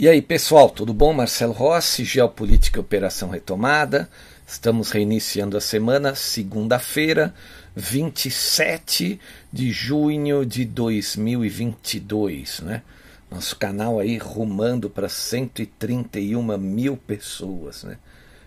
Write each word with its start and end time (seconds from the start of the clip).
E 0.00 0.08
aí, 0.08 0.22
pessoal, 0.22 0.70
tudo 0.70 0.94
bom? 0.94 1.12
Marcelo 1.12 1.52
Rossi, 1.52 2.04
Geopolítica 2.04 2.78
e 2.78 2.80
Operação 2.80 3.30
Retomada. 3.30 4.08
Estamos 4.46 4.92
reiniciando 4.92 5.56
a 5.56 5.60
semana, 5.60 6.14
segunda-feira, 6.14 7.34
27 7.74 9.18
de 9.52 9.72
junho 9.72 10.46
de 10.46 10.64
2022, 10.64 12.60
né? 12.60 12.82
Nosso 13.28 13.56
canal 13.56 13.98
aí 13.98 14.18
rumando 14.18 14.88
para 14.88 15.08
131 15.08 16.56
mil 16.56 16.96
pessoas, 16.96 17.82
né? 17.82 17.98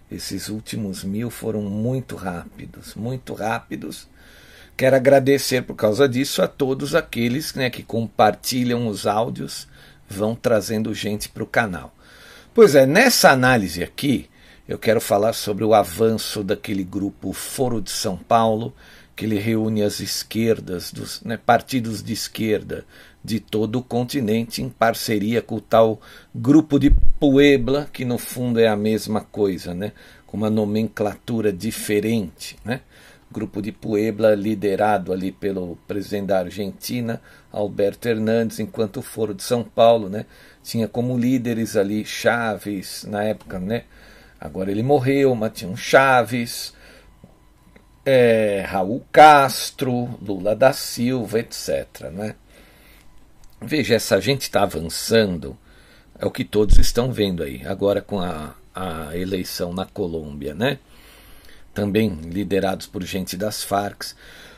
Esses 0.09 0.47
últimos 0.47 1.03
mil 1.03 1.29
foram 1.29 1.63
muito 1.63 2.15
rápidos, 2.15 2.95
muito 2.95 3.33
rápidos. 3.33 4.07
Quero 4.77 4.95
agradecer 4.95 5.63
por 5.63 5.75
causa 5.75 6.07
disso 6.07 6.41
a 6.41 6.47
todos 6.47 6.95
aqueles 6.95 7.53
né, 7.55 7.69
que 7.69 7.83
compartilham 7.83 8.87
os 8.87 9.05
áudios 9.05 9.67
vão 10.11 10.35
trazendo 10.35 10.93
gente 10.93 11.29
para 11.29 11.43
o 11.43 11.47
canal. 11.47 11.93
Pois 12.53 12.75
é, 12.75 12.85
nessa 12.85 13.31
análise 13.31 13.81
aqui, 13.81 14.29
eu 14.67 14.77
quero 14.77 15.01
falar 15.01 15.33
sobre 15.33 15.63
o 15.63 15.73
avanço 15.73 16.43
daquele 16.43 16.83
grupo 16.83 17.33
Foro 17.33 17.81
de 17.81 17.91
São 17.91 18.17
Paulo, 18.17 18.73
que 19.15 19.25
ele 19.25 19.37
reúne 19.37 19.83
as 19.83 19.99
esquerdas, 19.99 20.91
dos 20.91 21.21
né, 21.21 21.37
partidos 21.37 22.01
de 22.01 22.13
esquerda 22.13 22.85
de 23.23 23.39
todo 23.39 23.77
o 23.77 23.83
continente, 23.83 24.61
em 24.61 24.69
parceria 24.69 25.41
com 25.41 25.55
o 25.55 25.61
tal 25.61 26.01
grupo 26.33 26.79
de 26.79 26.91
Puebla, 27.19 27.87
que 27.91 28.03
no 28.03 28.17
fundo 28.17 28.59
é 28.59 28.67
a 28.67 28.75
mesma 28.75 29.21
coisa, 29.21 29.73
né, 29.73 29.91
com 30.25 30.37
uma 30.37 30.49
nomenclatura 30.49 31.53
diferente. 31.53 32.55
Né? 32.65 32.81
Grupo 33.31 33.61
de 33.61 33.71
Puebla 33.71 34.33
liderado 34.33 35.13
ali 35.13 35.31
pelo 35.31 35.77
presidente 35.87 36.27
da 36.27 36.39
Argentina, 36.39 37.21
Alberto 37.51 38.07
Hernandes, 38.07 38.59
enquanto 38.59 38.97
o 38.97 39.01
Foro 39.01 39.33
de 39.33 39.43
São 39.43 39.63
Paulo, 39.63 40.09
né, 40.09 40.25
tinha 40.63 40.87
como 40.87 41.17
líderes 41.17 41.75
ali 41.75 42.05
Chaves, 42.05 43.05
na 43.07 43.23
época, 43.23 43.59
né, 43.59 43.83
agora 44.39 44.71
ele 44.71 44.83
morreu, 44.83 45.35
mas 45.35 45.53
tinha 45.53 45.69
um 45.69 45.75
Chaves, 45.75 46.73
é, 48.05 48.63
Raul 48.67 49.05
Castro, 49.11 50.17
Lula 50.21 50.55
da 50.55 50.73
Silva, 50.73 51.39
etc. 51.39 52.09
Né? 52.11 52.35
Veja, 53.61 53.95
essa 53.95 54.19
gente 54.19 54.41
está 54.43 54.63
avançando, 54.63 55.57
é 56.17 56.25
o 56.25 56.31
que 56.31 56.43
todos 56.43 56.77
estão 56.77 57.11
vendo 57.11 57.43
aí, 57.43 57.61
agora 57.65 58.01
com 58.01 58.19
a, 58.19 58.55
a 58.73 59.15
eleição 59.15 59.73
na 59.73 59.85
Colômbia, 59.85 60.53
né? 60.53 60.79
também 61.73 62.09
liderados 62.09 62.87
por 62.87 63.03
gente 63.03 63.37
das 63.37 63.63
Farc 63.63 64.13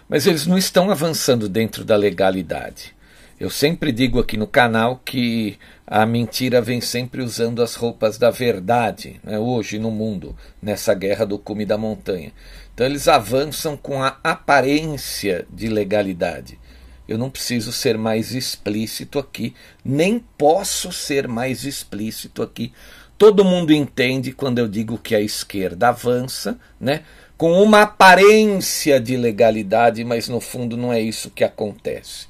mas 0.07 0.27
eles 0.27 0.45
não 0.45 0.57
estão 0.57 0.89
avançando 0.91 1.47
dentro 1.49 1.83
da 1.83 1.95
legalidade. 1.95 2.93
Eu 3.39 3.49
sempre 3.49 3.91
digo 3.91 4.19
aqui 4.19 4.37
no 4.37 4.47
canal 4.47 5.01
que 5.03 5.57
a 5.85 6.05
mentira 6.05 6.61
vem 6.61 6.79
sempre 6.79 7.21
usando 7.21 7.61
as 7.61 7.75
roupas 7.75 8.17
da 8.17 8.29
verdade, 8.29 9.19
né, 9.23 9.37
hoje 9.37 9.77
no 9.79 9.91
mundo, 9.91 10.35
nessa 10.61 10.93
guerra 10.93 11.25
do 11.25 11.37
cume 11.37 11.65
da 11.65 11.77
montanha. 11.77 12.31
Então 12.73 12.85
eles 12.85 13.07
avançam 13.07 13.75
com 13.75 14.01
a 14.01 14.17
aparência 14.23 15.45
de 15.51 15.67
legalidade. 15.67 16.59
Eu 17.07 17.17
não 17.17 17.29
preciso 17.29 17.71
ser 17.71 17.97
mais 17.97 18.33
explícito 18.33 19.19
aqui, 19.19 19.53
nem 19.83 20.19
posso 20.37 20.91
ser 20.91 21.27
mais 21.27 21.65
explícito 21.65 22.41
aqui. 22.41 22.71
Todo 23.17 23.43
mundo 23.43 23.73
entende 23.73 24.31
quando 24.31 24.59
eu 24.59 24.67
digo 24.67 24.97
que 24.97 25.13
a 25.13 25.21
esquerda 25.21 25.89
avança, 25.89 26.57
né? 26.79 27.03
Com 27.37 27.61
uma 27.61 27.81
aparência 27.81 28.99
de 28.99 29.17
legalidade, 29.17 30.03
mas 30.03 30.29
no 30.29 30.39
fundo 30.39 30.77
não 30.77 30.93
é 30.93 31.01
isso 31.01 31.31
que 31.31 31.43
acontece. 31.43 32.27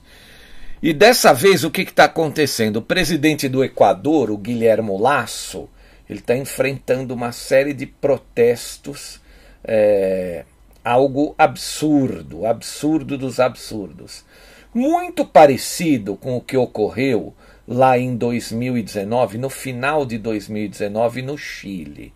E 0.81 0.91
dessa 0.93 1.33
vez 1.33 1.63
o 1.63 1.71
que 1.71 1.81
está 1.81 2.05
acontecendo? 2.05 2.77
O 2.77 2.81
presidente 2.81 3.47
do 3.47 3.63
Equador, 3.63 4.29
o 4.29 4.37
Guilherme 4.37 4.91
Lasso, 4.99 5.69
ele 6.09 6.19
está 6.19 6.35
enfrentando 6.35 7.13
uma 7.13 7.31
série 7.31 7.73
de 7.73 7.85
protestos, 7.85 9.21
é, 9.63 10.43
algo 10.83 11.33
absurdo, 11.37 12.45
absurdo 12.45 13.17
dos 13.17 13.39
absurdos. 13.39 14.25
Muito 14.73 15.25
parecido 15.25 16.17
com 16.17 16.35
o 16.35 16.41
que 16.41 16.57
ocorreu 16.57 17.33
lá 17.67 17.97
em 17.97 18.15
2019, 18.17 19.37
no 19.37 19.49
final 19.49 20.05
de 20.05 20.17
2019, 20.17 21.21
no 21.21 21.37
Chile. 21.37 22.13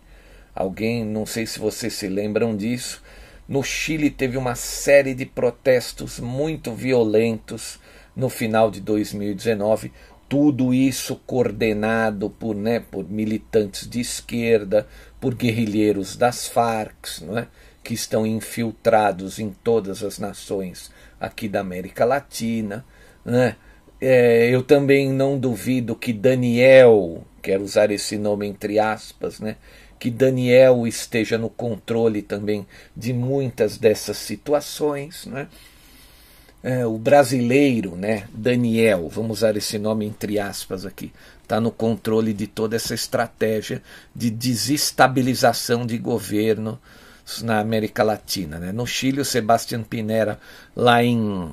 Alguém, 0.58 1.04
não 1.04 1.24
sei 1.24 1.46
se 1.46 1.60
vocês 1.60 1.92
se 1.92 2.08
lembram 2.08 2.56
disso, 2.56 3.00
no 3.48 3.62
Chile 3.62 4.10
teve 4.10 4.36
uma 4.36 4.56
série 4.56 5.14
de 5.14 5.24
protestos 5.24 6.18
muito 6.18 6.72
violentos 6.72 7.78
no 8.16 8.28
final 8.28 8.68
de 8.68 8.80
2019, 8.80 9.92
tudo 10.28 10.74
isso 10.74 11.14
coordenado 11.24 12.28
por, 12.28 12.56
né, 12.56 12.80
por 12.80 13.08
militantes 13.08 13.88
de 13.88 14.00
esquerda, 14.00 14.84
por 15.20 15.32
guerrilheiros 15.36 16.16
das 16.16 16.48
Farc, 16.48 17.20
não 17.22 17.38
é? 17.38 17.46
que 17.84 17.94
estão 17.94 18.26
infiltrados 18.26 19.38
em 19.38 19.50
todas 19.62 20.02
as 20.02 20.18
nações 20.18 20.90
aqui 21.20 21.48
da 21.48 21.60
América 21.60 22.04
Latina. 22.04 22.84
Né? 23.24 23.54
É, 24.00 24.50
eu 24.50 24.64
também 24.64 25.08
não 25.08 25.38
duvido 25.38 25.94
que 25.94 26.12
Daniel, 26.12 27.24
quero 27.40 27.62
usar 27.62 27.92
esse 27.92 28.18
nome 28.18 28.48
entre 28.48 28.80
aspas, 28.80 29.38
né, 29.38 29.54
que 29.98 30.10
Daniel 30.10 30.86
esteja 30.86 31.36
no 31.36 31.50
controle 31.50 32.22
também 32.22 32.66
de 32.96 33.12
muitas 33.12 33.76
dessas 33.76 34.16
situações. 34.16 35.26
Né? 35.26 35.48
É, 36.62 36.86
o 36.86 36.98
brasileiro, 36.98 37.96
né, 37.96 38.28
Daniel, 38.32 39.08
vamos 39.08 39.38
usar 39.38 39.56
esse 39.56 39.78
nome 39.78 40.06
entre 40.06 40.38
aspas 40.38 40.84
aqui, 40.84 41.12
está 41.42 41.60
no 41.60 41.70
controle 41.70 42.32
de 42.32 42.46
toda 42.46 42.76
essa 42.76 42.94
estratégia 42.94 43.82
de 44.14 44.30
desestabilização 44.30 45.86
de 45.86 45.96
governo 45.98 46.78
na 47.42 47.60
América 47.60 48.02
Latina. 48.02 48.58
Né? 48.58 48.72
No 48.72 48.86
Chile, 48.86 49.20
o 49.20 49.24
Sebastián 49.24 49.82
Pinera, 49.82 50.38
lá 50.74 51.02
em, 51.02 51.50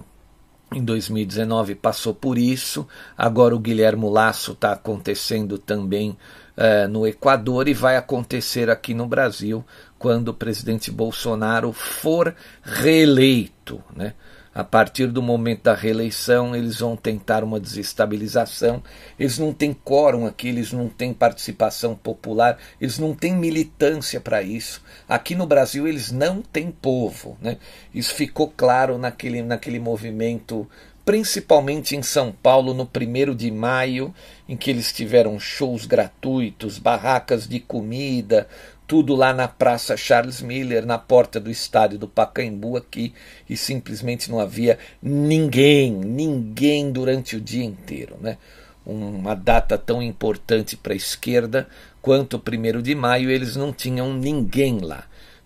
em 0.73 0.83
2019, 0.83 1.75
passou 1.75 2.13
por 2.13 2.37
isso. 2.37 2.87
Agora 3.17 3.55
o 3.55 3.59
Guilherme 3.59 4.09
Lasso 4.09 4.53
está 4.53 4.71
acontecendo 4.71 5.57
também 5.57 6.17
é, 6.57 6.87
no 6.87 7.05
Equador 7.05 7.67
e 7.67 7.73
vai 7.73 7.97
acontecer 7.97 8.69
aqui 8.69 8.93
no 8.93 9.07
Brasil 9.07 9.63
quando 9.97 10.29
o 10.29 10.33
presidente 10.33 10.91
Bolsonaro 10.91 11.71
for 11.73 12.35
reeleito. 12.63 13.83
Né? 13.95 14.13
A 14.53 14.63
partir 14.63 15.07
do 15.07 15.21
momento 15.21 15.63
da 15.63 15.73
reeleição, 15.73 16.55
eles 16.55 16.79
vão 16.79 16.95
tentar 16.95 17.43
uma 17.43 17.59
desestabilização. 17.59 18.81
Eles 19.19 19.37
não 19.37 19.51
têm 19.51 19.73
quórum 19.73 20.25
aqui, 20.25 20.47
eles 20.47 20.71
não 20.71 20.87
têm 20.87 21.13
participação 21.13 21.93
popular, 21.93 22.57
eles 22.79 22.97
não 22.97 23.13
têm 23.13 23.35
militância 23.35 24.21
para 24.21 24.41
isso. 24.41 24.81
Aqui 25.09 25.35
no 25.35 25.45
Brasil, 25.45 25.85
eles 25.85 26.09
não 26.09 26.41
têm 26.41 26.71
povo. 26.71 27.37
Né? 27.41 27.57
Isso 27.93 28.13
ficou 28.13 28.53
claro 28.55 28.97
naquele, 28.97 29.41
naquele 29.41 29.77
movimento 29.79 30.65
principalmente 31.05 31.95
em 31.95 32.01
São 32.01 32.31
Paulo 32.31 32.73
no 32.73 32.85
primeiro 32.85 33.35
de 33.35 33.51
maio, 33.51 34.11
em 34.47 34.55
que 34.55 34.69
eles 34.69 34.93
tiveram 34.93 35.39
shows 35.39 35.85
gratuitos, 35.85 36.77
barracas 36.77 37.47
de 37.47 37.59
comida, 37.59 38.47
tudo 38.87 39.15
lá 39.15 39.33
na 39.33 39.47
Praça 39.47 39.97
Charles 39.97 40.41
Miller, 40.41 40.85
na 40.85 40.97
porta 40.97 41.39
do 41.39 41.49
estádio 41.49 41.97
do 41.97 42.07
Pacaembu 42.07 42.77
aqui, 42.77 43.13
e 43.49 43.57
simplesmente 43.57 44.29
não 44.29 44.39
havia 44.39 44.77
ninguém, 45.01 45.91
ninguém 45.91 46.91
durante 46.91 47.35
o 47.35 47.41
dia 47.41 47.63
inteiro, 47.63 48.17
né? 48.21 48.37
Uma 48.85 49.33
data 49.33 49.79
tão 49.79 49.99
importante 50.01 50.77
para 50.77 50.93
a 50.93 50.95
esquerda 50.95 51.67
quanto 52.03 52.35
o 52.35 52.39
primeiro 52.39 52.83
de 52.83 52.93
maio, 52.93 53.31
eles 53.31 53.55
não 53.55 53.73
tinham 53.73 54.13
ninguém 54.13 54.77
lá. 54.79 55.05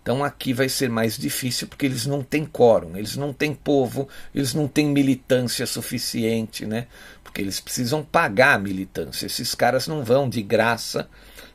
Então 0.09 0.23
aqui 0.23 0.53
vai 0.53 0.67
ser 0.67 0.89
mais 0.89 1.15
difícil 1.15 1.67
porque 1.67 1.85
eles 1.85 2.07
não 2.07 2.23
têm 2.23 2.43
quórum, 2.43 2.97
eles 2.97 3.15
não 3.15 3.31
têm 3.31 3.53
povo, 3.53 4.09
eles 4.33 4.55
não 4.55 4.67
têm 4.67 4.87
militância 4.87 5.67
suficiente, 5.67 6.65
né? 6.65 6.87
Porque 7.23 7.39
eles 7.39 7.59
precisam 7.59 8.03
pagar 8.03 8.55
a 8.55 8.57
militância. 8.57 9.27
Esses 9.27 9.53
caras 9.53 9.87
não 9.87 10.03
vão 10.03 10.27
de 10.27 10.41
graça 10.41 11.07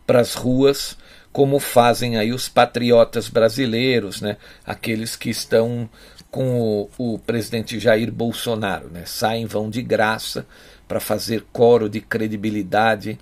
para 0.07 0.21
as 0.21 0.35
ruas 0.35 0.97
como 1.33 1.59
fazem 1.59 2.17
aí 2.17 2.33
os 2.33 2.49
patriotas 2.49 3.29
brasileiros, 3.29 4.21
né? 4.21 4.37
Aqueles 4.65 5.17
que 5.17 5.31
estão 5.31 5.91
com 6.31 6.61
o, 6.61 6.91
o 6.97 7.19
presidente 7.19 7.81
Jair 7.81 8.13
Bolsonaro, 8.13 8.89
né? 8.89 9.03
Saem 9.05 9.47
vão 9.47 9.69
de 9.69 9.83
graça 9.83 10.47
para 10.87 11.01
fazer 11.01 11.45
coro 11.53 11.89
de 11.89 12.01
credibilidade 12.01 13.19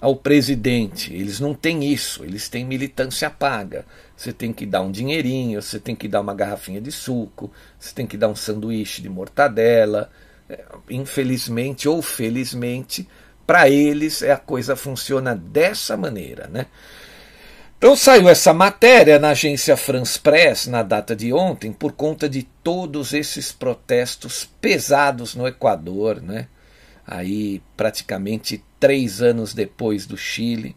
ao 0.00 0.14
presidente. 0.16 1.12
Eles 1.12 1.40
não 1.40 1.54
têm 1.54 1.84
isso, 1.84 2.24
eles 2.24 2.48
têm 2.48 2.64
militância 2.64 3.28
paga. 3.30 3.84
Você 4.16 4.32
tem 4.32 4.52
que 4.52 4.66
dar 4.66 4.82
um 4.82 4.90
dinheirinho, 4.90 5.60
você 5.60 5.78
tem 5.78 5.94
que 5.94 6.08
dar 6.08 6.20
uma 6.20 6.34
garrafinha 6.34 6.80
de 6.80 6.92
suco, 6.92 7.50
você 7.78 7.94
tem 7.94 8.06
que 8.06 8.16
dar 8.16 8.28
um 8.28 8.36
sanduíche 8.36 9.02
de 9.02 9.08
mortadela. 9.08 10.10
É, 10.48 10.64
infelizmente 10.88 11.88
ou 11.88 12.00
felizmente, 12.00 13.06
para 13.46 13.68
eles 13.68 14.22
a 14.22 14.36
coisa 14.36 14.74
funciona 14.74 15.36
dessa 15.36 15.94
maneira, 15.94 16.48
né? 16.48 16.66
Então 17.76 17.94
saiu 17.94 18.28
essa 18.28 18.52
matéria 18.52 19.18
na 19.18 19.30
agência 19.30 19.76
France 19.76 20.18
Press 20.18 20.66
na 20.66 20.82
data 20.82 21.14
de 21.14 21.32
ontem 21.32 21.72
por 21.72 21.92
conta 21.92 22.28
de 22.28 22.42
todos 22.42 23.12
esses 23.12 23.52
protestos 23.52 24.48
pesados 24.60 25.34
no 25.34 25.46
Equador, 25.46 26.20
né? 26.20 26.48
Aí 27.10 27.62
praticamente 27.74 28.62
três 28.78 29.22
anos 29.22 29.54
depois 29.54 30.04
do 30.04 30.14
Chile, 30.14 30.76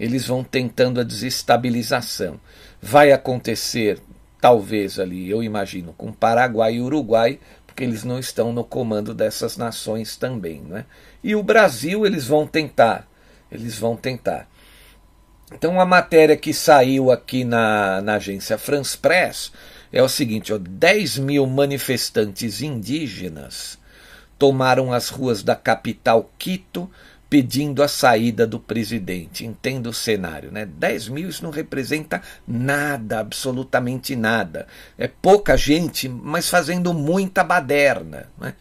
eles 0.00 0.26
vão 0.26 0.42
tentando 0.42 0.98
a 0.98 1.04
desestabilização. 1.04 2.40
Vai 2.80 3.12
acontecer, 3.12 4.00
talvez 4.40 4.98
ali, 4.98 5.28
eu 5.28 5.42
imagino, 5.42 5.92
com 5.92 6.14
Paraguai 6.14 6.76
e 6.76 6.80
Uruguai, 6.80 7.38
porque 7.66 7.84
eles 7.84 8.04
não 8.04 8.18
estão 8.18 8.54
no 8.54 8.64
comando 8.64 9.12
dessas 9.12 9.58
nações 9.58 10.16
também, 10.16 10.62
né? 10.62 10.86
E 11.22 11.36
o 11.36 11.42
Brasil 11.42 12.06
eles 12.06 12.26
vão 12.26 12.46
tentar, 12.46 13.06
eles 13.52 13.78
vão 13.78 13.96
tentar. 13.96 14.48
Então, 15.52 15.78
a 15.78 15.84
matéria 15.84 16.38
que 16.38 16.54
saiu 16.54 17.10
aqui 17.10 17.44
na, 17.44 18.00
na 18.00 18.14
agência 18.14 18.56
France 18.56 18.96
Press 18.96 19.52
é 19.92 20.02
o 20.02 20.08
seguinte: 20.08 20.54
ó, 20.54 20.58
10 20.58 21.18
mil 21.18 21.46
manifestantes 21.46 22.62
indígenas 22.62 23.78
tomaram 24.38 24.92
as 24.92 25.08
ruas 25.08 25.42
da 25.42 25.56
capital 25.56 26.30
Quito 26.38 26.90
pedindo 27.28 27.82
a 27.82 27.88
saída 27.88 28.46
do 28.46 28.58
presidente. 28.58 29.44
Entenda 29.44 29.88
o 29.88 29.94
cenário, 29.94 30.52
né? 30.52 30.64
10 30.64 31.08
mil 31.08 31.28
isso 31.28 31.42
não 31.42 31.50
representa 31.50 32.22
nada, 32.46 33.20
absolutamente 33.20 34.14
nada. 34.14 34.66
É 34.96 35.08
pouca 35.08 35.56
gente, 35.56 36.08
mas 36.08 36.48
fazendo 36.48 36.94
muita 36.94 37.42
baderna. 37.42 38.28
Né? 38.38 38.54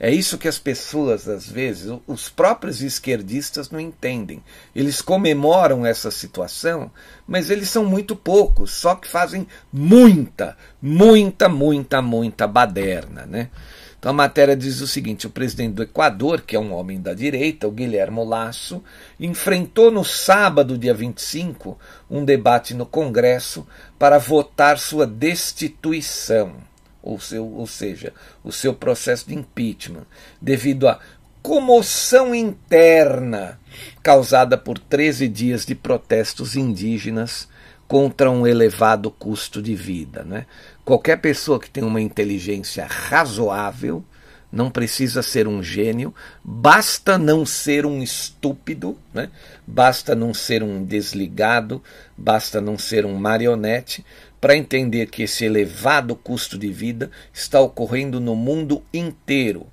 É 0.00 0.12
isso 0.12 0.38
que 0.38 0.46
as 0.46 0.58
pessoas, 0.58 1.28
às 1.28 1.48
vezes, 1.48 1.92
os 2.06 2.28
próprios 2.28 2.82
esquerdistas 2.82 3.70
não 3.70 3.80
entendem. 3.80 4.42
Eles 4.74 5.02
comemoram 5.02 5.84
essa 5.84 6.10
situação, 6.10 6.90
mas 7.26 7.50
eles 7.50 7.68
são 7.68 7.84
muito 7.84 8.14
poucos, 8.14 8.70
só 8.70 8.94
que 8.94 9.08
fazem 9.08 9.46
muita, 9.72 10.56
muita, 10.80 11.48
muita, 11.48 12.00
muita 12.00 12.46
baderna. 12.46 13.26
Né? 13.26 13.50
Então 13.98 14.10
a 14.10 14.14
matéria 14.14 14.56
diz 14.56 14.80
o 14.80 14.86
seguinte: 14.86 15.26
o 15.26 15.30
presidente 15.30 15.74
do 15.74 15.82
Equador, 15.82 16.42
que 16.42 16.54
é 16.54 16.60
um 16.60 16.72
homem 16.72 17.00
da 17.00 17.14
direita, 17.14 17.66
o 17.66 17.72
Guilherme 17.72 18.24
Lasso, 18.24 18.82
enfrentou 19.18 19.90
no 19.90 20.04
sábado, 20.04 20.78
dia 20.78 20.94
25, 20.94 21.78
um 22.10 22.24
debate 22.24 22.74
no 22.74 22.86
Congresso 22.86 23.66
para 23.98 24.18
votar 24.18 24.78
sua 24.78 25.06
destituição 25.06 26.68
ou, 27.02 27.18
seu, 27.18 27.46
ou 27.46 27.66
seja, 27.66 28.12
o 28.44 28.52
seu 28.52 28.74
processo 28.74 29.28
de 29.28 29.34
impeachment, 29.34 30.06
devido 30.40 30.88
à 30.88 31.00
comoção 31.42 32.34
interna 32.34 33.58
causada 34.02 34.58
por 34.58 34.78
13 34.78 35.28
dias 35.28 35.64
de 35.64 35.74
protestos 35.74 36.56
indígenas 36.56 37.48
contra 37.86 38.30
um 38.30 38.46
elevado 38.46 39.10
custo 39.10 39.62
de 39.62 39.74
vida. 39.74 40.22
Né? 40.22 40.44
Qualquer 40.88 41.18
pessoa 41.18 41.60
que 41.60 41.68
tem 41.68 41.84
uma 41.84 42.00
inteligência 42.00 42.86
razoável 42.86 44.02
não 44.50 44.70
precisa 44.70 45.20
ser 45.20 45.46
um 45.46 45.62
gênio, 45.62 46.14
basta 46.42 47.18
não 47.18 47.44
ser 47.44 47.84
um 47.84 48.02
estúpido, 48.02 48.98
né? 49.12 49.28
basta 49.66 50.14
não 50.14 50.32
ser 50.32 50.62
um 50.62 50.82
desligado, 50.82 51.82
basta 52.16 52.58
não 52.58 52.78
ser 52.78 53.04
um 53.04 53.14
marionete 53.16 54.02
para 54.40 54.56
entender 54.56 55.10
que 55.10 55.24
esse 55.24 55.44
elevado 55.44 56.16
custo 56.16 56.56
de 56.56 56.72
vida 56.72 57.10
está 57.34 57.60
ocorrendo 57.60 58.18
no 58.18 58.34
mundo 58.34 58.82
inteiro. 58.90 59.66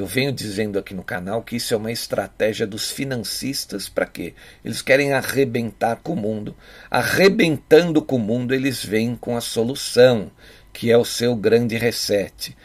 Eu 0.00 0.06
venho 0.06 0.32
dizendo 0.32 0.78
aqui 0.78 0.94
no 0.94 1.04
canal 1.04 1.42
que 1.42 1.56
isso 1.56 1.74
é 1.74 1.76
uma 1.76 1.92
estratégia 1.92 2.66
dos 2.66 2.90
financistas 2.90 3.86
para 3.86 4.06
quê? 4.06 4.32
Eles 4.64 4.80
querem 4.80 5.12
arrebentar 5.12 5.96
com 5.96 6.14
o 6.14 6.16
mundo. 6.16 6.56
Arrebentando 6.90 8.00
com 8.00 8.16
o 8.16 8.18
mundo, 8.18 8.54
eles 8.54 8.82
vêm 8.82 9.14
com 9.14 9.36
a 9.36 9.42
solução, 9.42 10.30
que 10.72 10.90
é 10.90 10.96
o 10.96 11.04
seu 11.04 11.36
grande 11.36 11.76
reset. 11.76 12.56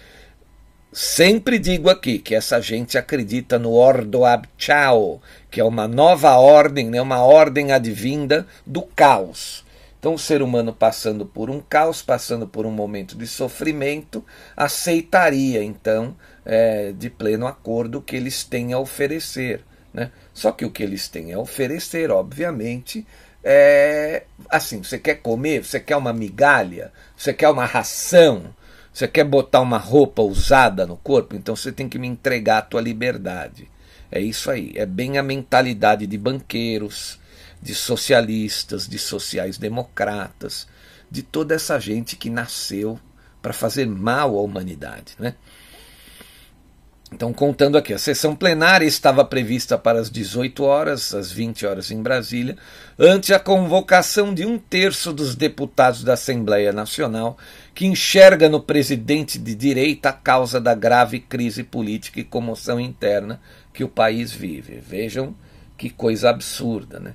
Sempre 0.93 1.59
digo 1.59 1.89
aqui 1.89 2.19
que 2.19 2.33
essa 2.33 2.61
gente 2.61 2.97
acredita 2.97 3.59
no 3.59 3.73
Ordo 3.73 4.23
Abchao, 4.23 5.21
que 5.51 5.59
é 5.59 5.63
uma 5.65 5.89
nova 5.89 6.37
ordem, 6.37 6.89
né, 6.89 7.01
uma 7.01 7.21
ordem 7.21 7.73
advinda 7.73 8.47
do 8.65 8.81
caos. 8.81 9.65
Então, 9.99 10.13
o 10.13 10.19
ser 10.19 10.41
humano 10.41 10.71
passando 10.71 11.25
por 11.25 11.49
um 11.49 11.59
caos, 11.59 12.01
passando 12.01 12.47
por 12.47 12.65
um 12.65 12.71
momento 12.71 13.17
de 13.17 13.27
sofrimento, 13.27 14.23
aceitaria 14.55 15.61
então 15.61 16.15
é, 16.45 16.91
de 16.91 17.09
pleno 17.09 17.47
acordo 17.47 18.01
que 18.01 18.15
eles 18.15 18.43
têm 18.43 18.71
a 18.71 18.79
oferecer. 18.79 19.63
Né? 19.93 20.11
Só 20.33 20.51
que 20.51 20.65
o 20.65 20.71
que 20.71 20.83
eles 20.83 21.07
têm 21.07 21.33
a 21.33 21.39
oferecer, 21.39 22.11
obviamente, 22.11 23.05
é 23.43 24.23
assim: 24.49 24.83
você 24.83 24.99
quer 24.99 25.15
comer, 25.15 25.63
você 25.63 25.79
quer 25.79 25.97
uma 25.97 26.13
migalha, 26.13 26.91
você 27.15 27.33
quer 27.33 27.49
uma 27.49 27.65
ração, 27.65 28.53
você 28.93 29.07
quer 29.07 29.23
botar 29.23 29.61
uma 29.61 29.77
roupa 29.77 30.21
usada 30.21 30.85
no 30.85 30.97
corpo, 30.97 31.35
então 31.35 31.55
você 31.55 31.71
tem 31.71 31.89
que 31.89 31.97
me 31.97 32.07
entregar 32.07 32.59
a 32.59 32.61
tua 32.61 32.81
liberdade. 32.81 33.69
É 34.11 34.19
isso 34.19 34.51
aí, 34.51 34.71
é 34.75 34.85
bem 34.85 35.17
a 35.17 35.23
mentalidade 35.23 36.05
de 36.05 36.17
banqueiros 36.17 37.19
de 37.61 37.73
socialistas, 37.73 38.87
de 38.87 38.99
sociais-democratas, 38.99 40.67
de 41.09 41.23
toda 41.23 41.55
essa 41.55 41.79
gente 41.79 42.15
que 42.15 42.29
nasceu 42.29 42.99
para 43.41 43.53
fazer 43.53 43.87
mal 43.87 44.37
à 44.37 44.41
humanidade. 44.41 45.15
Né? 45.17 45.35
Então, 47.15 47.31
contando 47.31 47.77
aqui, 47.77 47.93
a 47.93 47.97
sessão 47.97 48.35
plenária 48.35 48.85
estava 48.85 49.23
prevista 49.23 49.77
para 49.77 49.97
as 49.97 50.09
18 50.09 50.61
horas, 50.65 51.13
às 51.13 51.31
20 51.31 51.65
horas 51.65 51.89
em 51.89 52.03
Brasília, 52.03 52.57
ante 52.99 53.33
a 53.33 53.39
convocação 53.39 54.33
de 54.33 54.45
um 54.45 54.59
terço 54.59 55.13
dos 55.13 55.33
deputados 55.33 56.03
da 56.03 56.15
Assembleia 56.15 56.73
Nacional, 56.73 57.37
que 57.73 57.85
enxerga 57.85 58.49
no 58.49 58.59
presidente 58.59 59.39
de 59.39 59.55
direita 59.55 60.09
a 60.09 60.11
causa 60.11 60.59
da 60.59 60.75
grave 60.75 61.21
crise 61.21 61.63
política 61.63 62.19
e 62.19 62.23
comoção 62.25 62.81
interna 62.81 63.39
que 63.71 63.85
o 63.85 63.87
país 63.87 64.33
vive. 64.33 64.81
Vejam 64.85 65.33
que 65.77 65.89
coisa 65.89 66.29
absurda, 66.29 66.99
né? 66.99 67.13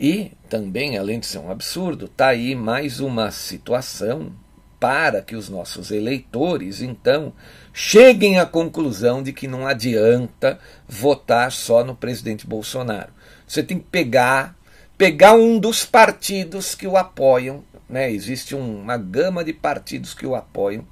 E 0.00 0.32
também, 0.48 0.96
além 0.96 1.20
de 1.20 1.26
ser 1.26 1.40
um 1.40 1.50
absurdo, 1.50 2.06
está 2.06 2.28
aí 2.28 2.54
mais 2.54 3.00
uma 3.00 3.30
situação 3.30 4.32
para 4.80 5.22
que 5.22 5.34
os 5.34 5.48
nossos 5.48 5.90
eleitores, 5.90 6.82
então, 6.82 7.32
cheguem 7.74 8.38
à 8.38 8.46
conclusão 8.46 9.22
de 9.22 9.32
que 9.32 9.46
não 9.46 9.66
adianta 9.66 10.58
votar 10.88 11.52
só 11.52 11.84
no 11.84 11.94
presidente 11.94 12.46
Bolsonaro. 12.46 13.12
Você 13.46 13.62
tem 13.62 13.78
que 13.78 13.86
pegar, 13.90 14.56
pegar 14.96 15.34
um 15.34 15.58
dos 15.58 15.84
partidos 15.84 16.74
que 16.74 16.86
o 16.86 16.96
apoiam, 16.96 17.62
né? 17.86 18.10
Existe 18.10 18.54
um, 18.54 18.80
uma 18.80 18.96
gama 18.96 19.44
de 19.44 19.52
partidos 19.52 20.14
que 20.14 20.26
o 20.26 20.34
apoiam 20.34 20.86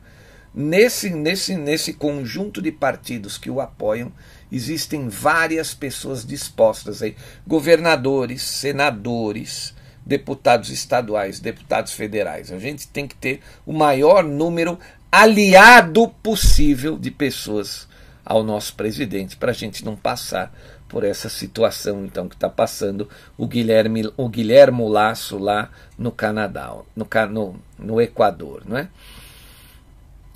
nesse, 0.55 1.11
nesse, 1.11 1.57
nesse 1.57 1.93
conjunto 1.95 2.61
de 2.61 2.71
partidos 2.71 3.39
que 3.39 3.51
o 3.51 3.61
apoiam, 3.61 4.12
existem 4.51 5.09
várias 5.09 5.73
pessoas 5.75 6.25
dispostas 6.25 7.03
aí, 7.03 7.17
governadores, 7.47 8.43
senadores, 8.43 9.75
deputados 10.05 10.69
estaduais, 10.69 11.41
deputados 11.41 11.93
federais. 11.93 12.53
A 12.53 12.59
gente 12.59 12.89
tem 12.89 13.07
que 13.07 13.15
ter 13.15 13.41
o 13.65 13.73
maior 13.73 14.25
número 14.25 14.79
aliado 15.12 16.09
possível 16.23 16.99
de 16.99 17.11
pessoas 17.11 17.87
ao 18.25 18.42
nosso 18.42 18.75
presidente 18.75 19.37
para 19.37 19.50
a 19.50 19.54
gente 19.54 19.85
não 19.85 19.95
passar 19.95 20.50
por 20.88 21.04
essa 21.04 21.28
situação 21.28 22.04
então 22.07 22.28
que 22.28 22.35
está 22.35 22.49
passando 22.49 23.09
o 23.37 23.47
Guilherme 23.47 24.11
o 24.16 24.28
Guilhermo 24.28 24.88
Laço 24.88 25.37
lá 25.37 25.71
no 25.99 26.11
Canadá 26.11 26.75
no, 26.97 27.07
no, 27.31 27.57
no 27.78 28.00
Equador 28.00 28.62
não 28.66 28.78
é 28.78 28.88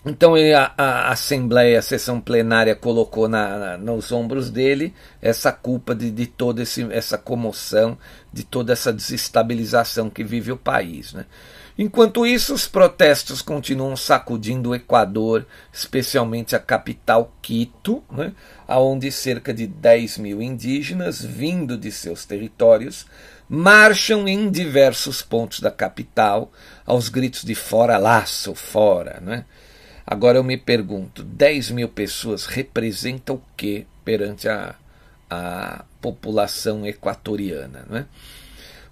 então 0.06 0.34
a, 0.36 0.72
a, 0.78 1.10
Assembleia, 1.10 1.80
a 1.80 1.82
sessão 1.82 2.20
plenária 2.20 2.76
colocou 2.76 3.28
na, 3.28 3.58
na, 3.58 3.76
nos 3.76 4.12
ombros 4.12 4.50
dele 4.50 4.94
essa 5.20 5.50
culpa 5.50 5.96
de, 5.96 6.12
de 6.12 6.26
toda 6.26 6.62
esse, 6.62 6.86
essa 6.92 7.18
comoção, 7.18 7.98
de 8.32 8.44
toda 8.44 8.72
essa 8.72 8.92
desestabilização 8.92 10.08
que 10.08 10.22
vive 10.22 10.52
o 10.52 10.56
país. 10.56 11.12
Né? 11.12 11.26
Enquanto 11.78 12.24
isso, 12.24 12.54
os 12.54 12.66
protestos 12.66 13.42
continuam 13.42 13.96
sacudindo 13.96 14.70
o 14.70 14.74
Equador, 14.74 15.46
especialmente 15.70 16.56
a 16.56 16.58
capital 16.58 17.34
Quito, 17.42 18.02
né? 18.10 18.32
onde 18.66 19.12
cerca 19.12 19.52
de 19.52 19.66
10 19.66 20.16
mil 20.18 20.40
indígenas, 20.40 21.22
vindo 21.22 21.76
de 21.76 21.92
seus 21.92 22.24
territórios, 22.24 23.04
marcham 23.46 24.26
em 24.26 24.50
diversos 24.50 25.20
pontos 25.20 25.60
da 25.60 25.70
capital 25.70 26.50
aos 26.86 27.10
gritos 27.10 27.44
de 27.44 27.54
fora 27.54 27.98
laço, 27.98 28.54
fora. 28.54 29.20
Né? 29.20 29.44
Agora 30.06 30.38
eu 30.38 30.44
me 30.44 30.56
pergunto: 30.56 31.22
10 31.22 31.72
mil 31.72 31.90
pessoas 31.90 32.46
representam 32.46 33.36
o 33.36 33.42
que 33.54 33.86
perante 34.02 34.48
a, 34.48 34.74
a 35.28 35.84
população 36.00 36.86
equatoriana? 36.86 37.84
Né? 37.86 38.06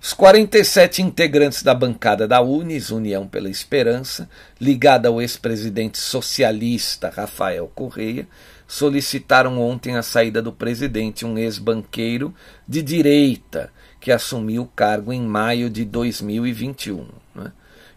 Os 0.04 0.12
47 0.12 1.00
integrantes 1.00 1.62
da 1.62 1.72
bancada 1.72 2.28
da 2.28 2.42
UNES, 2.42 2.90
União 2.90 3.26
pela 3.26 3.48
Esperança, 3.48 4.28
ligada 4.60 5.08
ao 5.08 5.18
ex-presidente 5.18 5.96
socialista 5.96 7.08
Rafael 7.08 7.72
Correia, 7.74 8.28
solicitaram 8.68 9.58
ontem 9.58 9.96
a 9.96 10.02
saída 10.02 10.42
do 10.42 10.52
presidente, 10.52 11.24
um 11.24 11.38
ex-banqueiro 11.38 12.34
de 12.68 12.82
direita 12.82 13.72
que 13.98 14.12
assumiu 14.12 14.64
o 14.64 14.68
cargo 14.68 15.10
em 15.10 15.22
maio 15.22 15.70
de 15.70 15.86
2021. 15.86 17.08
Né? 17.34 17.50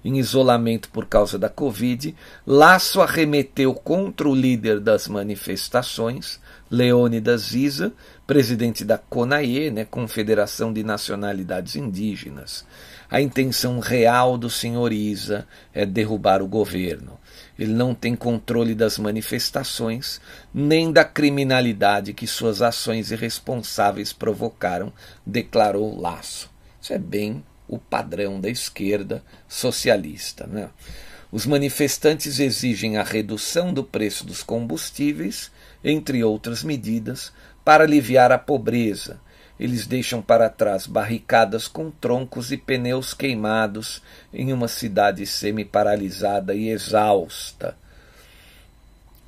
em 0.08 0.18
isolamento 0.18 0.90
por 0.90 1.06
causa 1.06 1.38
da 1.38 1.50
Covid, 1.50 2.16
Laço 2.46 3.02
arremeteu 3.02 3.74
contra 3.74 4.30
o 4.30 4.34
líder 4.34 4.80
das 4.80 5.08
manifestações, 5.08 6.40
Leônidas 6.72 7.54
Isa, 7.54 7.92
presidente 8.28 8.84
da 8.84 8.98
CONAIE, 8.98 9.72
né, 9.72 9.86
Confederação 9.86 10.74
de 10.74 10.84
Nacionalidades 10.84 11.78
Indígenas. 11.78 12.66
A 13.10 13.22
intenção 13.22 13.80
real 13.80 14.38
do 14.38 14.50
senhor 14.50 14.92
Isa 14.92 15.48
é 15.74 15.86
derrubar 15.86 16.42
o 16.42 16.48
governo. 16.48 17.18
Ele 17.58 17.74
não 17.74 17.96
tem 17.96 18.18
controle 18.18 18.76
das 18.76 18.98
manifestações, 18.98 20.20
nem 20.54 20.92
da 20.92 21.06
criminalidade 21.06 22.14
que 22.14 22.28
suas 22.28 22.62
ações 22.62 23.12
irresponsáveis 23.12 24.12
provocaram, 24.12 24.92
declarou 25.26 25.98
Laço. 25.98 26.52
Isso 26.82 26.92
é 26.92 27.00
bem 27.00 27.42
o 27.66 27.80
padrão 27.80 28.42
da 28.42 28.50
esquerda 28.50 29.24
socialista. 29.48 30.46
Né? 30.46 30.70
Os 31.32 31.46
manifestantes 31.46 32.40
exigem 32.40 32.98
a 32.98 33.04
redução 33.04 33.74
do 33.74 33.86
preço 33.86 34.26
dos 34.26 34.44
combustíveis, 34.44 35.50
entre 35.84 36.24
outras 36.24 36.64
medidas, 36.64 37.32
para 37.68 37.84
aliviar 37.84 38.32
a 38.32 38.38
pobreza. 38.38 39.20
Eles 39.60 39.86
deixam 39.86 40.22
para 40.22 40.50
trás 40.50 40.88
barricadas 40.88 41.68
com 41.68 41.92
troncos 41.92 42.50
e 42.54 42.56
pneus 42.56 43.14
queimados 43.14 44.02
em 44.34 44.54
uma 44.54 44.70
cidade 44.70 45.26
semi-paralisada 45.26 46.56
e 46.56 46.70
exausta. 46.70 47.76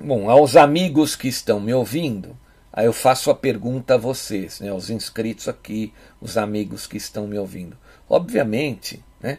Bom, 0.00 0.30
aos 0.30 0.56
amigos 0.56 1.14
que 1.14 1.28
estão 1.28 1.60
me 1.60 1.74
ouvindo, 1.74 2.34
aí 2.72 2.86
eu 2.86 2.94
faço 2.94 3.30
a 3.30 3.34
pergunta 3.34 3.96
a 3.96 3.98
vocês, 3.98 4.58
né, 4.58 4.70
aos 4.70 4.88
inscritos 4.88 5.46
aqui, 5.46 5.92
os 6.18 6.38
amigos 6.38 6.86
que 6.86 6.96
estão 6.96 7.26
me 7.26 7.38
ouvindo. 7.38 7.76
Obviamente, 8.08 9.04
né? 9.20 9.36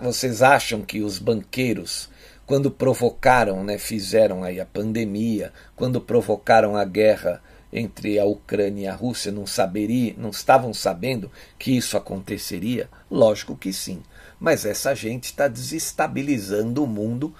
Vocês 0.00 0.40
acham 0.40 0.80
que 0.80 1.02
os 1.02 1.18
banqueiros, 1.18 2.08
quando 2.46 2.70
provocaram, 2.70 3.62
né, 3.62 3.76
fizeram 3.76 4.42
aí 4.42 4.58
a 4.58 4.64
pandemia, 4.64 5.52
quando 5.76 6.00
provocaram 6.00 6.74
a 6.74 6.86
guerra 6.86 7.42
entre 7.72 8.18
a 8.18 8.24
Ucrânia 8.24 8.84
e 8.84 8.86
a 8.86 8.94
Rússia, 8.94 9.32
não 9.32 9.46
saberia, 9.46 10.14
não 10.16 10.30
estavam 10.30 10.72
sabendo 10.72 11.30
que 11.58 11.76
isso 11.76 11.96
aconteceria? 11.96 12.88
Lógico 13.10 13.56
que 13.56 13.72
sim. 13.72 14.02
Mas 14.40 14.64
essa 14.64 14.94
gente 14.94 15.24
está 15.24 15.48
desestabilizando 15.48 16.82
o 16.82 16.86
mundo. 16.86 17.34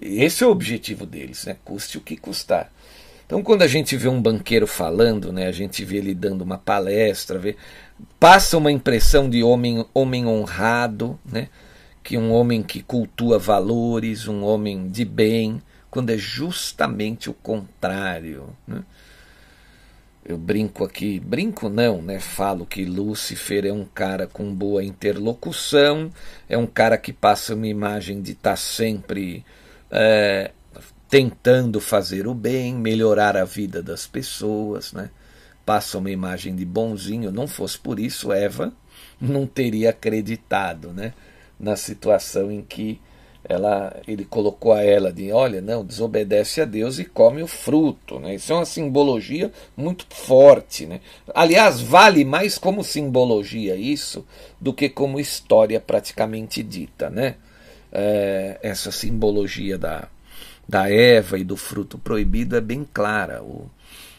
Esse 0.00 0.44
é 0.44 0.46
o 0.46 0.50
objetivo 0.50 1.04
deles, 1.04 1.44
né? 1.44 1.56
Custe 1.64 1.98
o 1.98 2.00
que 2.00 2.16
custar. 2.16 2.72
Então, 3.26 3.42
quando 3.42 3.62
a 3.62 3.66
gente 3.66 3.96
vê 3.96 4.08
um 4.08 4.22
banqueiro 4.22 4.68
falando, 4.68 5.32
né, 5.32 5.48
a 5.48 5.52
gente 5.52 5.84
vê 5.84 5.96
ele 5.96 6.14
dando 6.14 6.42
uma 6.42 6.56
palestra, 6.56 7.40
vê, 7.40 7.56
passa 8.20 8.56
uma 8.56 8.70
impressão 8.70 9.28
de 9.28 9.42
homem, 9.42 9.84
homem 9.92 10.26
honrado, 10.26 11.18
né, 11.24 11.48
que 12.04 12.16
um 12.16 12.30
homem 12.30 12.62
que 12.62 12.84
cultua 12.84 13.36
valores, 13.36 14.28
um 14.28 14.44
homem 14.44 14.88
de 14.88 15.04
bem, 15.04 15.60
quando 15.90 16.10
é 16.10 16.16
justamente 16.16 17.28
o 17.28 17.34
contrário. 17.34 18.54
Né? 18.64 18.84
Eu 20.28 20.36
brinco 20.36 20.84
aqui, 20.84 21.20
brinco 21.20 21.68
não, 21.68 22.02
né? 22.02 22.18
Falo 22.18 22.66
que 22.66 22.84
Lúcifer 22.84 23.64
é 23.64 23.72
um 23.72 23.84
cara 23.84 24.26
com 24.26 24.52
boa 24.52 24.82
interlocução, 24.82 26.10
é 26.48 26.58
um 26.58 26.66
cara 26.66 26.98
que 26.98 27.12
passa 27.12 27.54
uma 27.54 27.68
imagem 27.68 28.20
de 28.20 28.32
estar 28.32 28.50
tá 28.50 28.56
sempre 28.56 29.44
é, 29.88 30.50
tentando 31.08 31.80
fazer 31.80 32.26
o 32.26 32.34
bem, 32.34 32.74
melhorar 32.74 33.36
a 33.36 33.44
vida 33.44 33.80
das 33.80 34.04
pessoas, 34.04 34.92
né? 34.92 35.10
Passa 35.64 35.96
uma 35.98 36.10
imagem 36.10 36.56
de 36.56 36.64
bonzinho. 36.64 37.30
Não 37.30 37.46
fosse 37.46 37.78
por 37.78 38.00
isso, 38.00 38.32
Eva 38.32 38.72
não 39.20 39.46
teria 39.46 39.90
acreditado, 39.90 40.92
né? 40.92 41.12
Na 41.58 41.76
situação 41.76 42.50
em 42.50 42.62
que 42.62 43.00
ela, 43.48 43.94
ele 44.06 44.24
colocou 44.24 44.72
a 44.72 44.82
ela 44.82 45.12
de, 45.12 45.30
olha, 45.30 45.60
não, 45.60 45.84
desobedece 45.84 46.60
a 46.60 46.64
Deus 46.64 46.98
e 46.98 47.04
come 47.04 47.42
o 47.42 47.46
fruto, 47.46 48.18
né? 48.18 48.34
Isso 48.34 48.52
é 48.52 48.56
uma 48.56 48.64
simbologia 48.64 49.52
muito 49.76 50.06
forte, 50.10 50.86
né? 50.86 51.00
Aliás, 51.34 51.80
vale 51.80 52.24
mais 52.24 52.58
como 52.58 52.82
simbologia 52.82 53.76
isso 53.76 54.26
do 54.60 54.72
que 54.72 54.88
como 54.88 55.20
história 55.20 55.80
praticamente 55.80 56.62
dita, 56.62 57.08
né? 57.08 57.36
É, 57.92 58.58
essa 58.62 58.90
simbologia 58.90 59.78
da 59.78 60.08
da 60.68 60.90
Eva 60.90 61.38
e 61.38 61.44
do 61.44 61.56
fruto 61.56 61.96
proibido 61.98 62.56
é 62.56 62.60
bem 62.60 62.86
clara. 62.92 63.42
O 63.42 63.70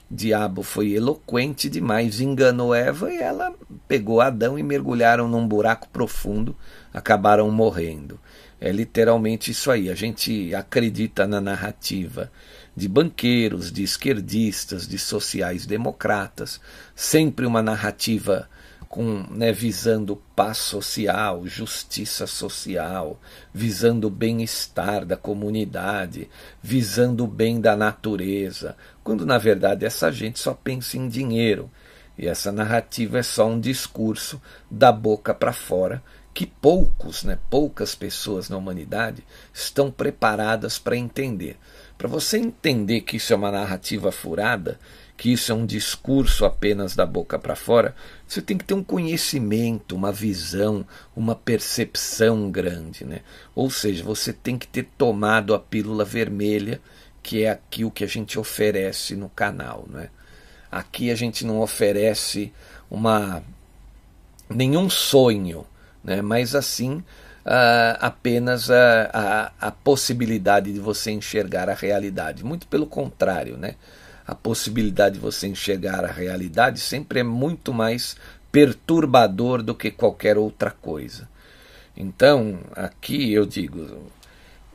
diabo 0.10 0.64
foi 0.64 0.94
eloquente 0.94 1.70
demais, 1.70 2.22
enganou 2.22 2.74
Eva 2.74 3.12
e 3.12 3.18
ela 3.18 3.54
pegou 3.88 4.22
Adão 4.22 4.58
e 4.58 4.64
mergulharam 4.64 5.28
num 5.28 5.46
buraco 5.46 5.90
profundo, 5.90 6.56
acabaram 6.94 7.52
morrendo. 7.52 8.20
É 8.60 8.72
literalmente 8.72 9.52
isso 9.52 9.70
aí. 9.70 9.90
A 9.90 9.96
gente 9.96 10.54
acredita 10.56 11.28
na 11.28 11.40
narrativa 11.40 12.32
de 12.76 12.88
banqueiros, 12.88 13.72
de 13.72 13.84
esquerdistas, 13.84 14.88
de 14.88 14.98
sociais-democratas, 14.98 16.60
sempre 16.96 17.46
uma 17.46 17.62
narrativa 17.62 18.50
com, 18.88 19.26
né, 19.32 19.52
visando 19.52 20.16
paz 20.36 20.58
social, 20.60 21.46
justiça 21.46 22.26
social, 22.26 23.20
visando 23.54 24.08
o 24.08 24.12
bem-estar 24.12 25.06
da 25.06 25.18
comunidade, 25.18 26.30
visando 26.62 27.26
o 27.26 27.28
bem 27.28 27.60
da 27.60 27.76
natureza, 27.76 28.76
quando 29.04 29.26
na 29.26 29.38
verdade 29.38 29.86
essa 29.86 30.12
gente 30.12 30.40
só 30.40 30.54
pensa 30.54 30.98
em 30.98 31.08
dinheiro. 31.08 31.70
E 32.18 32.28
essa 32.28 32.52
narrativa 32.52 33.20
é 33.20 33.24
só 33.24 33.48
um 33.48 33.60
discurso 33.60 34.42
da 34.72 34.92
boca 34.92 35.36
para 35.36 35.54
fora 35.54 36.02
que 36.38 36.46
poucos, 36.46 37.24
né, 37.24 37.40
poucas 37.50 37.96
pessoas 37.96 38.48
na 38.48 38.58
humanidade 38.58 39.24
estão 39.52 39.90
preparadas 39.90 40.78
para 40.78 40.96
entender. 40.96 41.58
Para 41.98 42.08
você 42.08 42.38
entender 42.38 43.02
que 43.02 43.18
isso 43.18 43.34
é 43.34 43.36
uma 43.36 43.50
narrativa 43.50 44.12
furada, 44.12 44.80
que 45.18 45.34
isso 45.34 45.52
é 45.52 45.56
um 45.56 45.66
discurso 45.66 46.46
apenas 46.46 46.96
da 46.96 47.08
boca 47.08 47.40
para 47.40 47.56
fora, 47.56 47.96
você 48.28 48.40
tem 48.40 48.56
que 48.56 48.66
ter 48.66 48.76
um 48.76 48.84
conhecimento, 48.84 49.96
uma 49.96 50.12
visão, 50.12 50.86
uma 51.16 51.34
percepção 51.34 52.52
grande. 52.52 53.04
Né? 53.04 53.22
Ou 53.56 53.72
seja, 53.72 54.04
você 54.04 54.32
tem 54.32 54.60
que 54.60 54.68
ter 54.68 54.88
tomado 54.96 55.56
a 55.56 55.60
pílula 55.60 56.06
vermelha, 56.06 56.80
que 57.24 57.46
é 57.46 57.50
aqui 57.50 57.84
o 57.84 57.90
que 57.90 58.04
a 58.04 58.08
gente 58.08 58.38
oferece 58.38 59.16
no 59.16 59.28
canal. 59.28 59.88
Né? 59.90 60.12
Aqui 60.72 61.10
a 61.10 61.16
gente 61.16 61.44
não 61.44 61.62
oferece 61.62 62.54
uma 62.92 63.42
nenhum 64.48 64.88
sonho, 64.88 65.66
né? 66.08 66.22
mas 66.22 66.56
assim 66.56 67.04
uh, 67.46 67.98
apenas 68.00 68.72
a, 68.72 69.10
a, 69.14 69.68
a, 69.68 69.72
possibilidade 69.72 70.72
de 70.72 70.80
você 70.80 71.12
enxergar 71.12 71.70
a 71.70 71.74
realidade. 71.74 72.44
Muito 72.44 72.66
pelo 72.68 72.88
contrário, 72.88 73.58
né? 73.58 73.76
A 74.26 74.34
possibilidade 74.34 75.16
de 75.16 75.22
você 75.22 75.48
enxergar 75.48 76.04
a 76.04 76.12
realidade 76.12 76.80
sempre 76.80 77.20
é 77.20 77.24
muito 77.24 77.74
mais 77.74 78.16
perturbador 78.52 79.62
do 79.62 79.76
que 79.76 79.92
qualquer 79.92 80.38
outra 80.38 80.72
coisa. 80.72 81.30
Então, 81.96 82.60
aqui 82.74 83.34
eu 83.34 83.46
digo, 83.46 84.10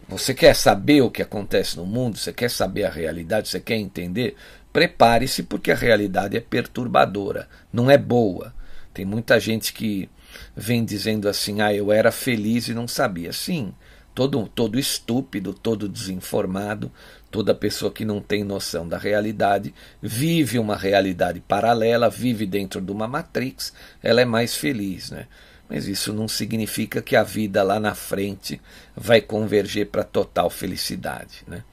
você 0.09 0.35
quer 0.35 0.55
saber 0.55 1.03
o 1.03 1.11
que 1.11 1.23
acontece 1.23 1.77
no 1.77 1.87
mundo? 1.87 2.19
Você 2.19 2.33
quer 2.33 2.51
saber 2.51 2.85
a 2.85 2.91
realidade? 2.91 3.49
Você 3.49 3.61
quer 3.61 3.77
entender? 3.77 4.37
Prepare-se, 4.73 5.43
porque 5.43 5.71
a 5.71 5.77
realidade 5.77 6.37
é 6.37 6.41
perturbadora, 6.41 7.49
não 7.73 7.91
é 7.91 7.99
boa. 7.99 8.55
Tem 8.95 9.05
muita 9.05 9.39
gente 9.39 9.73
que 9.73 10.09
vem 10.57 10.85
dizendo 10.85 11.29
assim: 11.29 11.61
ah, 11.61 11.73
eu 11.73 11.93
era 11.93 12.13
feliz 12.13 12.69
e 12.69 12.75
não 12.75 12.87
sabia. 12.87 13.33
Sim, 13.33 13.73
todo, 14.15 14.49
todo 14.49 14.79
estúpido, 14.79 15.55
todo 15.55 15.89
desinformado, 15.89 16.91
toda 17.31 17.55
pessoa 17.55 17.93
que 17.93 18.05
não 18.05 18.21
tem 18.21 18.45
noção 18.45 18.87
da 18.87 18.99
realidade 18.99 19.75
vive 20.01 20.59
uma 20.59 20.77
realidade 20.77 21.41
paralela, 21.41 22.11
vive 22.11 22.47
dentro 22.47 22.81
de 22.81 22.93
uma 22.93 23.09
matrix, 23.09 23.73
ela 24.03 24.21
é 24.21 24.25
mais 24.25 24.55
feliz, 24.55 25.11
né? 25.11 25.27
Mas 25.69 25.89
isso 25.89 26.13
não 26.13 26.29
significa 26.29 27.01
que 27.01 27.17
a 27.17 27.23
vida 27.23 27.63
lá 27.63 27.81
na 27.81 27.95
frente 27.95 28.61
vai 28.95 29.23
converger 29.23 29.87
para 29.87 30.05
total 30.05 30.51
felicidade. 30.51 31.45
Né? 31.47 31.65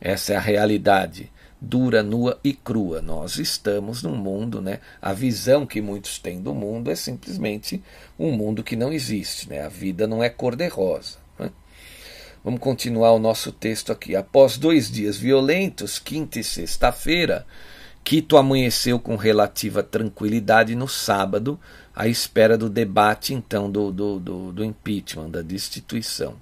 Essa 0.00 0.32
é 0.32 0.36
a 0.36 0.40
realidade 0.40 1.30
dura, 1.60 2.02
nua 2.02 2.38
e 2.42 2.52
crua. 2.52 3.00
Nós 3.00 3.38
estamos 3.38 4.02
num 4.02 4.16
mundo, 4.16 4.60
né? 4.60 4.80
A 5.00 5.12
visão 5.12 5.66
que 5.66 5.80
muitos 5.80 6.18
têm 6.18 6.40
do 6.40 6.54
mundo 6.54 6.90
é 6.90 6.94
simplesmente 6.94 7.82
um 8.18 8.32
mundo 8.32 8.62
que 8.62 8.76
não 8.76 8.92
existe, 8.92 9.48
né? 9.48 9.62
A 9.62 9.68
vida 9.68 10.06
não 10.06 10.22
é 10.22 10.28
cor-de-rosa. 10.28 11.18
Né? 11.38 11.50
Vamos 12.44 12.60
continuar 12.60 13.12
o 13.12 13.18
nosso 13.18 13.52
texto 13.52 13.92
aqui. 13.92 14.14
Após 14.14 14.56
dois 14.58 14.90
dias 14.90 15.16
violentos, 15.16 15.98
quinta 15.98 16.38
e 16.38 16.44
sexta-feira, 16.44 17.46
Quito 18.06 18.36
amanheceu 18.36 19.00
com 19.00 19.16
relativa 19.16 19.82
tranquilidade 19.82 20.76
no 20.76 20.86
sábado, 20.86 21.58
à 21.92 22.06
espera 22.06 22.56
do 22.56 22.70
debate 22.70 23.34
então 23.34 23.68
do, 23.68 23.90
do, 23.90 24.20
do, 24.20 24.52
do 24.52 24.64
impeachment, 24.64 25.28
da 25.28 25.42
destituição. 25.42 26.36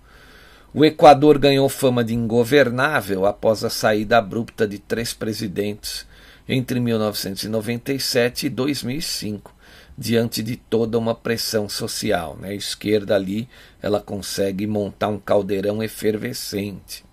O 0.76 0.85
Equador 0.85 1.38
ganhou 1.38 1.69
fama 1.69 2.02
de 2.02 2.16
ingovernável 2.16 3.26
após 3.26 3.62
a 3.62 3.71
saída 3.71 4.19
abrupta 4.19 4.66
de 4.66 4.76
três 4.76 5.14
presidentes 5.14 6.04
entre 6.49 6.81
1997 6.81 8.47
e 8.47 8.49
2005, 8.49 9.54
diante 9.97 10.43
de 10.43 10.57
toda 10.57 10.99
uma 10.99 11.14
pressão 11.14 11.69
social. 11.69 12.37
Né? 12.40 12.49
A 12.49 12.54
esquerda 12.54 13.14
ali 13.14 13.49
ela 13.81 14.00
consegue 14.00 14.66
montar 14.66 15.07
um 15.07 15.19
caldeirão 15.21 15.81
efervescente. 15.81 17.04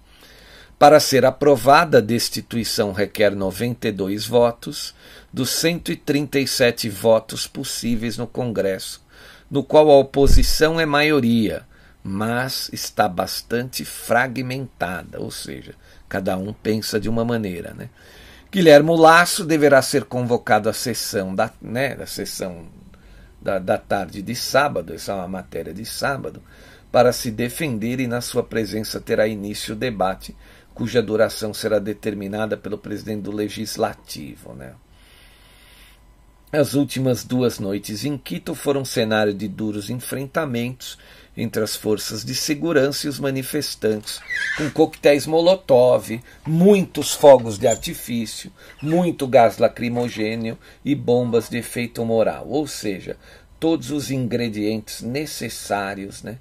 Para 0.80 1.00
ser 1.00 1.24
aprovada, 1.24 2.00
a 2.00 2.01
destituição 2.01 2.91
requer 2.91 3.36
92 3.36 4.25
votos 4.25 4.96
dos 5.31 5.51
137 5.51 6.90
votos 6.90 7.46
possíveis 7.46 8.18
no 8.18 8.25
Congresso, 8.25 9.05
no 9.51 9.64
qual 9.64 9.92
a 9.92 10.00
oposição 10.00 10.79
é 10.79 10.86
maioria, 10.88 11.70
mas 12.03 12.70
está 12.74 13.07
bastante 13.07 13.85
fragmentada, 13.85 15.20
ou 15.20 15.29
seja, 15.29 15.75
cada 16.09 16.35
um 16.37 16.51
pensa 16.51 17.00
de 17.00 17.07
uma 17.07 17.24
maneira. 17.24 17.74
Né? 17.74 17.90
Lasso 18.98 19.46
deverá 19.46 19.81
ser 19.81 20.05
convocado 20.05 20.68
à 20.68 20.74
sessão 20.74 21.33
da, 21.33 21.51
né, 21.61 22.03
sessão 22.05 22.66
da, 23.42 23.59
da 23.59 23.77
tarde 23.77 24.22
de 24.22 24.35
sábado, 24.35 24.94
essa 24.94 25.11
é 25.11 25.16
uma 25.16 25.27
matéria 25.27 25.74
de 25.74 25.85
sábado, 25.85 26.42
para 26.92 27.14
se 27.14 27.31
defender 27.31 28.00
e 28.00 28.07
na 28.07 28.20
sua 28.20 28.44
presença 28.44 29.00
terá 29.00 29.27
início 29.27 29.74
o 29.74 29.77
debate 29.77 30.35
cuja 30.74 31.01
duração 31.01 31.53
será 31.53 31.79
determinada 31.79 32.57
pelo 32.57 32.77
presidente 32.77 33.22
do 33.22 33.31
Legislativo. 33.31 34.53
Né? 34.53 34.74
As 36.51 36.74
últimas 36.74 37.24
duas 37.24 37.59
noites 37.59 38.03
em 38.03 38.18
Quito 38.18 38.53
foram 38.53 38.83
cenário 38.83 39.33
de 39.33 39.48
duros 39.48 39.90
enfrentamentos 39.90 40.98
entre 41.35 41.63
as 41.63 41.75
forças 41.75 42.25
de 42.25 42.35
segurança 42.35 43.05
e 43.05 43.09
os 43.09 43.20
manifestantes, 43.20 44.20
com 44.57 44.70
coquetéis 44.70 45.25
Molotov, 45.25 46.22
muitos 46.46 47.13
fogos 47.13 47.57
de 47.57 47.67
artifício, 47.67 48.51
muito 48.81 49.27
gás 49.27 49.57
lacrimogênio 49.57 50.57
e 50.83 50.94
bombas 50.94 51.50
de 51.50 51.57
efeito 51.57 52.03
moral, 52.03 52.48
ou 52.50 52.67
seja, 52.67 53.15
todos 53.59 53.91
os 53.91 54.11
ingredientes 54.11 55.01
necessários 55.01 56.22
né, 56.22 56.37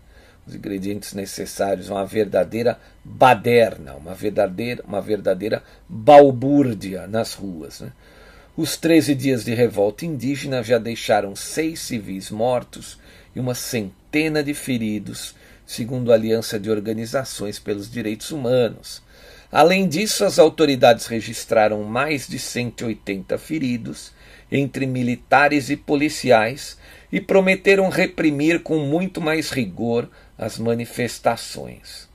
os 0.46 0.54
ingredientes 0.54 1.12
necessários, 1.14 1.88
uma 1.88 2.04
verdadeira 2.04 2.78
baderna, 3.04 3.94
uma 3.94 4.14
verdadeira, 4.14 4.82
uma 4.86 5.00
verdadeira 5.00 5.62
balbúrdia 5.88 7.06
nas 7.06 7.34
ruas. 7.34 7.80
Né? 7.80 7.92
Os 8.56 8.76
13 8.76 9.14
dias 9.14 9.44
de 9.44 9.54
revolta 9.54 10.04
indígena 10.04 10.62
já 10.62 10.78
deixaram 10.78 11.36
seis 11.36 11.80
civis 11.80 12.30
mortos 12.30 12.98
e 13.34 13.40
uma 13.40 13.54
centena 13.54 13.99
de 14.44 14.54
feridos, 14.54 15.34
segundo 15.64 16.10
a 16.10 16.14
Aliança 16.14 16.58
de 16.58 16.68
Organizações 16.68 17.58
pelos 17.58 17.90
Direitos 17.90 18.32
Humanos. 18.32 19.02
Além 19.52 19.88
disso, 19.88 20.24
as 20.24 20.38
autoridades 20.38 21.06
registraram 21.06 21.84
mais 21.84 22.26
de 22.26 22.38
180 22.38 23.38
feridos, 23.38 24.12
entre 24.50 24.84
militares 24.84 25.70
e 25.70 25.76
policiais, 25.76 26.76
e 27.12 27.20
prometeram 27.20 27.88
reprimir 27.88 28.62
com 28.62 28.78
muito 28.78 29.20
mais 29.20 29.50
rigor 29.50 30.08
as 30.36 30.58
manifestações. 30.58 32.08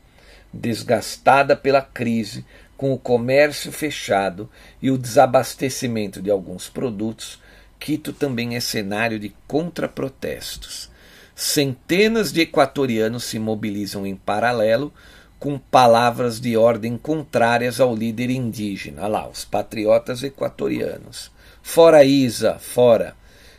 Desgastada 0.53 1.55
pela 1.55 1.81
crise, 1.81 2.45
com 2.75 2.93
o 2.93 2.99
comércio 2.99 3.71
fechado 3.71 4.49
e 4.81 4.91
o 4.91 4.97
desabastecimento 4.97 6.21
de 6.21 6.29
alguns 6.29 6.67
produtos, 6.67 7.39
Quito 7.79 8.13
também 8.13 8.55
é 8.55 8.59
cenário 8.59 9.19
de 9.19 9.35
contraprotestos. 9.47 10.89
Centenas 11.35 12.31
de 12.31 12.39
equatorianos 12.39 13.25
se 13.25 13.37
mobilizam 13.37 14.07
em 14.07 14.15
paralelo 14.15 14.93
com 15.37 15.59
palavras 15.59 16.39
de 16.39 16.55
ordem 16.55 16.97
contrárias 16.97 17.81
ao 17.81 17.93
líder 17.93 18.29
indígena. 18.29 19.01
Olha 19.01 19.07
lá, 19.09 19.27
os 19.27 19.43
patriotas 19.43 20.23
equatorianos. 20.23 21.29
Fora 21.61 22.05
Isa, 22.05 22.57
fora. 22.57 23.17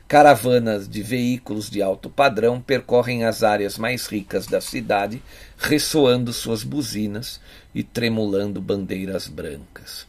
Caravanas 0.09 0.89
de 0.89 1.03
veículos 1.03 1.69
de 1.69 1.83
alto 1.83 2.09
padrão 2.09 2.62
percorrem 2.62 3.25
as 3.25 3.43
áreas 3.43 3.77
mais 3.77 4.07
ricas 4.07 4.47
da 4.47 4.61
cidade, 4.61 5.23
ressoando 5.59 6.33
suas 6.33 6.62
buzinas 6.62 7.41
e 7.75 7.83
tremulando 7.83 8.59
bandeiras 8.59 9.29
brancas. 9.29 10.07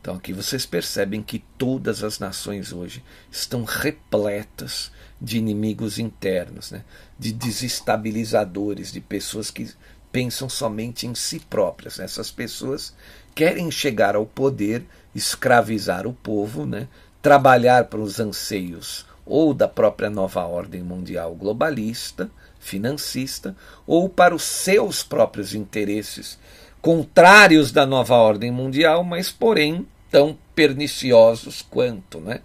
Então 0.00 0.14
aqui 0.14 0.32
vocês 0.32 0.64
percebem 0.64 1.22
que 1.22 1.40
todas 1.58 2.02
as 2.02 2.18
nações 2.18 2.72
hoje 2.72 3.04
estão 3.30 3.64
repletas 3.64 4.90
de 5.22 5.38
inimigos 5.38 6.00
internos, 6.00 6.72
né? 6.72 6.82
de 7.16 7.32
desestabilizadores, 7.32 8.90
de 8.90 9.00
pessoas 9.00 9.52
que 9.52 9.70
pensam 10.10 10.48
somente 10.48 11.06
em 11.06 11.14
si 11.14 11.38
próprias. 11.38 12.00
Essas 12.00 12.32
pessoas 12.32 12.92
querem 13.32 13.70
chegar 13.70 14.16
ao 14.16 14.26
poder, 14.26 14.84
escravizar 15.14 16.08
o 16.08 16.12
povo, 16.12 16.66
né? 16.66 16.88
trabalhar 17.22 17.84
para 17.84 18.00
os 18.00 18.18
anseios 18.18 19.06
ou 19.24 19.54
da 19.54 19.68
própria 19.68 20.10
nova 20.10 20.44
ordem 20.44 20.82
mundial 20.82 21.36
globalista, 21.36 22.28
financista, 22.58 23.54
ou 23.86 24.08
para 24.08 24.34
os 24.34 24.42
seus 24.42 25.04
próprios 25.04 25.54
interesses, 25.54 26.36
contrários 26.80 27.70
da 27.70 27.86
nova 27.86 28.16
ordem 28.16 28.50
mundial, 28.50 29.04
mas 29.04 29.30
porém 29.30 29.86
tão 30.10 30.36
perniciosos 30.54 31.62
quanto, 31.62 32.20
né? 32.20 32.40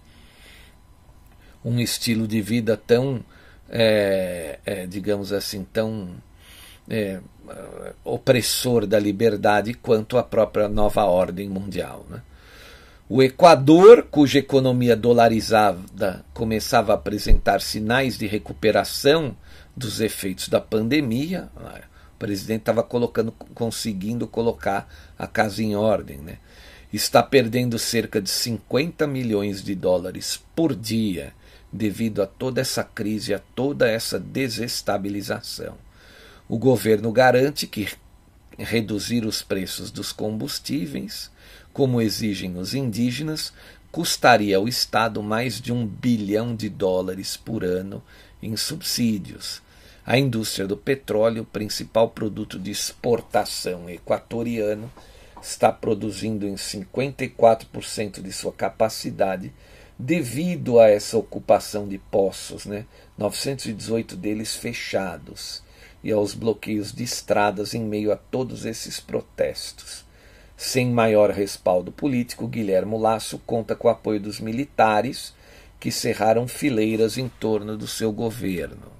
Um 1.68 1.80
estilo 1.82 2.26
de 2.26 2.42
vida 2.42 2.78
tão, 2.78 3.24
é, 3.70 4.60
é, 4.66 4.86
digamos 4.86 5.34
assim, 5.34 5.66
tão 5.66 6.12
é, 6.90 7.20
opressor 8.06 8.86
da 8.88 8.98
liberdade 8.98 9.74
quanto 9.74 10.18
a 10.18 10.24
própria 10.24 10.70
nova 10.70 11.04
ordem 11.04 11.50
mundial, 11.50 12.06
né? 12.10 12.22
O 13.10 13.24
Equador, 13.24 14.08
cuja 14.12 14.40
economia 14.40 14.94
dolarizada 14.94 16.26
começava 16.34 16.92
a 16.92 16.96
apresentar 16.96 17.62
sinais 17.62 18.18
de 18.18 18.28
recuperação 18.28 19.36
dos 19.76 20.02
efeitos 20.02 20.50
da 20.50 20.60
pandemia, 20.60 21.50
o 22.14 22.18
presidente 22.20 22.62
estava 22.62 22.84
colocando, 22.84 23.32
conseguindo 23.32 24.28
colocar 24.28 24.90
a 25.18 25.26
casa 25.26 25.64
em 25.64 25.74
ordem, 25.74 26.18
né? 26.18 26.38
está 26.92 27.22
perdendo 27.22 27.78
cerca 27.78 28.22
de 28.22 28.30
50 28.30 29.06
milhões 29.08 29.64
de 29.64 29.76
dólares 29.76 30.42
por 30.56 30.76
dia 30.76 31.34
devido 31.72 32.22
a 32.22 32.28
toda 32.28 32.62
essa 32.62 32.84
crise, 32.84 33.34
a 33.34 33.40
toda 33.40 33.88
essa 33.90 34.20
desestabilização. 34.20 35.78
O 36.48 36.58
governo 36.58 37.12
garante 37.12 37.68
que 37.68 37.90
reduzir 38.58 39.26
os 39.26 39.42
preços 39.42 39.92
dos 39.92 40.12
combustíveis 40.12 41.30
como 41.78 42.02
exigem 42.02 42.58
os 42.58 42.74
indígenas, 42.74 43.54
custaria 43.92 44.58
ao 44.58 44.68
Estado 44.68 45.22
mais 45.22 45.62
de 45.62 45.72
um 45.72 45.86
bilhão 45.86 46.56
de 46.56 46.70
dólares 46.70 47.38
por 47.38 47.64
ano 47.64 48.02
em 48.42 48.58
subsídios. 48.58 49.62
A 50.04 50.18
indústria 50.18 50.66
do 50.66 50.76
petróleo, 50.76 51.46
principal 51.46 52.10
produto 52.10 52.58
de 52.58 52.72
exportação 52.72 53.88
equatoriano, 53.88 54.92
está 55.40 55.72
produzindo 55.72 56.48
em 56.48 56.56
54% 56.56 58.24
de 58.24 58.32
sua 58.32 58.52
capacidade 58.52 59.54
devido 59.98 60.80
a 60.80 60.90
essa 60.90 61.18
ocupação 61.18 61.88
de 61.88 61.98
poços, 61.98 62.66
né? 62.66 62.86
918 63.18 64.16
deles 64.16 64.56
fechados, 64.56 65.64
e 66.04 66.12
aos 66.12 66.34
bloqueios 66.34 66.92
de 66.92 67.04
estradas 67.04 67.74
em 67.74 67.84
meio 67.84 68.12
a 68.12 68.16
todos 68.16 68.66
esses 68.66 69.00
protestos. 69.00 70.06
Sem 70.56 70.90
maior 70.92 71.32
respaldo 71.32 71.92
político, 71.92 72.48
Guilhermo 72.48 72.98
Lasso 72.98 73.40
conta 73.40 73.76
com 73.76 73.88
o 73.88 73.92
apoio 73.92 74.20
dos 74.20 74.40
militares 74.40 75.34
que 75.80 75.92
cerraram 75.92 76.48
fileiras 76.48 77.18
em 77.18 77.30
torno 77.30 77.78
do 77.78 77.88
seu 77.88 78.12
governo. 78.12 78.92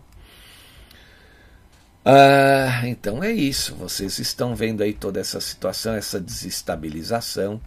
Ah, 2.06 2.88
então 2.88 3.24
é 3.24 3.32
isso. 3.32 3.76
Vocês 3.76 4.20
estão 4.20 4.56
vendo 4.56 4.82
aí 4.82 4.94
toda 4.94 5.20
essa 5.20 5.42
situação, 5.42 5.94
essa 5.94 6.20
desestabilização. 6.20 7.60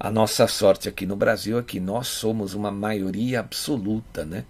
A 0.00 0.12
nossa 0.12 0.46
sorte 0.46 0.88
aqui 0.88 1.04
no 1.04 1.16
Brasil 1.16 1.58
é 1.58 1.62
que 1.62 1.80
nós 1.80 2.06
somos 2.06 2.54
uma 2.54 2.70
maioria 2.70 3.40
absoluta, 3.40 4.24
né? 4.24 4.44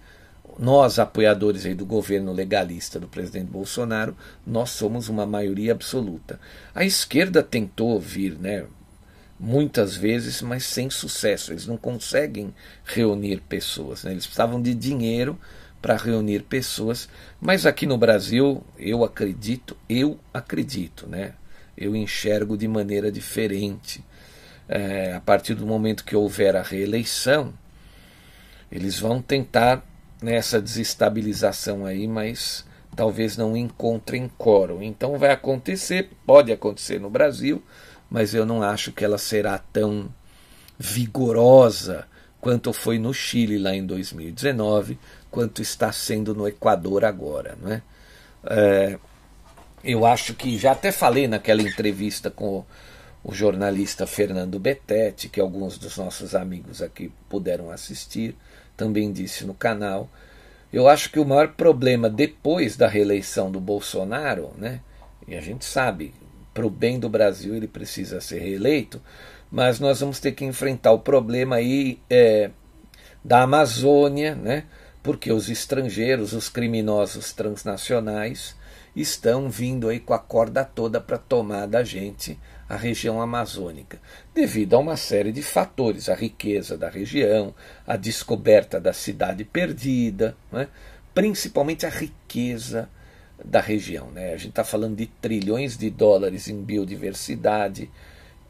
Nós, 0.59 0.99
apoiadores 0.99 1.65
aí 1.65 1.73
do 1.73 1.87
governo 1.87 2.31
legalista 2.31 2.99
do 2.99 3.07
presidente 3.07 3.49
Bolsonaro, 3.49 4.15
nós 4.45 4.69
somos 4.69 5.09
uma 5.09 5.25
maioria 5.25 5.71
absoluta. 5.71 6.39
A 6.75 6.83
esquerda 6.83 7.41
tentou 7.41 7.99
vir, 7.99 8.37
né? 8.37 8.65
Muitas 9.39 9.95
vezes, 9.95 10.39
mas 10.43 10.65
sem 10.65 10.87
sucesso. 10.89 11.51
Eles 11.51 11.65
não 11.65 11.77
conseguem 11.77 12.53
reunir 12.83 13.41
pessoas. 13.49 14.03
Né? 14.03 14.11
Eles 14.11 14.25
precisavam 14.25 14.61
de 14.61 14.75
dinheiro 14.75 15.39
para 15.81 15.97
reunir 15.97 16.43
pessoas. 16.43 17.09
Mas 17.41 17.65
aqui 17.65 17.87
no 17.87 17.97
Brasil, 17.97 18.63
eu 18.77 19.03
acredito, 19.03 19.75
eu 19.87 20.19
acredito, 20.31 21.07
né? 21.07 21.33
Eu 21.75 21.95
enxergo 21.95 22.57
de 22.57 22.67
maneira 22.67 23.11
diferente. 23.11 24.03
É, 24.71 25.13
a 25.15 25.19
partir 25.19 25.55
do 25.55 25.65
momento 25.65 26.05
que 26.05 26.15
houver 26.15 26.55
a 26.55 26.61
reeleição, 26.61 27.53
eles 28.71 28.99
vão 28.99 29.19
tentar 29.21 29.83
nessa 30.21 30.61
desestabilização 30.61 31.85
aí, 31.85 32.07
mas 32.07 32.65
talvez 32.95 33.35
não 33.35 33.57
encontrem 33.57 34.29
quórum. 34.37 34.83
Então 34.83 35.17
vai 35.17 35.31
acontecer, 35.31 36.11
pode 36.25 36.51
acontecer 36.51 36.99
no 36.99 37.09
Brasil, 37.09 37.63
mas 38.09 38.33
eu 38.33 38.45
não 38.45 38.61
acho 38.61 38.91
que 38.91 39.03
ela 39.03 39.17
será 39.17 39.57
tão 39.57 40.13
vigorosa 40.77 42.07
quanto 42.39 42.71
foi 42.71 42.97
no 42.97 43.13
Chile 43.13 43.57
lá 43.57 43.75
em 43.75 43.85
2019, 43.85 44.99
quanto 45.29 45.61
está 45.61 45.91
sendo 45.91 46.33
no 46.33 46.47
Equador 46.47 47.03
agora. 47.03 47.57
Não 47.61 47.71
é? 47.71 47.81
é 48.45 48.99
eu 49.83 50.05
acho 50.05 50.33
que 50.33 50.57
já 50.57 50.73
até 50.73 50.91
falei 50.91 51.27
naquela 51.27 51.61
entrevista 51.61 52.29
com 52.29 52.65
o, 53.23 53.33
jornalista 53.33 54.07
Fernando 54.07 54.59
Betete, 54.59 55.29
que 55.29 55.39
alguns 55.39 55.77
dos 55.77 55.97
nossos 55.97 56.35
amigos 56.35 56.81
aqui 56.81 57.11
puderam 57.27 57.69
assistir, 57.69 58.35
também 58.75 59.11
disse 59.11 59.45
no 59.45 59.53
canal. 59.53 60.09
Eu 60.71 60.87
acho 60.87 61.11
que 61.11 61.19
o 61.19 61.25
maior 61.25 61.49
problema 61.49 62.09
depois 62.09 62.77
da 62.77 62.87
reeleição 62.87 63.51
do 63.51 63.59
Bolsonaro, 63.59 64.51
né, 64.57 64.81
e 65.27 65.35
a 65.35 65.41
gente 65.41 65.65
sabe, 65.65 66.13
para 66.53 66.65
o 66.65 66.69
bem 66.69 66.99
do 66.99 67.09
Brasil 67.09 67.55
ele 67.55 67.67
precisa 67.67 68.21
ser 68.21 68.39
reeleito, 68.39 69.01
mas 69.51 69.79
nós 69.79 69.99
vamos 69.99 70.19
ter 70.19 70.31
que 70.33 70.45
enfrentar 70.45 70.91
o 70.91 70.99
problema 70.99 71.55
aí 71.55 71.99
é, 72.09 72.51
da 73.23 73.41
Amazônia, 73.41 74.35
né? 74.35 74.65
porque 75.01 75.31
os 75.31 75.49
estrangeiros, 75.49 76.33
os 76.33 76.49
criminosos 76.49 77.33
transnacionais, 77.33 78.55
estão 78.95 79.49
vindo 79.49 79.87
aí 79.87 79.99
com 79.99 80.13
a 80.13 80.19
corda 80.19 80.63
toda 80.63 80.99
para 80.99 81.17
tomar 81.17 81.67
da 81.67 81.83
gente 81.83 82.37
a 82.69 82.75
região 82.75 83.19
amazônica, 83.19 83.99
devido 84.33 84.75
a 84.75 84.77
uma 84.77 84.95
série 84.95 85.31
de 85.31 85.41
fatores, 85.41 86.07
a 86.07 86.13
riqueza 86.13 86.77
da 86.77 86.87
região, 86.87 87.55
a 87.85 87.97
descoberta 87.97 88.79
da 88.79 88.93
cidade 88.93 89.43
perdida, 89.43 90.37
né? 90.51 90.67
principalmente 91.13 91.87
a 91.87 91.89
riqueza 91.89 92.87
da 93.43 93.59
região. 93.59 94.11
Né? 94.11 94.33
A 94.33 94.37
gente 94.37 94.49
está 94.49 94.63
falando 94.63 94.95
de 94.95 95.07
trilhões 95.07 95.75
de 95.75 95.89
dólares 95.89 96.47
em 96.47 96.61
biodiversidade, 96.61 97.89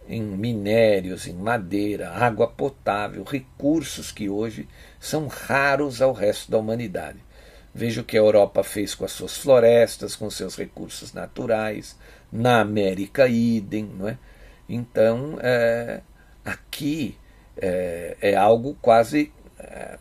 em 0.05 0.21
minérios, 0.21 1.25
em 1.25 1.33
madeira, 1.33 2.09
água 2.09 2.47
potável, 2.47 3.23
recursos 3.23 4.11
que 4.11 4.27
hoje 4.27 4.67
são 4.99 5.27
raros 5.27 6.01
ao 6.01 6.11
resto 6.11 6.51
da 6.51 6.57
humanidade. 6.57 7.19
Veja 7.73 8.01
o 8.01 8.03
que 8.03 8.17
a 8.17 8.19
Europa 8.19 8.63
fez 8.63 8.95
com 8.95 9.05
as 9.05 9.11
suas 9.11 9.37
florestas, 9.37 10.15
com 10.15 10.29
seus 10.29 10.57
recursos 10.57 11.13
naturais, 11.13 11.95
na 12.31 12.61
América, 12.61 13.27
idem. 13.27 13.89
Não 13.97 14.07
é? 14.07 14.17
Então, 14.67 15.37
é, 15.41 16.01
aqui 16.45 17.15
é, 17.57 18.17
é, 18.21 18.35
algo 18.35 18.77
quase 18.81 19.31
é, 19.57 19.97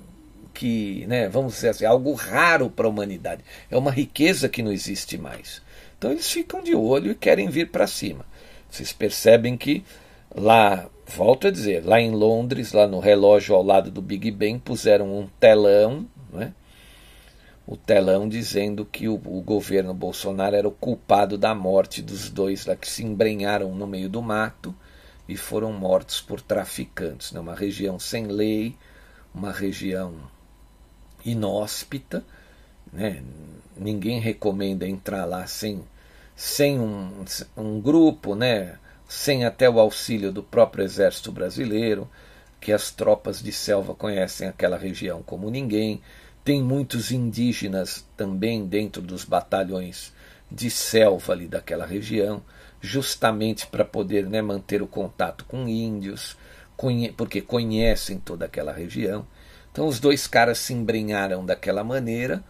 que, 0.53 1.07
né, 1.07 1.29
vamos 1.29 1.55
dizer 1.55 1.71
assim, 1.71 1.85
algo 1.85 2.12
raro 2.12 2.69
para 2.69 2.87
a 2.87 2.91
humanidade. 2.91 3.43
É 3.71 3.77
uma 3.77 3.91
riqueza 3.91 4.49
que 4.49 4.62
não 4.62 4.73
existe 4.73 5.17
mais. 5.17 5.62
Então, 5.97 6.11
eles 6.11 6.31
ficam 6.31 6.62
de 6.62 6.75
olho 6.75 7.12
e 7.12 7.14
querem 7.14 7.49
vir 7.49 7.71
para 7.71 7.87
cima. 7.87 8.25
Vocês 8.71 8.93
percebem 8.93 9.57
que 9.57 9.83
lá, 10.35 10.88
volto 11.07 11.47
a 11.47 11.51
dizer, 11.51 11.85
lá 11.85 12.01
em 12.01 12.11
Londres, 12.11 12.73
lá 12.73 12.87
no 12.87 13.01
relógio 13.01 13.55
ao 13.55 13.62
lado 13.62 13.91
do 13.91 14.03
Big 14.03 14.31
Ben, 14.31 14.59
puseram 14.59 15.19
um 15.19 15.27
telão, 15.41 16.07
né? 16.33 16.53
O 17.69 17.77
telão 17.77 18.27
dizendo 18.27 18.87
que 18.87 19.09
o, 19.09 19.15
o, 19.15 19.43
governo 19.43 19.93
Bolsonaro 19.93 20.57
era 20.57 20.67
o 20.67 20.73
culpado 20.73 21.37
da 21.37 21.55
morte 21.55 22.01
dos 22.01 22.31
dois 22.31 22.65
lá 22.65 22.75
que 22.75 22.89
se 22.89 23.05
embrenharam 23.05 23.75
no 23.75 23.87
meio 23.87 24.09
do 24.09 24.23
mato 24.23 24.75
e 25.29 25.37
foram 25.37 25.71
mortos 25.71 26.19
por 26.19 26.41
traficantes. 26.41 27.31
Né? 27.31 27.39
Uma 27.39 27.55
região 27.55 27.99
sem 27.99 28.25
lei, 28.27 28.75
uma 29.35 29.53
região 29.53 30.15
inóspita, 31.23 32.25
né? 32.91 33.23
ninguém 33.77 34.19
recomenda 34.19 34.89
entrar 34.89 35.27
lá 35.27 35.47
sem 35.47 35.85
sem 36.35 36.81
um, 36.81 37.25
um 37.55 37.81
grupo, 37.81 38.37
né, 38.37 38.79
sem 39.09 39.45
até 39.45 39.69
o 39.69 39.81
auxílio 39.81 40.33
do 40.33 40.41
próprio 40.41 40.85
exército 40.85 41.33
brasileiro, 41.33 42.09
que 42.61 42.73
as 42.73 42.93
tropas 42.93 43.43
de 43.43 43.51
selva 43.51 43.93
conhecem 43.93 44.49
aquela 44.49 44.79
região 44.79 45.21
como 45.21 45.51
ninguém. 45.51 46.01
Tem 46.49 46.63
muitos 46.63 47.13
indígenas 47.13 48.07
também 48.17 48.67
dentro 48.67 49.03
dos 49.03 49.23
batalhões 49.23 50.15
de 50.51 50.71
selva 50.71 51.35
ali 51.35 51.47
daquela 51.47 51.85
região, 51.85 52.43
justamente 52.81 53.67
para 53.67 53.85
poder 53.85 54.27
né, 54.27 54.41
manter 54.41 54.81
o 54.81 54.87
contato 54.87 55.45
com 55.45 55.69
índios, 55.69 56.39
porque 57.19 57.43
conhecem 57.43 58.19
toda 58.19 58.47
aquela 58.47 58.73
região. 58.73 59.27
Então 59.71 59.87
os 59.87 60.01
dois 60.01 60.27
caras 60.27 60.57
se 60.57 60.73
embrenharam 60.73 61.45
daquela 61.45 61.85
maneira 61.85 62.43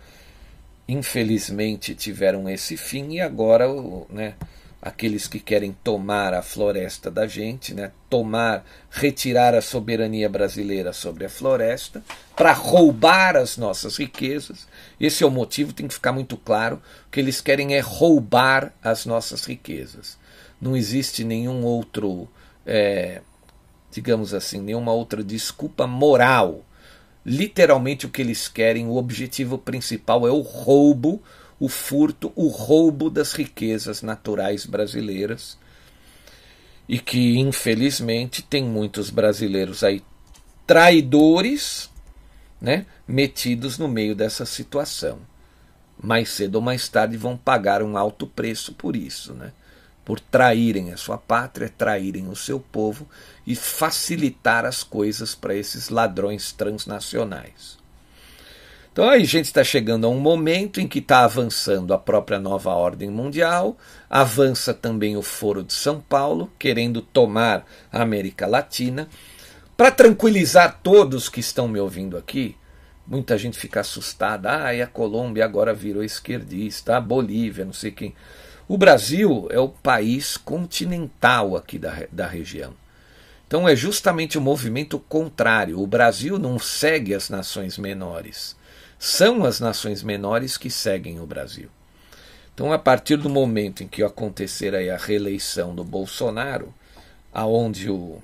infelizmente 0.86 1.92
tiveram 1.92 2.48
esse 2.48 2.76
fim 2.76 3.14
e 3.14 3.20
agora 3.20 3.66
né, 4.08 4.34
aqueles 4.80 5.26
que 5.26 5.40
querem 5.40 5.76
tomar 5.82 6.32
a 6.32 6.42
floresta 6.42 7.10
da 7.10 7.26
gente, 7.26 7.74
né, 7.74 7.90
tomar, 8.08 8.64
retirar 8.90 9.54
a 9.54 9.60
soberania 9.60 10.28
brasileira 10.28 10.92
sobre 10.92 11.24
a 11.24 11.28
floresta, 11.28 12.02
para 12.36 12.52
roubar 12.52 13.36
as 13.36 13.56
nossas 13.56 13.96
riquezas. 13.96 14.68
Esse 15.00 15.24
é 15.24 15.26
o 15.26 15.30
motivo, 15.30 15.72
tem 15.72 15.88
que 15.88 15.94
ficar 15.94 16.12
muito 16.12 16.36
claro. 16.36 16.80
O 17.06 17.10
que 17.10 17.18
eles 17.18 17.40
querem 17.40 17.74
é 17.74 17.80
roubar 17.80 18.72
as 18.82 19.04
nossas 19.04 19.44
riquezas. 19.44 20.16
Não 20.60 20.76
existe 20.76 21.24
nenhum 21.24 21.64
outro, 21.64 22.28
é, 22.64 23.20
digamos 23.90 24.32
assim, 24.32 24.60
nenhuma 24.60 24.92
outra 24.92 25.24
desculpa 25.24 25.86
moral 25.86 26.64
literalmente 27.28 28.06
o 28.06 28.08
que 28.08 28.22
eles 28.22 28.48
querem, 28.48 28.86
o 28.86 28.96
objetivo 28.96 29.58
principal 29.58 30.26
é 30.26 30.30
o 30.30 30.40
roubo, 30.40 31.22
o 31.58 31.68
furto, 31.68 32.32
o 32.36 32.48
roubo 32.48 33.10
das 33.10 33.32
riquezas 33.32 34.02
naturais 34.02 34.66
brasileiras. 34.66 35.58
E 36.88 36.98
que, 36.98 37.38
infelizmente, 37.38 38.42
tem 38.42 38.64
muitos 38.64 39.10
brasileiros 39.10 39.84
aí 39.84 40.02
traidores, 40.66 41.90
né, 42.60 42.86
metidos 43.06 43.78
no 43.78 43.88
meio 43.88 44.14
dessa 44.14 44.44
situação. 44.44 45.18
Mais 46.02 46.28
cedo 46.28 46.56
ou 46.56 46.60
mais 46.60 46.88
tarde 46.88 47.16
vão 47.16 47.36
pagar 47.36 47.82
um 47.82 47.96
alto 47.96 48.26
preço 48.26 48.72
por 48.74 48.94
isso, 48.94 49.32
né? 49.34 49.52
por 50.08 50.20
traírem 50.20 50.90
a 50.90 50.96
sua 50.96 51.18
pátria, 51.18 51.68
traírem 51.68 52.28
o 52.28 52.34
seu 52.34 52.58
povo 52.58 53.06
e 53.46 53.54
facilitar 53.54 54.64
as 54.64 54.82
coisas 54.82 55.34
para 55.34 55.54
esses 55.54 55.90
ladrões 55.90 56.50
transnacionais. 56.50 57.77
Então 58.98 59.10
aí 59.10 59.22
a 59.22 59.24
gente 59.24 59.44
está 59.44 59.62
chegando 59.62 60.08
a 60.08 60.10
um 60.10 60.18
momento 60.18 60.80
em 60.80 60.88
que 60.88 60.98
está 60.98 61.20
avançando 61.20 61.94
a 61.94 61.98
própria 61.98 62.36
nova 62.36 62.70
ordem 62.70 63.08
mundial, 63.08 63.78
avança 64.10 64.74
também 64.74 65.16
o 65.16 65.22
Foro 65.22 65.62
de 65.62 65.72
São 65.72 66.00
Paulo, 66.00 66.50
querendo 66.58 67.00
tomar 67.00 67.64
a 67.92 68.02
América 68.02 68.44
Latina. 68.44 69.08
Para 69.76 69.92
tranquilizar 69.92 70.80
todos 70.82 71.28
que 71.28 71.38
estão 71.38 71.68
me 71.68 71.78
ouvindo 71.78 72.16
aqui, 72.16 72.56
Muita 73.06 73.38
gente 73.38 73.56
fica 73.56 73.80
assustada. 73.80 74.64
Ah, 74.64 74.74
e 74.74 74.82
a 74.82 74.86
Colômbia 74.86 75.44
agora 75.44 75.72
virou 75.72 76.02
esquerdista, 76.02 76.96
a 76.96 77.00
Bolívia, 77.00 77.64
não 77.64 77.72
sei 77.72 77.92
quem. 77.92 78.14
O 78.66 78.76
Brasil 78.76 79.46
é 79.50 79.60
o 79.60 79.68
país 79.68 80.36
continental 80.36 81.56
aqui 81.56 81.78
da, 81.78 82.02
da 82.10 82.26
região. 82.26 82.74
Então 83.46 83.66
é 83.66 83.74
justamente 83.76 84.36
o 84.36 84.42
movimento 84.42 84.98
contrário. 84.98 85.80
O 85.80 85.86
Brasil 85.86 86.36
não 86.36 86.58
segue 86.58 87.14
as 87.14 87.30
nações 87.30 87.78
menores. 87.78 88.57
São 88.98 89.44
as 89.44 89.60
nações 89.60 90.02
menores 90.02 90.56
que 90.56 90.70
seguem 90.70 91.20
o 91.20 91.26
Brasil. 91.26 91.68
Então, 92.52 92.72
a 92.72 92.78
partir 92.78 93.16
do 93.16 93.28
momento 93.28 93.84
em 93.84 93.88
que 93.88 94.02
acontecer 94.02 94.74
a 94.74 94.96
reeleição 94.96 95.74
do 95.74 95.84
Bolsonaro, 95.84 96.74
aonde 97.32 97.88
o 97.88 98.20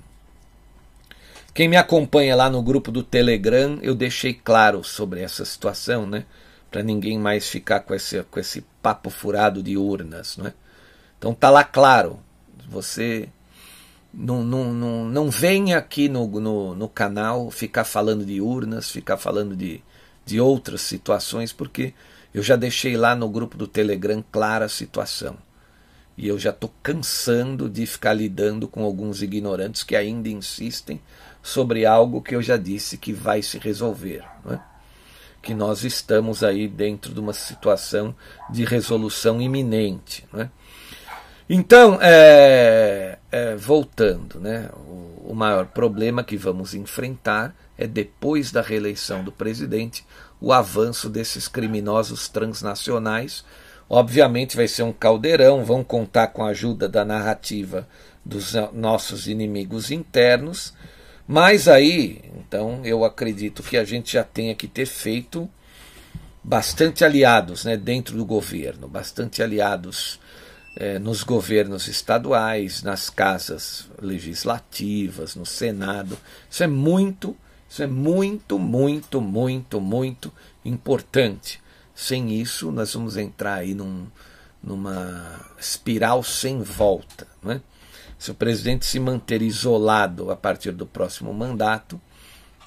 quem 1.55 1.69
me 1.69 1.77
acompanha 1.77 2.35
lá 2.35 2.51
no 2.51 2.61
grupo 2.61 2.91
do 2.91 3.01
Telegram, 3.01 3.79
eu 3.81 3.95
deixei 3.95 4.35
claro 4.35 4.83
sobre 4.83 5.21
essa 5.21 5.45
situação, 5.45 6.05
né? 6.05 6.27
Para 6.69 6.83
ninguém 6.83 7.17
mais 7.17 7.49
ficar 7.49 7.79
com 7.79 7.95
esse, 7.95 8.21
com 8.25 8.41
esse 8.41 8.63
papo 8.83 9.09
furado 9.09 9.63
de 9.63 9.77
urnas, 9.77 10.37
né? 10.37 10.53
Então 11.17 11.33
tá 11.33 11.51
lá 11.51 11.63
claro. 11.63 12.19
Você 12.69 13.29
não, 14.13 14.43
não, 14.43 14.75
não, 14.75 15.05
não 15.05 15.31
venha 15.31 15.79
aqui 15.79 16.09
no, 16.09 16.27
no, 16.27 16.75
no 16.75 16.89
canal 16.89 17.53
ficar 17.53 17.85
falando 17.85 18.25
de 18.27 18.41
urnas, 18.41 18.91
ficar 18.91 19.17
falando 19.17 19.55
de, 19.55 19.81
de 20.25 20.41
outras 20.41 20.81
situações, 20.81 21.53
porque 21.53 21.95
eu 22.33 22.43
já 22.43 22.57
deixei 22.57 22.97
lá 22.97 23.15
no 23.15 23.29
grupo 23.29 23.57
do 23.57 23.67
Telegram 23.67 24.23
clara 24.33 24.65
a 24.65 24.69
situação. 24.69 25.37
E 26.17 26.29
eu 26.29 26.39
já 26.39 26.51
estou 26.51 26.73
cansando 26.83 27.69
de 27.69 27.87
ficar 27.87 28.13
lidando 28.13 28.69
com 28.69 28.85
alguns 28.85 29.23
ignorantes 29.23 29.83
que 29.83 29.97
ainda 29.97 30.29
insistem 30.29 31.01
sobre 31.43 31.85
algo 31.85 32.23
que 32.23 32.35
eu 32.35 32.43
já 32.43 32.57
disse 32.57 32.97
que 32.97 33.13
vai 33.13 33.43
se 33.43 33.59
resolver. 33.59 34.25
É? 34.51 34.59
Que 35.43 35.53
nós 35.55 35.85
estamos 35.85 36.43
aí 36.43 36.67
dentro 36.67 37.13
de 37.13 37.21
uma 37.21 37.33
situação 37.33 38.15
de 38.51 38.65
resolução 38.65 39.43
iminente. 39.43 40.25
É? 40.35 40.49
Então, 41.49 41.99
é, 42.01 43.19
é, 43.31 43.55
voltando, 43.55 44.41
né, 44.41 44.71
o, 44.75 45.31
o 45.31 45.35
maior 45.35 45.67
problema 45.67 46.25
que 46.25 46.37
vamos 46.37 46.75
enfrentar 46.75 47.55
é 47.77 47.87
depois 47.87 48.53
da 48.53 48.63
reeleição 48.63 49.25
do 49.25 49.33
presidente 49.33 50.05
o 50.41 50.53
avanço 50.53 51.09
desses 51.09 51.49
criminosos 51.49 52.29
transnacionais. 52.29 53.45
Obviamente 53.89 54.57
vai 54.57 54.69
ser 54.69 54.83
um 54.83 54.93
caldeirão, 54.93 55.65
vão 55.65 55.85
contar 55.85 56.29
com 56.29 56.45
a 56.45 56.49
ajuda 56.49 56.89
da 56.89 57.05
narrativa 57.05 57.89
dos 58.25 58.55
nossos 58.73 59.27
inimigos 59.29 59.91
internos 59.91 60.73
mas 61.27 61.69
aí, 61.69 62.21
então, 62.37 62.83
eu 62.85 63.03
acredito 63.03 63.63
que 63.63 63.79
a 63.79 63.85
gente 63.85 64.13
já 64.13 64.23
tenha 64.23 64.55
que 64.55 64.69
ter 64.69 64.85
feito 64.85 65.49
bastante 66.43 67.03
aliados 67.03 67.65
né, 67.65 67.79
dentro 67.79 68.17
do 68.17 68.27
governo, 68.27 68.87
bastante 68.87 69.43
aliados 69.43 70.21
é, 70.77 70.99
nos 70.99 71.23
governos 71.23 71.89
estaduais, 71.89 72.83
nas 72.83 73.09
casas 73.09 73.89
legislativas, 73.99 75.35
no 75.35 75.47
Senado. 75.47 76.19
Isso 76.51 76.63
é 76.63 76.67
muito, 76.67 77.35
isso 77.75 77.83
é 77.83 77.89
muito, 77.89 78.57
muito, 78.57 79.21
muito, 79.21 79.81
muito 79.81 80.33
importante. 80.65 81.61
Sem 81.93 82.41
isso, 82.41 82.71
nós 82.71 82.95
vamos 82.95 83.17
entrar 83.17 83.55
aí 83.55 83.75
num, 83.75 84.07
numa 84.63 85.41
espiral 85.59 86.23
sem 86.23 86.63
volta. 86.63 87.27
Né? 87.43 87.61
Se 88.17 88.31
o 88.31 88.35
presidente 88.35 88.87
se 88.87 89.01
manter 89.01 89.43
isolado 89.43 90.31
a 90.31 90.37
partir 90.37 90.71
do 90.71 90.87
próximo 90.87 91.35
mandato, 91.35 92.01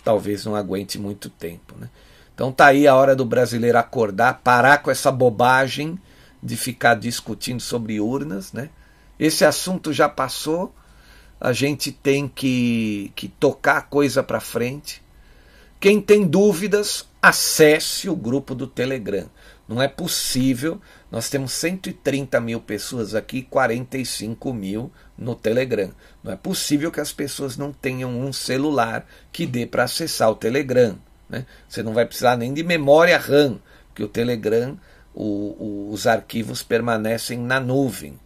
talvez 0.03 0.43
não 0.43 0.57
aguente 0.57 0.99
muito 0.99 1.29
tempo. 1.29 1.73
Né? 1.79 1.89
Então 2.35 2.51
tá 2.51 2.65
aí 2.65 2.85
a 2.85 2.93
hora 2.93 3.15
do 3.15 3.23
brasileiro 3.23 3.77
acordar, 3.77 4.41
parar 4.43 4.79
com 4.79 4.91
essa 4.91 5.09
bobagem 5.09 5.97
de 6.43 6.57
ficar 6.57 6.95
discutindo 6.95 7.61
sobre 7.61 8.01
urnas. 8.01 8.51
Né? 8.51 8.69
Esse 9.17 9.45
assunto 9.45 9.93
já 9.93 10.09
passou, 10.09 10.75
a 11.39 11.53
gente 11.53 11.91
tem 11.91 12.27
que, 12.27 13.11
que 13.15 13.27
tocar 13.27 13.77
a 13.77 13.81
coisa 13.81 14.23
para 14.23 14.39
frente. 14.39 15.03
Quem 15.79 16.01
tem 16.01 16.25
dúvidas, 16.25 17.07
acesse 17.21 18.09
o 18.09 18.15
grupo 18.15 18.55
do 18.55 18.65
Telegram. 18.65 19.29
Não 19.67 19.81
é 19.81 19.87
possível. 19.87 20.81
Nós 21.11 21.29
temos 21.29 21.51
130 21.53 22.39
mil 22.39 22.59
pessoas 22.61 23.13
aqui, 23.13 23.43
45 23.43 24.53
mil 24.53 24.91
no 25.17 25.35
Telegram. 25.35 25.91
Não 26.23 26.31
é 26.31 26.35
possível 26.35 26.91
que 26.91 27.01
as 27.01 27.11
pessoas 27.11 27.57
não 27.57 27.71
tenham 27.71 28.09
um 28.09 28.31
celular 28.31 29.05
que 29.31 29.45
dê 29.45 29.65
para 29.65 29.83
acessar 29.83 30.31
o 30.31 30.35
Telegram. 30.35 30.97
Né? 31.29 31.45
Você 31.67 31.83
não 31.83 31.93
vai 31.93 32.05
precisar 32.05 32.37
nem 32.37 32.53
de 32.53 32.63
memória 32.63 33.17
RAM, 33.17 33.59
porque 33.89 34.03
o 34.03 34.07
Telegram, 34.07 34.77
o, 35.13 35.23
o, 35.23 35.89
os 35.91 36.07
arquivos 36.07 36.63
permanecem 36.63 37.37
na 37.37 37.59
nuvem. 37.59 38.17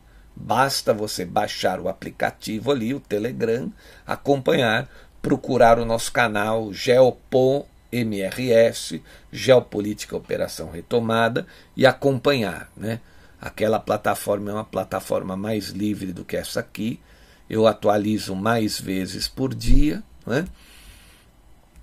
Basta 0.43 0.91
você 0.91 1.23
baixar 1.23 1.79
o 1.79 1.87
aplicativo 1.87 2.71
ali, 2.71 2.95
o 2.95 2.99
Telegram, 2.99 3.71
acompanhar, 4.07 4.89
procurar 5.21 5.77
o 5.77 5.85
nosso 5.85 6.11
canal 6.11 6.73
Geopom 6.73 7.63
MRS, 7.91 9.01
Geopolítica 9.31 10.17
Operação 10.17 10.71
Retomada, 10.71 11.45
e 11.77 11.85
acompanhar. 11.85 12.71
Né? 12.75 12.99
Aquela 13.39 13.79
plataforma 13.79 14.49
é 14.49 14.53
uma 14.53 14.65
plataforma 14.65 15.37
mais 15.37 15.69
livre 15.69 16.11
do 16.11 16.25
que 16.25 16.35
essa 16.35 16.59
aqui. 16.59 16.99
Eu 17.47 17.67
atualizo 17.67 18.35
mais 18.35 18.79
vezes 18.79 19.27
por 19.27 19.53
dia. 19.53 20.01
Né? 20.25 20.47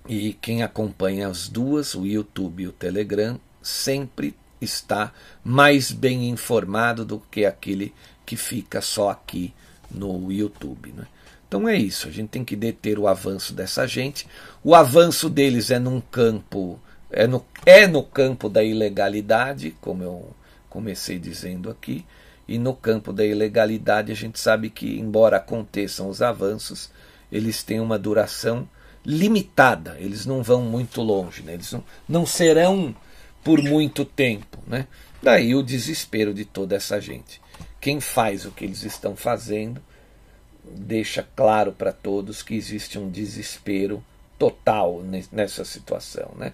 E 0.05 0.33
quem 0.33 0.63
acompanha 0.63 1.29
as 1.29 1.47
duas, 1.47 1.95
o 1.95 2.05
YouTube 2.05 2.63
e 2.63 2.67
o 2.67 2.73
Telegram, 2.73 3.39
sempre 3.61 4.35
está 4.61 5.11
mais 5.43 5.91
bem 5.91 6.29
informado 6.29 7.05
do 7.05 7.19
que 7.19 7.45
aquele 7.45 7.93
que 8.25 8.35
fica 8.35 8.81
só 8.81 9.09
aqui 9.09 9.53
no 9.89 10.31
YouTube. 10.31 10.93
Né? 10.95 11.05
Então 11.47 11.67
é 11.67 11.75
isso, 11.75 12.07
a 12.07 12.11
gente 12.11 12.29
tem 12.29 12.45
que 12.45 12.55
deter 12.55 12.99
o 12.99 13.07
avanço 13.07 13.53
dessa 13.53 13.87
gente. 13.87 14.27
O 14.63 14.75
avanço 14.75 15.29
deles 15.29 15.71
é 15.71 15.79
num 15.79 15.99
campo, 15.99 16.79
é 17.09 17.25
no, 17.25 17.43
é 17.65 17.87
no 17.87 18.03
campo 18.03 18.49
da 18.49 18.63
ilegalidade, 18.63 19.75
como 19.81 20.03
eu 20.03 20.35
comecei 20.69 21.17
dizendo 21.17 21.69
aqui, 21.69 22.05
e 22.47 22.57
no 22.57 22.73
campo 22.75 23.11
da 23.11 23.25
ilegalidade 23.25 24.11
a 24.11 24.15
gente 24.15 24.39
sabe 24.39 24.69
que, 24.69 24.99
embora 24.99 25.37
aconteçam 25.37 26.07
os 26.07 26.21
avanços, 26.21 26.91
eles 27.31 27.63
têm 27.63 27.79
uma 27.79 27.97
duração 27.97 28.67
limitada, 29.05 29.95
eles 29.99 30.25
não 30.25 30.43
vão 30.43 30.61
muito 30.61 31.01
longe, 31.01 31.41
né? 31.41 31.53
eles 31.53 31.71
não, 31.71 31.83
não 32.07 32.25
serão 32.25 32.95
por 33.43 33.61
muito 33.61 34.05
tempo. 34.05 34.57
Né? 34.67 34.87
Daí 35.21 35.55
o 35.55 35.63
desespero 35.63 36.33
de 36.33 36.45
toda 36.45 36.75
essa 36.75 36.99
gente. 36.99 37.41
Quem 37.79 37.99
faz 37.99 38.45
o 38.45 38.51
que 38.51 38.65
eles 38.65 38.83
estão 38.83 39.15
fazendo 39.15 39.81
deixa 40.63 41.27
claro 41.35 41.71
para 41.71 41.91
todos 41.91 42.43
que 42.43 42.55
existe 42.55 42.99
um 42.99 43.09
desespero 43.09 44.03
total 44.37 45.03
nessa 45.31 45.65
situação. 45.65 46.31
Né? 46.37 46.53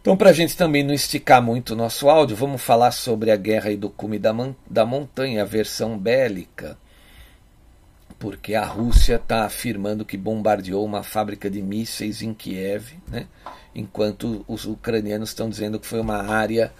Então, 0.00 0.16
para 0.16 0.30
a 0.30 0.32
gente 0.34 0.56
também 0.56 0.82
não 0.82 0.92
esticar 0.92 1.40
muito 1.40 1.70
o 1.70 1.76
nosso 1.76 2.10
áudio, 2.10 2.36
vamos 2.36 2.60
falar 2.60 2.92
sobre 2.92 3.30
a 3.30 3.36
guerra 3.36 3.74
do 3.76 3.88
cume 3.88 4.18
da, 4.18 4.32
da 4.68 4.84
montanha, 4.84 5.42
a 5.42 5.46
versão 5.46 5.98
bélica, 5.98 6.76
porque 8.18 8.54
a 8.54 8.64
Rússia 8.64 9.16
está 9.16 9.44
afirmando 9.44 10.04
que 10.04 10.16
bombardeou 10.16 10.84
uma 10.84 11.02
fábrica 11.02 11.50
de 11.50 11.60
mísseis 11.60 12.22
em 12.22 12.32
Kiev, 12.32 12.94
né? 13.08 13.26
enquanto 13.74 14.44
os 14.46 14.64
ucranianos 14.64 15.30
estão 15.30 15.48
dizendo 15.48 15.78
que 15.80 15.86
foi 15.86 16.00
uma 16.00 16.22
área 16.22 16.72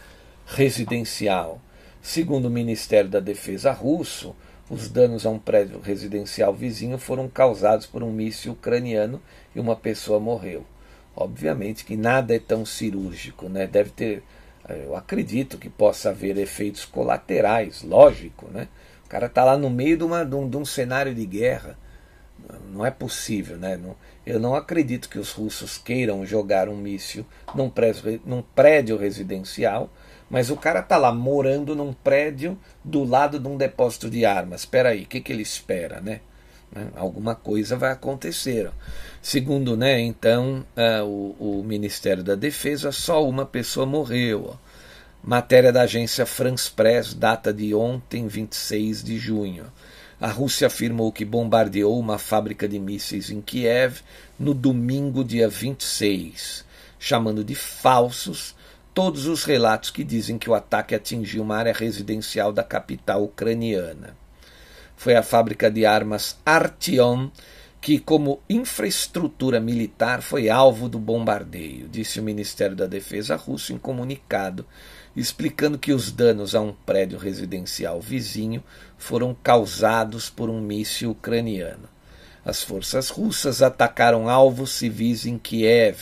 residencial. 0.46 1.60
Segundo 2.00 2.46
o 2.46 2.50
Ministério 2.50 3.10
da 3.10 3.20
Defesa 3.20 3.72
russo, 3.72 4.34
os 4.70 4.88
danos 4.88 5.26
a 5.26 5.30
um 5.30 5.38
prédio 5.38 5.80
residencial 5.80 6.54
vizinho 6.54 6.98
foram 6.98 7.28
causados 7.28 7.86
por 7.86 8.02
um 8.02 8.12
míssil 8.12 8.52
ucraniano 8.52 9.20
e 9.54 9.60
uma 9.60 9.76
pessoa 9.76 10.20
morreu. 10.20 10.64
Obviamente 11.16 11.84
que 11.84 11.96
nada 11.96 12.34
é 12.34 12.38
tão 12.38 12.64
cirúrgico, 12.64 13.48
né? 13.48 13.66
Deve 13.66 13.90
ter, 13.90 14.22
eh, 14.68 14.84
eu 14.86 14.96
acredito 14.96 15.58
que 15.58 15.68
possa 15.68 16.10
haver 16.10 16.36
efeitos 16.38 16.84
colaterais, 16.84 17.82
lógico, 17.82 18.48
né? 18.50 18.68
Cara 19.14 19.26
está 19.26 19.44
lá 19.44 19.56
no 19.56 19.70
meio 19.70 19.96
de, 19.96 20.02
uma, 20.02 20.24
de, 20.24 20.34
um, 20.34 20.48
de 20.48 20.56
um 20.56 20.64
cenário 20.64 21.14
de 21.14 21.24
guerra. 21.24 21.78
Não 22.72 22.84
é 22.84 22.90
possível, 22.90 23.56
né? 23.56 23.76
Não, 23.76 23.94
eu 24.26 24.40
não 24.40 24.56
acredito 24.56 25.08
que 25.08 25.20
os 25.20 25.30
russos 25.30 25.78
queiram 25.78 26.26
jogar 26.26 26.68
um 26.68 26.76
míssil 26.76 27.24
num 27.54 27.70
prédio, 27.70 28.20
num 28.26 28.42
prédio 28.42 28.96
residencial 28.96 29.88
mas 30.28 30.50
o 30.50 30.56
cara 30.56 30.82
tá 30.82 30.96
lá 30.96 31.12
morando 31.12 31.76
num 31.76 31.92
prédio 31.92 32.58
do 32.82 33.04
lado 33.04 33.38
de 33.38 33.46
um 33.46 33.56
depósito 33.56 34.10
de 34.10 34.24
armas. 34.24 34.62
Espera 34.62 34.88
aí, 34.88 35.04
o 35.04 35.06
que, 35.06 35.20
que 35.20 35.32
ele 35.32 35.42
espera, 35.42 36.00
né? 36.00 36.22
né? 36.72 36.88
Alguma 36.96 37.36
coisa 37.36 37.76
vai 37.76 37.92
acontecer. 37.92 38.68
Segundo, 39.22 39.76
né? 39.76 40.00
Então, 40.00 40.66
uh, 40.76 41.04
o, 41.04 41.60
o, 41.60 41.62
Ministério 41.62 42.24
da 42.24 42.34
Defesa, 42.34 42.90
só 42.90 43.24
uma 43.24 43.46
pessoa 43.46 43.86
morreu. 43.86 44.54
Ó. 44.54 44.73
Matéria 45.26 45.72
da 45.72 45.82
agência 45.82 46.26
France 46.26 46.70
Press, 46.70 47.14
data 47.14 47.52
de 47.52 47.74
ontem, 47.74 48.28
26 48.28 49.02
de 49.02 49.18
junho. 49.18 49.72
A 50.20 50.28
Rússia 50.28 50.66
afirmou 50.66 51.10
que 51.10 51.24
bombardeou 51.24 51.98
uma 51.98 52.18
fábrica 52.18 52.68
de 52.68 52.78
mísseis 52.78 53.30
em 53.30 53.40
Kiev 53.40 54.00
no 54.38 54.52
domingo, 54.52 55.24
dia 55.24 55.48
26 55.48 56.64
chamando 57.04 57.44
de 57.44 57.54
falsos 57.54 58.54
todos 58.94 59.26
os 59.26 59.44
relatos 59.44 59.90
que 59.90 60.02
dizem 60.02 60.38
que 60.38 60.48
o 60.48 60.54
ataque 60.54 60.94
atingiu 60.94 61.42
uma 61.42 61.56
área 61.56 61.72
residencial 61.74 62.50
da 62.50 62.62
capital 62.62 63.24
ucraniana. 63.24 64.16
Foi 64.96 65.14
a 65.14 65.22
fábrica 65.22 65.70
de 65.70 65.84
armas 65.84 66.38
Artyom 66.46 67.28
que, 67.78 67.98
como 67.98 68.40
infraestrutura 68.48 69.60
militar, 69.60 70.22
foi 70.22 70.48
alvo 70.48 70.88
do 70.88 70.98
bombardeio, 70.98 71.88
disse 71.88 72.18
o 72.18 72.22
Ministério 72.22 72.74
da 72.74 72.86
Defesa 72.86 73.36
russo 73.36 73.74
em 73.74 73.78
comunicado, 73.78 74.64
explicando 75.16 75.78
que 75.78 75.92
os 75.92 76.10
danos 76.10 76.54
a 76.54 76.60
um 76.60 76.72
prédio 76.72 77.18
residencial 77.18 78.00
vizinho 78.00 78.62
foram 78.98 79.34
causados 79.34 80.28
por 80.28 80.50
um 80.50 80.60
míssil 80.60 81.10
ucraniano. 81.10 81.88
As 82.44 82.62
forças 82.62 83.08
russas 83.08 83.62
atacaram 83.62 84.28
alvos 84.28 84.72
civis 84.72 85.24
em 85.24 85.38
Kiev, 85.38 85.98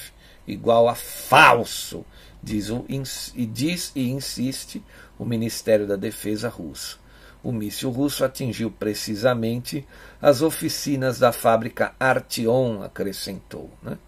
igual 0.46 0.88
a 0.88 0.94
falso, 0.94 2.05
diz, 2.42 2.68
o, 2.70 2.85
e 2.88 3.46
diz 3.46 3.92
e 3.94 4.11
insiste 4.11 4.83
o 5.18 5.25
Ministério 5.25 5.87
da 5.87 5.94
Defesa 5.94 6.48
russo. 6.48 7.01
O 7.44 7.53
míssil 7.53 7.90
russo 7.90 8.25
atingiu 8.25 8.70
precisamente 8.70 9.87
as 10.20 10.42
oficinas 10.42 11.18
da 11.18 11.33
fábrica 11.33 11.92
Artion, 11.98 12.83
acrescentou. 12.83 13.70
Né? 13.83 13.98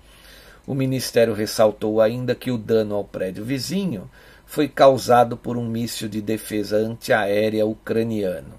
O 0.67 0.75
ministério 0.75 1.35
ressaltou 1.35 2.01
ainda 2.01 2.35
que 2.35 2.51
o 2.51 2.57
dano 2.57 2.95
ao 2.95 3.05
prédio 3.05 3.45
vizinho 3.45 4.09
foi 4.55 4.69
causado 4.69 5.37
por 5.37 5.57
um 5.57 5.67
míssil 5.67 6.09
de 6.09 6.23
defesa 6.23 6.77
antiaérea 6.77 7.67
ucraniano. 7.67 8.55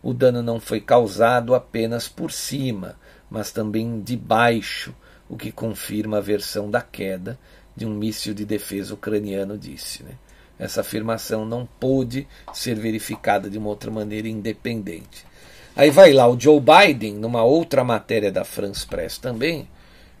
O 0.00 0.14
dano 0.14 0.40
não 0.40 0.60
foi 0.60 0.80
causado 0.80 1.52
apenas 1.52 2.06
por 2.06 2.30
cima, 2.30 2.94
mas 3.28 3.50
também 3.50 4.00
de 4.00 4.16
baixo, 4.16 4.94
o 5.28 5.36
que 5.36 5.50
confirma 5.50 6.18
a 6.18 6.20
versão 6.20 6.70
da 6.70 6.80
queda 6.80 7.36
de 7.74 7.84
um 7.84 7.92
míssil 7.92 8.34
de 8.34 8.44
defesa 8.44 8.94
ucraniano, 8.94 9.58
disse. 9.58 10.04
Né? 10.04 10.12
Essa 10.60 10.82
afirmação 10.82 11.44
não 11.44 11.66
pôde 11.66 12.28
ser 12.54 12.76
verificada 12.76 13.50
de 13.50 13.58
uma 13.58 13.70
outra 13.70 13.90
maneira 13.90 14.28
independente. 14.28 15.26
Aí 15.74 15.90
vai 15.90 16.12
lá 16.12 16.28
o 16.28 16.38
Joe 16.38 16.60
Biden, 16.60 17.14
numa 17.14 17.42
outra 17.42 17.82
matéria 17.82 18.30
da 18.30 18.44
France 18.44 18.86
Press 18.86 19.18
também, 19.18 19.68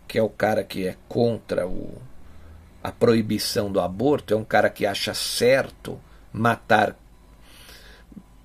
que 0.08 0.18
é 0.18 0.22
o 0.22 0.28
cara 0.28 0.64
que 0.64 0.84
é 0.84 0.96
contra 1.08 1.64
o, 1.64 1.94
a 2.86 2.92
proibição 2.92 3.72
do 3.72 3.80
aborto, 3.80 4.32
é 4.32 4.36
um 4.36 4.44
cara 4.44 4.70
que 4.70 4.86
acha 4.86 5.12
certo 5.12 5.98
matar 6.32 6.96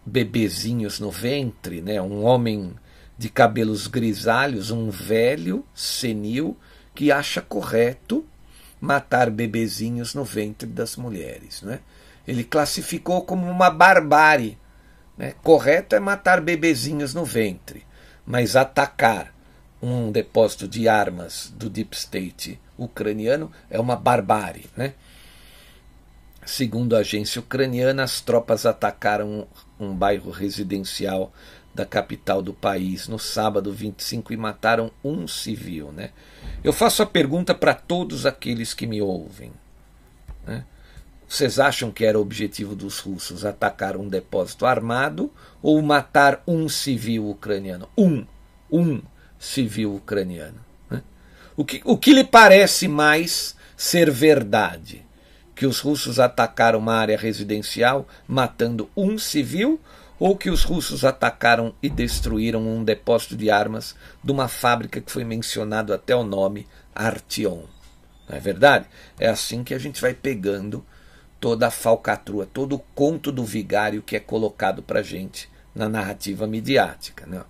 bebezinhos 0.04 1.00
no 1.00 1.12
ventre, 1.12 1.80
né? 1.80 2.02
um 2.02 2.24
homem 2.24 2.74
de 3.16 3.30
cabelos 3.30 3.86
grisalhos, 3.86 4.72
um 4.72 4.90
velho 4.90 5.64
senil 5.76 6.58
que 6.96 7.12
acha 7.12 7.40
correto 7.40 8.26
matar 8.80 9.30
bebezinhos 9.30 10.16
no 10.16 10.26
ventre 10.26 10.68
das 10.68 10.98
mulheres. 10.98 11.62
Né? 11.62 11.80
Ele 12.28 12.44
classificou 12.44 13.22
como 13.22 13.48
uma 13.48 13.70
barbárie. 13.70 14.58
Né? 15.16 15.36
Correto 15.44 15.96
é 15.96 16.00
matar 16.00 16.42
bebezinhos 16.42 17.14
no 17.14 17.24
ventre, 17.24 17.86
mas 18.26 18.56
atacar 18.56 19.32
um 19.82 20.12
depósito 20.12 20.68
de 20.68 20.88
armas 20.88 21.52
do 21.56 21.70
Deep 21.70 21.96
State 21.96 22.60
ucraniano 22.78 23.52
é 23.70 23.80
uma 23.80 23.96
barbárie. 23.96 24.66
Né? 24.78 24.94
Segundo 26.46 26.96
a 26.96 27.00
agência 27.00 27.40
ucraniana, 27.40 28.04
as 28.04 28.22
tropas 28.22 28.66
atacaram 28.66 29.48
um 29.80 29.94
bairro 29.94 30.32
residencial 30.32 31.32
da 31.74 31.86
capital 31.86 32.42
do 32.42 32.54
país 32.54 33.08
no 33.08 33.18
sábado 33.18 33.72
25 33.72 34.34
e 34.34 34.38
mataram 34.38 34.92
um 35.04 35.28
civil. 35.28 35.92
Né? 35.92 36.12
Eu 36.64 36.74
faço 36.74 37.02
a 37.02 37.06
pergunta 37.06 37.56
para 37.56 37.74
todos 37.74 38.26
aqueles 38.26 38.74
que 38.74 38.86
me 38.86 39.02
ouvem. 39.02 39.52
Né? 40.46 40.66
Vocês 41.28 41.60
acham 41.60 41.92
que 41.92 42.04
era 42.04 42.20
o 42.20 42.22
objetivo 42.22 42.76
dos 42.76 43.00
russos 43.00 43.46
atacar 43.46 43.96
um 43.96 44.10
depósito 44.10 44.66
armado 44.66 45.32
ou 45.62 45.82
matar 45.82 46.44
um 46.46 46.68
civil 46.68 47.30
ucraniano? 47.30 47.88
Um, 47.98 48.26
um 48.70 49.02
civil 49.42 49.96
ucraniano. 49.96 50.60
Né? 50.88 51.02
O, 51.58 51.66
que, 51.66 51.82
o 51.84 51.98
que 51.98 52.14
lhe 52.14 52.24
parece 52.24 52.88
mais 52.88 53.56
ser 53.76 54.12
verdade? 54.12 55.04
Que 55.56 55.66
os 55.66 55.80
russos 55.80 56.20
atacaram 56.20 56.78
uma 56.78 56.94
área 56.94 57.18
residencial 57.18 58.08
matando 58.28 58.88
um 58.96 59.18
civil 59.18 59.82
ou 60.20 60.38
que 60.38 60.52
os 60.52 60.64
russos 60.64 61.04
atacaram 61.04 61.74
e 61.82 61.90
destruíram 61.90 62.62
um 62.62 62.84
depósito 62.84 63.36
de 63.36 63.50
armas 63.50 63.96
de 64.24 64.32
uma 64.32 64.48
fábrica 64.48 65.02
que 65.02 65.12
foi 65.12 65.24
mencionado 65.24 65.92
até 65.92 66.16
o 66.16 66.24
nome 66.24 66.68
Artion. 66.94 67.64
Não 68.30 68.38
é 68.38 68.40
verdade? 68.40 68.86
É 69.20 69.28
assim 69.28 69.64
que 69.64 69.74
a 69.74 69.80
gente 69.80 70.00
vai 70.00 70.14
pegando 70.14 70.86
toda 71.40 71.66
a 71.66 71.72
falcatrua, 71.72 72.46
todo 72.46 72.76
o 72.76 72.84
conto 72.94 73.32
do 73.32 73.44
vigário 73.44 74.04
que 74.04 74.16
é 74.16 74.20
colocado 74.20 74.84
para 74.84 75.02
gente 75.02 75.50
na 75.74 75.90
narrativa 75.90 76.46
midiática. 76.46 77.26
Né? 77.26 77.42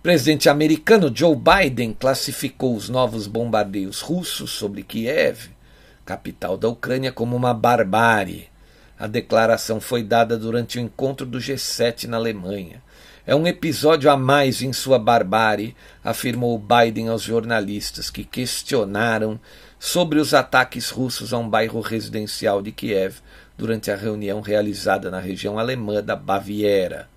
O 0.00 0.02
presidente 0.02 0.48
americano 0.48 1.12
Joe 1.14 1.36
Biden 1.36 1.92
classificou 1.92 2.74
os 2.74 2.88
novos 2.88 3.26
bombardeios 3.26 4.00
russos 4.00 4.50
sobre 4.50 4.82
Kiev, 4.82 5.50
capital 6.06 6.56
da 6.56 6.68
Ucrânia, 6.68 7.12
como 7.12 7.36
uma 7.36 7.52
barbárie 7.52 8.50
a 9.00 9.06
declaração 9.06 9.80
foi 9.80 10.02
dada 10.02 10.36
durante 10.36 10.78
o 10.78 10.80
encontro 10.82 11.24
do 11.24 11.38
G7 11.38 12.04
na 12.04 12.18
Alemanha. 12.18 12.82
É 13.26 13.34
um 13.34 13.46
episódio 13.46 14.10
a 14.10 14.16
mais 14.16 14.60
em 14.60 14.74
sua 14.74 14.98
barbárie, 14.98 15.74
afirmou 16.04 16.58
Biden 16.58 17.08
aos 17.08 17.22
jornalistas 17.22 18.10
que 18.10 18.24
questionaram 18.24 19.40
sobre 19.78 20.18
os 20.18 20.34
ataques 20.34 20.90
russos 20.90 21.32
a 21.32 21.38
um 21.38 21.48
bairro 21.48 21.80
residencial 21.80 22.60
de 22.60 22.72
Kiev 22.72 23.20
durante 23.56 23.90
a 23.90 23.96
reunião 23.96 24.42
realizada 24.42 25.10
na 25.10 25.18
região 25.18 25.58
alemã 25.58 26.02
da 26.02 26.14
Baviera. 26.14 27.08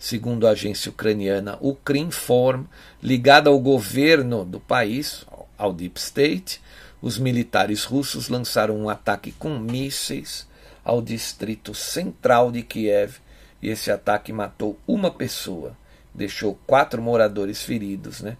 Segundo 0.00 0.46
a 0.46 0.52
agência 0.52 0.88
ucraniana 0.88 1.58
Ukrinform, 1.60 2.64
ligada 3.02 3.50
ao 3.50 3.60
governo 3.60 4.46
do 4.46 4.58
país, 4.58 5.26
ao 5.58 5.74
Deep 5.74 6.00
State, 6.00 6.62
os 7.02 7.18
militares 7.18 7.84
russos 7.84 8.30
lançaram 8.30 8.78
um 8.78 8.88
ataque 8.88 9.30
com 9.32 9.58
mísseis 9.58 10.48
ao 10.82 11.02
distrito 11.02 11.74
central 11.74 12.50
de 12.50 12.62
Kiev 12.62 13.18
e 13.60 13.68
esse 13.68 13.90
ataque 13.90 14.32
matou 14.32 14.78
uma 14.88 15.10
pessoa, 15.10 15.76
deixou 16.14 16.58
quatro 16.66 17.02
moradores 17.02 17.62
feridos, 17.62 18.22
né? 18.22 18.38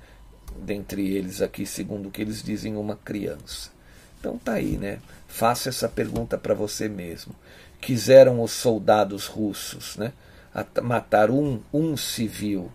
Dentre 0.57 1.15
eles 1.15 1.43
aqui, 1.43 1.67
segundo 1.67 2.09
o 2.09 2.11
que 2.11 2.23
eles 2.23 2.43
dizem, 2.43 2.75
uma 2.75 2.97
criança. 2.97 3.71
Então 4.19 4.39
tá 4.39 4.55
aí, 4.55 4.79
né? 4.79 4.99
Faça 5.29 5.69
essa 5.69 5.91
pergunta 5.91 6.39
para 6.39 6.55
você 6.55 6.89
mesmo. 6.89 7.35
Quiseram 7.83 8.43
os 8.43 8.51
soldados 8.51 9.27
russos, 9.27 9.99
né? 9.99 10.15
Matar 10.83 11.31
um, 11.31 11.61
um 11.73 11.97
civil 11.97 12.71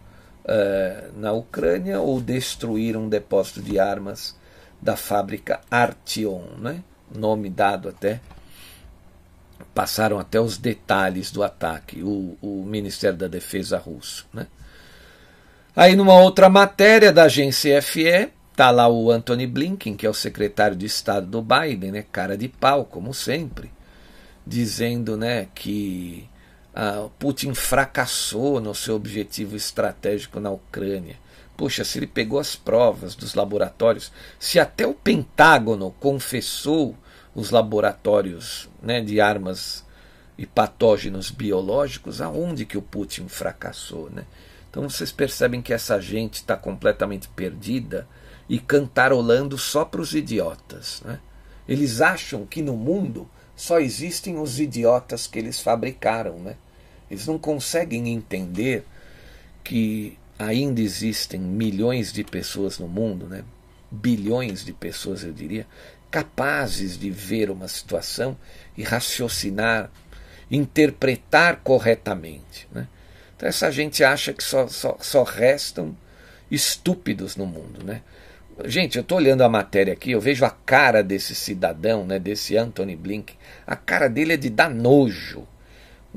uh, 0.46 1.20
na 1.20 1.34
Ucrânia 1.34 2.00
ou 2.00 2.22
destruir 2.22 2.96
um 2.96 3.10
depósito 3.10 3.62
de 3.62 3.80
armas 3.80 4.36
da 4.82 4.96
fábrica 4.96 5.60
Artion, 5.70 6.42
né? 6.60 6.84
Nome 7.14 7.50
dado 7.50 7.90
até 7.90 8.20
passaram 9.76 10.18
até 10.18 10.40
os 10.40 10.58
detalhes 10.58 11.30
do 11.32 11.44
ataque, 11.44 12.02
o, 12.02 12.38
o 12.42 12.64
Ministério 12.66 13.18
da 13.18 13.28
Defesa 13.28 13.78
russo. 13.78 14.26
Né? 14.34 14.48
Aí, 15.76 15.98
numa 15.98 16.14
outra 16.14 16.50
matéria 16.50 17.12
da 17.12 17.24
agência 17.24 17.82
FE, 17.82 18.32
está 18.52 18.72
lá 18.72 18.88
o 18.88 19.12
Anthony 19.12 19.46
Blinken, 19.46 19.98
que 19.98 20.06
é 20.06 20.10
o 20.10 20.14
secretário 20.14 20.78
de 20.78 20.86
Estado 20.86 21.28
do 21.28 21.42
Biden, 21.42 21.92
né, 21.92 22.06
cara 22.10 22.38
de 22.38 22.48
pau, 22.48 22.86
como 22.86 23.14
sempre, 23.14 23.70
dizendo 24.48 25.18
né, 25.18 25.48
que 25.54 26.26
ah, 26.78 27.08
Putin 27.18 27.54
fracassou 27.54 28.60
no 28.60 28.76
seu 28.76 28.98
objetivo 28.98 29.56
estratégico 29.56 30.42
na 30.42 30.52
Ucrânia. 30.52 31.16
Puxa, 31.56 31.86
se 31.86 31.98
ele 31.98 32.06
pegou 32.06 32.38
as 32.38 32.54
provas 32.58 33.16
dos 33.16 33.34
laboratórios, 33.34 34.12
se 34.38 34.60
até 34.60 34.86
o 34.86 34.94
Pentágono 34.94 35.96
confessou 36.02 36.94
os 37.34 37.50
laboratórios 37.50 38.70
né, 38.82 39.00
de 39.00 39.22
armas 39.22 39.86
e 40.38 40.46
patógenos 40.46 41.32
biológicos, 41.32 42.20
aonde 42.20 42.66
que 42.66 42.78
o 42.78 42.82
Putin 42.82 43.30
fracassou. 43.30 44.10
Né? 44.10 44.26
Então 44.70 44.90
vocês 44.90 45.14
percebem 45.14 45.62
que 45.62 45.74
essa 45.74 46.02
gente 46.02 46.36
está 46.36 46.58
completamente 46.58 47.30
perdida 47.30 48.06
e 48.50 48.60
cantarolando 48.60 49.58
só 49.58 49.86
para 49.86 50.02
os 50.02 50.14
idiotas. 50.14 51.02
Né? 51.06 51.22
Eles 51.70 52.02
acham 52.02 52.46
que 52.46 52.62
no 52.62 52.76
mundo 52.76 53.30
só 53.56 53.80
existem 53.80 54.38
os 54.38 54.60
idiotas 54.60 55.26
que 55.26 55.40
eles 55.40 55.62
fabricaram. 55.62 56.38
Né? 56.40 56.58
Eles 57.10 57.28
não 57.28 57.38
conseguem 57.38 58.10
entender 58.10 58.86
que 59.64 60.18
ainda 60.38 60.82
existem 60.82 61.40
milhões 61.40 62.12
de 62.12 62.24
pessoas 62.24 62.80
no 62.80 62.88
mundo, 62.88 63.28
né? 63.28 63.44
bilhões 63.90 64.66
de 64.66 64.74
pessoas, 64.74 65.24
eu 65.24 65.32
diria, 65.32 65.66
capazes 66.12 66.98
de 66.98 67.10
ver 67.10 67.50
uma 67.50 67.68
situação 67.68 68.38
e 68.78 68.84
raciocinar, 68.84 69.90
interpretar 70.50 71.62
corretamente. 71.64 72.68
Né? 72.72 72.88
Então 73.36 73.50
essa 73.50 73.72
gente 73.72 74.04
acha 74.04 74.34
que 74.34 74.44
só, 74.44 74.68
só, 74.68 74.98
só 75.00 75.24
restam 75.24 75.96
estúpidos 76.50 77.36
no 77.36 77.46
mundo. 77.46 77.84
Né? 77.84 78.02
Gente, 78.64 78.98
eu 78.98 79.02
estou 79.02 79.18
olhando 79.18 79.42
a 79.42 79.50
matéria 79.50 79.94
aqui, 79.94 80.12
eu 80.12 80.22
vejo 80.22 80.46
a 80.46 80.50
cara 80.50 81.04
desse 81.04 81.36
cidadão, 81.36 82.06
né, 82.06 82.18
desse 82.18 82.56
Anthony 82.56 82.96
Blinken. 82.96 83.36
A 83.68 83.76
cara 83.76 84.08
dele 84.08 84.34
é 84.34 84.38
de 84.38 84.50
dar 84.50 84.70
nojo. 84.70 85.46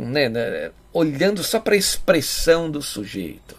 Né, 0.00 0.28
né, 0.28 0.70
olhando 0.92 1.42
só 1.42 1.58
para 1.58 1.74
a 1.74 1.78
expressão 1.78 2.70
do 2.70 2.80
sujeito. 2.80 3.56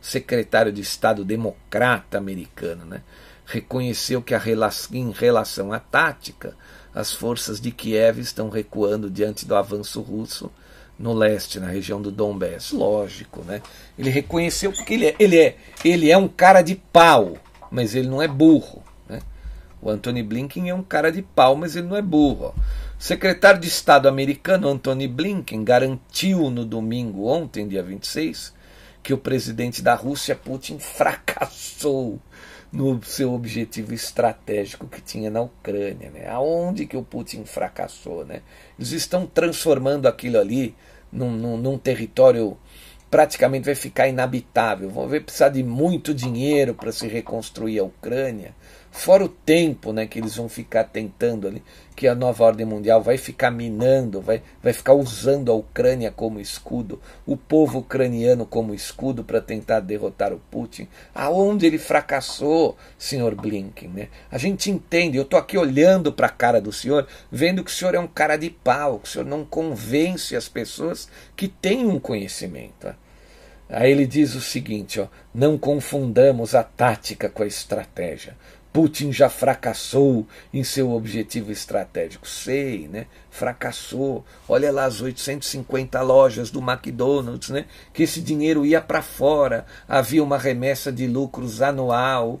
Secretário 0.00 0.72
de 0.72 0.80
Estado 0.80 1.24
democrata 1.24 2.18
americano, 2.18 2.84
né, 2.84 3.02
reconheceu 3.44 4.22
que 4.22 4.36
relação, 4.36 4.96
em 4.96 5.10
relação 5.10 5.72
à 5.72 5.78
tática, 5.78 6.56
as 6.94 7.12
forças 7.12 7.60
de 7.60 7.70
Kiev 7.70 8.18
estão 8.18 8.48
recuando 8.48 9.10
diante 9.10 9.46
do 9.46 9.54
avanço 9.54 10.00
russo 10.00 10.50
no 10.98 11.12
leste, 11.12 11.60
na 11.60 11.68
região 11.68 12.00
do 12.00 12.10
Donbass. 12.10 12.72
Lógico, 12.72 13.42
né? 13.42 13.60
Ele 13.98 14.08
reconheceu 14.08 14.72
porque 14.72 14.94
ele 14.94 15.06
é, 15.06 15.16
ele 15.18 15.38
é, 15.38 15.56
ele 15.84 16.10
é 16.10 16.16
um 16.16 16.28
cara 16.28 16.62
de 16.62 16.74
pau 16.74 17.38
mas 17.70 17.94
ele 17.94 18.08
não 18.08 18.22
é 18.22 18.28
burro. 18.28 18.82
Né? 19.08 19.20
O 19.80 19.90
Anthony 19.90 20.22
Blinken 20.22 20.70
é 20.70 20.74
um 20.74 20.82
cara 20.82 21.10
de 21.10 21.22
pau, 21.22 21.56
mas 21.56 21.76
ele 21.76 21.86
não 21.86 21.96
é 21.96 22.02
burro. 22.02 22.54
O 22.98 23.02
secretário 23.02 23.60
de 23.60 23.68
Estado 23.68 24.08
americano 24.08 24.68
Anthony 24.68 25.06
Blinken 25.06 25.62
garantiu 25.62 26.50
no 26.50 26.64
domingo, 26.64 27.26
ontem, 27.26 27.68
dia 27.68 27.82
26, 27.82 28.54
que 29.02 29.12
o 29.12 29.18
presidente 29.18 29.82
da 29.82 29.94
Rússia, 29.94 30.34
Putin, 30.34 30.78
fracassou 30.78 32.18
no 32.72 33.02
seu 33.04 33.34
objetivo 33.34 33.92
estratégico 33.92 34.88
que 34.88 35.02
tinha 35.02 35.30
na 35.30 35.42
Ucrânia. 35.42 36.10
Né? 36.10 36.26
Aonde 36.26 36.86
que 36.86 36.96
o 36.96 37.02
Putin 37.02 37.44
fracassou? 37.44 38.24
Né? 38.24 38.40
Eles 38.78 38.92
estão 38.92 39.26
transformando 39.26 40.06
aquilo 40.06 40.38
ali 40.38 40.74
num, 41.12 41.30
num, 41.30 41.58
num 41.58 41.76
território 41.76 42.56
praticamente 43.10 43.66
vai 43.66 43.74
ficar 43.74 44.08
inabitável. 44.08 44.90
Vão 44.90 45.08
ver 45.08 45.24
precisar 45.24 45.48
de 45.50 45.62
muito 45.62 46.12
dinheiro 46.12 46.74
para 46.74 46.92
se 46.92 47.06
reconstruir 47.06 47.78
a 47.78 47.84
Ucrânia, 47.84 48.54
fora 48.90 49.24
o 49.24 49.28
tempo 49.28 49.92
né, 49.92 50.06
que 50.06 50.18
eles 50.18 50.34
vão 50.36 50.48
ficar 50.48 50.84
tentando 50.84 51.46
ali, 51.46 51.62
que 51.94 52.08
a 52.08 52.14
nova 52.14 52.44
ordem 52.44 52.66
mundial 52.66 53.02
vai 53.02 53.18
ficar 53.18 53.50
minando, 53.50 54.20
vai, 54.22 54.42
vai 54.62 54.72
ficar 54.72 54.94
usando 54.94 55.52
a 55.52 55.54
Ucrânia 55.54 56.10
como 56.10 56.40
escudo, 56.40 57.00
o 57.26 57.36
povo 57.36 57.80
ucraniano 57.80 58.46
como 58.46 58.74
escudo 58.74 59.22
para 59.22 59.40
tentar 59.40 59.80
derrotar 59.80 60.32
o 60.32 60.40
Putin. 60.50 60.88
Aonde 61.14 61.66
ele 61.66 61.78
fracassou, 61.78 62.76
senhor 62.98 63.34
Blinken? 63.34 63.88
Né? 63.88 64.08
A 64.30 64.38
gente 64.38 64.70
entende, 64.70 65.18
eu 65.18 65.24
estou 65.24 65.38
aqui 65.38 65.58
olhando 65.58 66.12
para 66.12 66.26
a 66.26 66.30
cara 66.30 66.60
do 66.60 66.72
senhor, 66.72 67.06
vendo 67.30 67.62
que 67.62 67.70
o 67.70 67.74
senhor 67.74 67.94
é 67.94 68.00
um 68.00 68.08
cara 68.08 68.36
de 68.36 68.50
pau, 68.50 68.98
que 68.98 69.08
o 69.08 69.12
senhor 69.12 69.26
não 69.26 69.44
convence 69.44 70.34
as 70.34 70.48
pessoas 70.48 71.08
que 71.36 71.48
têm 71.48 71.86
um 71.86 72.00
conhecimento. 72.00 72.94
Aí 73.68 73.90
ele 73.90 74.06
diz 74.06 74.34
o 74.34 74.40
seguinte: 74.40 75.00
ó, 75.00 75.08
não 75.34 75.58
confundamos 75.58 76.54
a 76.54 76.62
tática 76.62 77.28
com 77.28 77.42
a 77.42 77.46
estratégia. 77.46 78.36
Putin 78.72 79.10
já 79.10 79.30
fracassou 79.30 80.26
em 80.52 80.62
seu 80.62 80.92
objetivo 80.92 81.50
estratégico. 81.50 82.28
Sei, 82.28 82.86
né? 82.86 83.06
Fracassou. 83.30 84.22
Olha 84.46 84.70
lá 84.70 84.84
as 84.84 85.00
850 85.00 86.02
lojas 86.02 86.50
do 86.50 86.60
McDonald's, 86.60 87.48
né? 87.48 87.64
Que 87.94 88.02
esse 88.02 88.20
dinheiro 88.20 88.66
ia 88.66 88.82
para 88.82 89.00
fora. 89.00 89.64
Havia 89.88 90.22
uma 90.22 90.36
remessa 90.36 90.92
de 90.92 91.06
lucros 91.06 91.62
anual, 91.62 92.38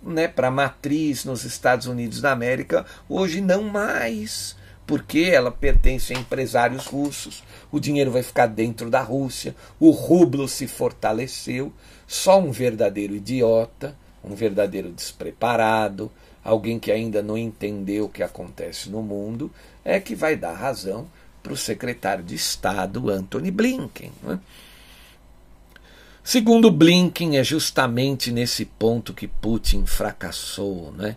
né, 0.00 0.28
para 0.28 0.46
a 0.46 0.52
matriz 0.52 1.24
nos 1.24 1.44
Estados 1.44 1.88
Unidos 1.88 2.20
da 2.20 2.30
América. 2.30 2.86
Hoje 3.08 3.40
não 3.40 3.64
mais 3.64 4.54
porque 4.86 5.30
ela 5.32 5.50
pertence 5.50 6.14
a 6.14 6.18
empresários 6.18 6.86
russos, 6.86 7.42
o 7.72 7.80
dinheiro 7.80 8.10
vai 8.10 8.22
ficar 8.22 8.46
dentro 8.46 8.88
da 8.88 9.02
Rússia, 9.02 9.54
o 9.80 9.90
rublo 9.90 10.46
se 10.46 10.66
fortaleceu. 10.68 11.72
Só 12.06 12.38
um 12.38 12.52
verdadeiro 12.52 13.16
idiota, 13.16 13.96
um 14.22 14.34
verdadeiro 14.34 14.92
despreparado, 14.92 16.10
alguém 16.44 16.78
que 16.78 16.92
ainda 16.92 17.20
não 17.20 17.36
entendeu 17.36 18.04
o 18.04 18.08
que 18.08 18.22
acontece 18.22 18.88
no 18.88 19.02
mundo, 19.02 19.50
é 19.84 19.98
que 19.98 20.14
vai 20.14 20.36
dar 20.36 20.52
razão 20.52 21.08
para 21.42 21.52
o 21.52 21.56
secretário 21.56 22.22
de 22.22 22.36
Estado 22.36 23.10
Antony 23.10 23.50
Blinken. 23.50 24.12
Né? 24.22 24.38
Segundo 26.22 26.70
Blinken, 26.70 27.38
é 27.38 27.44
justamente 27.44 28.30
nesse 28.30 28.64
ponto 28.64 29.12
que 29.12 29.26
Putin 29.26 29.84
fracassou, 29.84 30.92
né? 30.92 31.16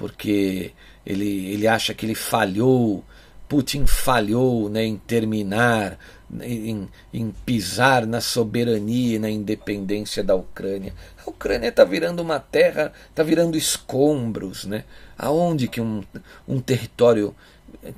porque 0.00 0.72
ele, 1.10 1.52
ele 1.52 1.66
acha 1.66 1.92
que 1.94 2.06
ele 2.06 2.14
falhou, 2.14 3.04
Putin 3.48 3.86
falhou 3.86 4.68
né, 4.68 4.84
em 4.84 4.96
terminar, 4.96 5.98
em, 6.40 6.88
em 7.12 7.34
pisar 7.44 8.06
na 8.06 8.20
soberania 8.20 9.16
e 9.16 9.18
na 9.18 9.28
independência 9.28 10.22
da 10.22 10.34
Ucrânia. 10.36 10.94
A 11.26 11.30
Ucrânia 11.30 11.68
está 11.68 11.84
virando 11.84 12.20
uma 12.20 12.38
terra, 12.38 12.92
está 13.08 13.22
virando 13.22 13.58
escombros. 13.58 14.64
Né? 14.64 14.84
Aonde 15.18 15.66
que 15.66 15.80
um, 15.80 16.04
um 16.46 16.60
território 16.60 17.34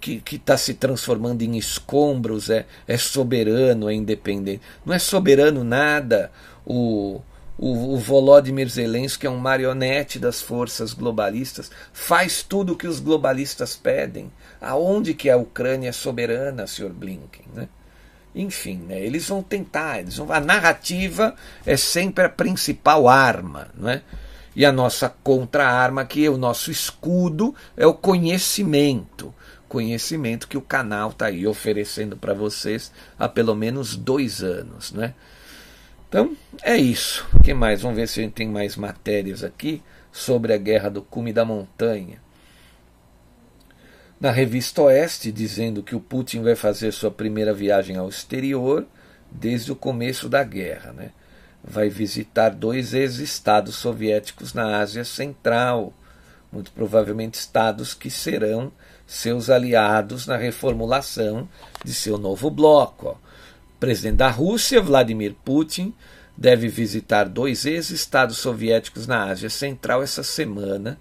que 0.00 0.22
está 0.30 0.56
se 0.56 0.74
transformando 0.74 1.42
em 1.42 1.56
escombros 1.58 2.48
é, 2.48 2.66
é 2.86 2.96
soberano, 2.96 3.90
é 3.90 3.94
independente? 3.94 4.62
Não 4.86 4.94
é 4.94 4.98
soberano 4.98 5.64
nada 5.64 6.30
o, 6.64 7.20
o, 7.62 7.94
o 7.94 7.96
Volodymyr 7.96 8.68
Zelensky 8.68 9.24
é 9.24 9.30
um 9.30 9.36
marionete 9.36 10.18
das 10.18 10.42
forças 10.42 10.92
globalistas, 10.92 11.70
faz 11.92 12.42
tudo 12.42 12.72
o 12.72 12.76
que 12.76 12.88
os 12.88 12.98
globalistas 12.98 13.76
pedem. 13.76 14.32
Aonde 14.60 15.14
que 15.14 15.30
a 15.30 15.36
Ucrânia 15.36 15.90
é 15.90 15.92
soberana, 15.92 16.66
Sr. 16.66 16.88
Blinken? 16.88 17.44
Né? 17.54 17.68
Enfim, 18.34 18.78
né, 18.88 19.00
eles 19.00 19.28
vão 19.28 19.44
tentar, 19.44 20.00
eles 20.00 20.16
vão, 20.16 20.32
a 20.32 20.40
narrativa 20.40 21.36
é 21.64 21.76
sempre 21.76 22.24
a 22.24 22.28
principal 22.28 23.08
arma. 23.08 23.68
Não 23.76 23.88
é? 23.88 24.02
E 24.56 24.66
a 24.66 24.72
nossa 24.72 25.08
contra-arma, 25.22 26.04
que 26.04 26.26
é 26.26 26.28
o 26.28 26.36
nosso 26.36 26.68
escudo, 26.68 27.54
é 27.76 27.86
o 27.86 27.94
conhecimento. 27.94 29.32
Conhecimento 29.68 30.48
que 30.48 30.58
o 30.58 30.62
canal 30.62 31.10
está 31.10 31.26
aí 31.26 31.46
oferecendo 31.46 32.16
para 32.16 32.34
vocês 32.34 32.90
há 33.16 33.28
pelo 33.28 33.54
menos 33.54 33.94
dois 33.94 34.42
anos. 34.42 34.90
Né? 34.90 35.14
Então, 36.12 36.36
é 36.62 36.76
isso. 36.76 37.26
O 37.32 37.42
que 37.42 37.54
mais? 37.54 37.80
Vamos 37.80 37.96
ver 37.96 38.06
se 38.06 38.20
a 38.20 38.22
gente 38.22 38.34
tem 38.34 38.46
mais 38.46 38.76
matérias 38.76 39.42
aqui 39.42 39.82
sobre 40.12 40.52
a 40.52 40.58
guerra 40.58 40.90
do 40.90 41.00
cume 41.00 41.32
da 41.32 41.42
montanha. 41.42 42.20
Na 44.20 44.30
revista 44.30 44.82
Oeste, 44.82 45.32
dizendo 45.32 45.82
que 45.82 45.96
o 45.96 46.00
Putin 46.00 46.42
vai 46.42 46.54
fazer 46.54 46.92
sua 46.92 47.10
primeira 47.10 47.54
viagem 47.54 47.96
ao 47.96 48.10
exterior 48.10 48.86
desde 49.30 49.72
o 49.72 49.74
começo 49.74 50.28
da 50.28 50.44
guerra. 50.44 50.92
Né? 50.92 51.12
Vai 51.64 51.88
visitar 51.88 52.50
dois 52.50 52.92
ex-estados 52.92 53.76
soviéticos 53.76 54.52
na 54.52 54.80
Ásia 54.80 55.06
Central, 55.06 55.94
muito 56.52 56.72
provavelmente 56.72 57.36
estados 57.36 57.94
que 57.94 58.10
serão 58.10 58.70
seus 59.06 59.48
aliados 59.48 60.26
na 60.26 60.36
reformulação 60.36 61.48
de 61.82 61.94
seu 61.94 62.18
novo 62.18 62.50
bloco. 62.50 63.18
Ó 63.18 63.31
presidente 63.82 64.18
da 64.18 64.28
Rússia, 64.28 64.80
Vladimir 64.80 65.34
Putin, 65.44 65.92
deve 66.36 66.68
visitar 66.68 67.28
dois 67.28 67.66
ex-estados 67.66 68.38
soviéticos 68.38 69.08
na 69.08 69.24
Ásia 69.24 69.50
Central 69.50 70.04
essa 70.04 70.22
semana, 70.22 70.96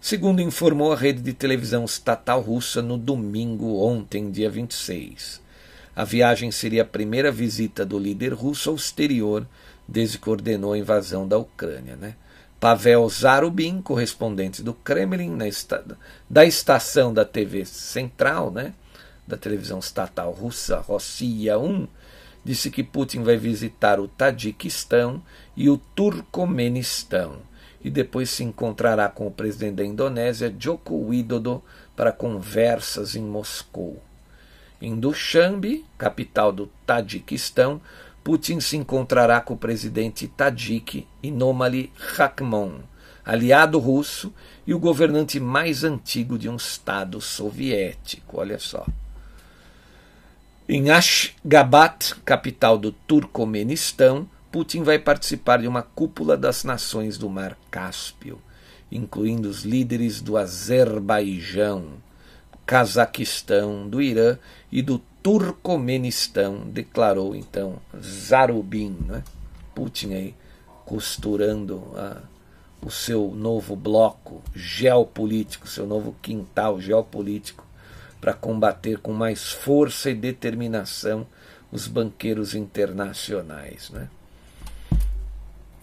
segundo 0.00 0.40
informou 0.40 0.94
a 0.94 0.96
rede 0.96 1.20
de 1.20 1.34
televisão 1.34 1.84
estatal 1.84 2.40
russa 2.40 2.80
no 2.80 2.96
domingo 2.96 3.84
ontem, 3.84 4.30
dia 4.30 4.48
26. 4.48 5.42
A 5.94 6.04
viagem 6.04 6.50
seria 6.50 6.80
a 6.80 6.86
primeira 6.86 7.30
visita 7.30 7.84
do 7.84 7.98
líder 7.98 8.32
russo 8.32 8.70
ao 8.70 8.76
exterior 8.76 9.46
desde 9.86 10.16
que 10.16 10.30
ordenou 10.30 10.72
a 10.72 10.78
invasão 10.78 11.28
da 11.28 11.36
Ucrânia. 11.36 11.96
Né? 11.96 12.14
Pavel 12.58 13.06
Zarubin, 13.10 13.82
correspondente 13.82 14.62
do 14.62 14.72
Kremlin 14.72 15.36
esta 15.42 15.84
da 16.30 16.46
estação 16.46 17.12
da 17.12 17.26
TV 17.26 17.66
Central, 17.66 18.50
né? 18.50 18.72
da 19.28 19.36
televisão 19.36 19.80
estatal 19.80 20.32
russa, 20.32 20.78
Rossia 20.78 21.58
1, 21.58 21.86
disse 22.44 22.70
que 22.70 22.82
Putin 22.82 23.22
vai 23.22 23.36
visitar 23.36 24.00
o 24.00 24.08
Tadiquistão 24.08 25.22
e 25.56 25.68
o 25.70 25.76
Turcomenistão 25.76 27.38
e 27.84 27.90
depois 27.90 28.30
se 28.30 28.44
encontrará 28.44 29.08
com 29.08 29.26
o 29.26 29.30
presidente 29.30 29.76
da 29.76 29.84
Indonésia, 29.84 30.54
Joko 30.56 30.94
Widodo, 30.94 31.62
para 31.96 32.12
conversas 32.12 33.16
em 33.16 33.22
Moscou. 33.22 34.00
Em 34.80 34.98
Dushanbe, 34.98 35.84
capital 35.98 36.52
do 36.52 36.68
Tadiquistão, 36.86 37.80
Putin 38.22 38.60
se 38.60 38.76
encontrará 38.76 39.40
com 39.40 39.54
o 39.54 39.58
presidente 39.58 40.28
Tadjik 40.28 41.06
Inomali 41.22 41.92
Rakhmon, 41.96 42.80
aliado 43.24 43.78
russo 43.78 44.32
e 44.66 44.72
o 44.72 44.78
governante 44.78 45.40
mais 45.40 45.82
antigo 45.82 46.38
de 46.38 46.48
um 46.48 46.56
Estado 46.56 47.20
soviético. 47.20 48.38
Olha 48.38 48.58
só. 48.58 48.86
Em 50.74 50.88
Ashgabat, 50.88 52.14
capital 52.24 52.78
do 52.78 52.92
Turcomenistão, 52.92 54.26
Putin 54.50 54.82
vai 54.82 54.98
participar 54.98 55.60
de 55.60 55.68
uma 55.68 55.82
cúpula 55.82 56.34
das 56.34 56.64
nações 56.64 57.18
do 57.18 57.28
Mar 57.28 57.58
Cáspio, 57.70 58.40
incluindo 58.90 59.50
os 59.50 59.64
líderes 59.64 60.22
do 60.22 60.34
Azerbaijão, 60.34 61.88
Cazaquistão, 62.64 63.86
do 63.86 64.00
Irã 64.00 64.38
e 64.72 64.80
do 64.80 64.98
Turcomenistão, 65.22 66.60
declarou 66.60 67.36
então 67.36 67.76
Zarubin, 68.00 68.96
né? 69.06 69.22
Putin 69.74 70.14
aí 70.14 70.34
costurando 70.86 71.82
a, 71.94 72.16
o 72.80 72.90
seu 72.90 73.30
novo 73.36 73.76
bloco 73.76 74.40
geopolítico, 74.54 75.68
seu 75.68 75.86
novo 75.86 76.16
quintal 76.22 76.80
geopolítico, 76.80 77.62
para 78.22 78.32
combater 78.32 78.98
com 78.98 79.12
mais 79.12 79.50
força 79.50 80.08
e 80.08 80.14
determinação 80.14 81.26
os 81.72 81.88
banqueiros 81.88 82.54
internacionais. 82.54 83.90
Né? 83.90 84.08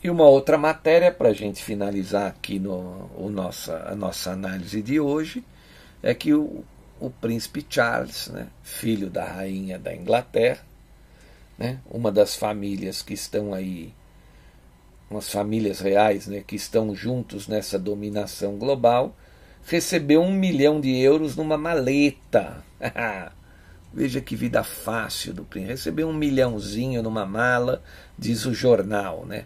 E 0.02 0.10
uma 0.10 0.24
outra 0.24 0.58
matéria, 0.58 1.12
para 1.12 1.30
a 1.30 1.34
gente 1.34 1.62
finalizar 1.62 2.28
aqui 2.28 2.58
no, 2.58 3.12
o 3.18 3.30
nossa, 3.30 3.90
a 3.90 3.94
nossa 3.94 4.32
análise 4.32 4.82
de 4.82 5.02
hoje, 5.02 5.44
é 6.02 6.14
que 6.14 6.34
o, 6.34 6.64
o 6.98 7.10
príncipe 7.10 7.66
Charles, 7.70 8.30
né, 8.30 8.48
filho 8.64 9.10
da 9.10 9.26
rainha 9.26 9.78
da 9.78 9.94
Inglaterra, 9.94 10.62
né, 11.58 11.80
uma 11.92 12.10
das 12.10 12.38
famílias 12.38 13.02
que 13.02 13.14
estão 13.14 13.54
aí 13.54 13.94
umas 15.12 15.30
famílias 15.30 15.82
reais 15.82 16.26
né, 16.28 16.42
que 16.48 16.56
estão 16.56 16.96
juntos 16.96 17.50
nessa 17.50 17.78
dominação 17.78 18.58
global, 18.58 19.14
recebeu 19.66 20.22
um 20.22 20.32
milhão 20.32 20.80
de 20.80 20.98
euros 20.98 21.36
numa 21.36 21.58
maleta. 21.58 22.64
Veja 23.94 24.22
que 24.22 24.36
vida 24.36 24.64
fácil 24.64 25.34
do 25.34 25.44
príncipe. 25.44 25.72
Recebeu 25.72 26.08
um 26.08 26.14
milhãozinho 26.14 27.02
numa 27.02 27.26
mala, 27.26 27.82
diz 28.18 28.46
o 28.46 28.54
jornal. 28.54 29.26
Né? 29.26 29.46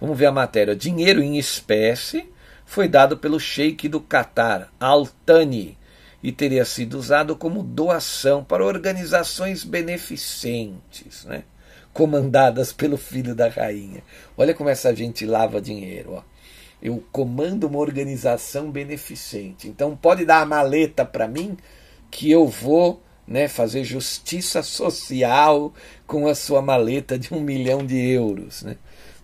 Vamos 0.00 0.18
ver 0.18 0.26
a 0.26 0.32
matéria. 0.32 0.76
Dinheiro 0.76 1.22
em 1.22 1.38
espécie 1.38 2.28
foi 2.66 2.86
dado 2.86 3.16
pelo 3.16 3.40
sheik 3.40 3.88
do 3.88 4.00
Catar, 4.00 4.70
Al-Thani, 4.78 5.78
e 6.22 6.30
teria 6.30 6.64
sido 6.66 6.98
usado 6.98 7.34
como 7.34 7.62
doação 7.62 8.44
para 8.44 8.64
organizações 8.64 9.64
beneficentes. 9.64 11.24
Né? 11.24 11.44
comandadas 11.98 12.72
pelo 12.72 12.96
filho 12.96 13.34
da 13.34 13.48
rainha. 13.48 14.04
Olha 14.36 14.54
como 14.54 14.70
essa 14.70 14.94
gente 14.94 15.26
lava 15.26 15.60
dinheiro. 15.60 16.12
Ó. 16.12 16.22
Eu 16.82 17.02
comando 17.10 17.64
uma 17.64 17.78
organização 17.78 18.70
beneficente. 18.70 19.68
Então 19.68 19.96
pode 19.96 20.24
dar 20.24 20.42
a 20.42 20.46
maleta 20.46 21.04
para 21.04 21.26
mim 21.26 21.56
que 22.10 22.30
eu 22.30 22.46
vou 22.46 23.02
né, 23.26 23.48
fazer 23.48 23.84
justiça 23.84 24.62
social 24.62 25.72
com 26.06 26.26
a 26.26 26.34
sua 26.34 26.62
maleta 26.62 27.18
de 27.18 27.34
um 27.34 27.40
milhão 27.40 27.84
de 27.84 27.98
euros. 27.98 28.62
Né? 28.62 28.76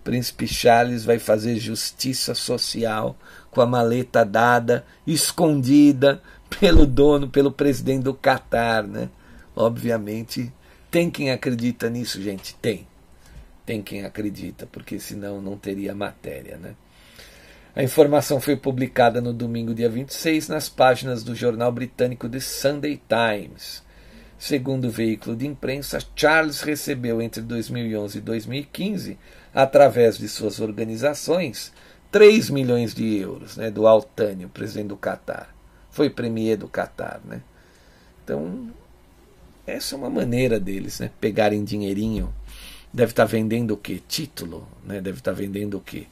Príncipe 0.03 0.47
Charles 0.47 1.03
vai 1.03 1.17
fazer 1.17 1.57
justiça 1.57 2.35
social 2.35 3.15
com 3.49 3.61
a 3.61 3.65
maleta 3.65 4.23
dada, 4.23 4.85
escondida 5.07 6.21
pelo 6.59 6.85
dono, 6.85 7.27
pelo 7.27 7.51
presidente 7.51 8.03
do 8.03 8.13
Catar. 8.13 8.83
Né? 8.83 9.09
Obviamente 9.55 10.51
tem 10.95 11.11
quem 11.11 11.29
acredita 11.29 11.89
nisso, 11.89 12.21
gente? 12.21 12.55
Tem. 12.55 12.87
Tem 13.65 13.81
quem 13.81 14.05
acredita, 14.05 14.65
porque 14.65 14.97
senão 14.97 15.41
não 15.41 15.57
teria 15.57 15.93
matéria, 15.93 16.55
né? 16.55 16.73
A 17.75 17.83
informação 17.83 18.39
foi 18.39 18.55
publicada 18.55 19.19
no 19.19 19.33
domingo, 19.33 19.73
dia 19.73 19.89
26, 19.89 20.47
nas 20.47 20.69
páginas 20.69 21.25
do 21.25 21.35
jornal 21.35 21.73
britânico 21.73 22.29
The 22.29 22.39
Sunday 22.39 23.01
Times. 23.09 23.83
Segundo 24.39 24.85
o 24.85 24.89
veículo 24.89 25.35
de 25.35 25.45
imprensa, 25.45 25.99
Charles 26.15 26.61
recebeu 26.61 27.21
entre 27.21 27.41
2011 27.41 28.17
e 28.17 28.21
2015, 28.21 29.17
através 29.53 30.17
de 30.17 30.29
suas 30.29 30.61
organizações, 30.61 31.73
3 32.13 32.49
milhões 32.49 32.93
de 32.93 33.17
euros 33.17 33.57
né, 33.57 33.69
do 33.69 33.85
Altânio, 33.85 34.47
presidente 34.47 34.87
do 34.87 34.97
Catar. 34.97 35.53
Foi 35.91 36.09
premier 36.09 36.55
do 36.55 36.69
Catar. 36.69 37.19
Né? 37.25 37.41
Então, 38.23 38.71
essa 39.67 39.95
é 39.95 39.97
uma 39.97 40.09
maneira 40.09 40.61
deles, 40.61 41.01
né? 41.01 41.11
Pegarem 41.19 41.61
dinheirinho. 41.65 42.33
Deve 42.93 43.11
estar 43.11 43.25
tá 43.25 43.31
vendendo 43.31 43.71
o 43.71 43.77
quê? 43.77 44.01
Título, 44.07 44.65
né? 44.85 45.01
Deve 45.01 45.17
estar 45.17 45.33
tá 45.33 45.37
vendendo 45.37 45.77
o 45.77 45.81
quê? 45.81 46.07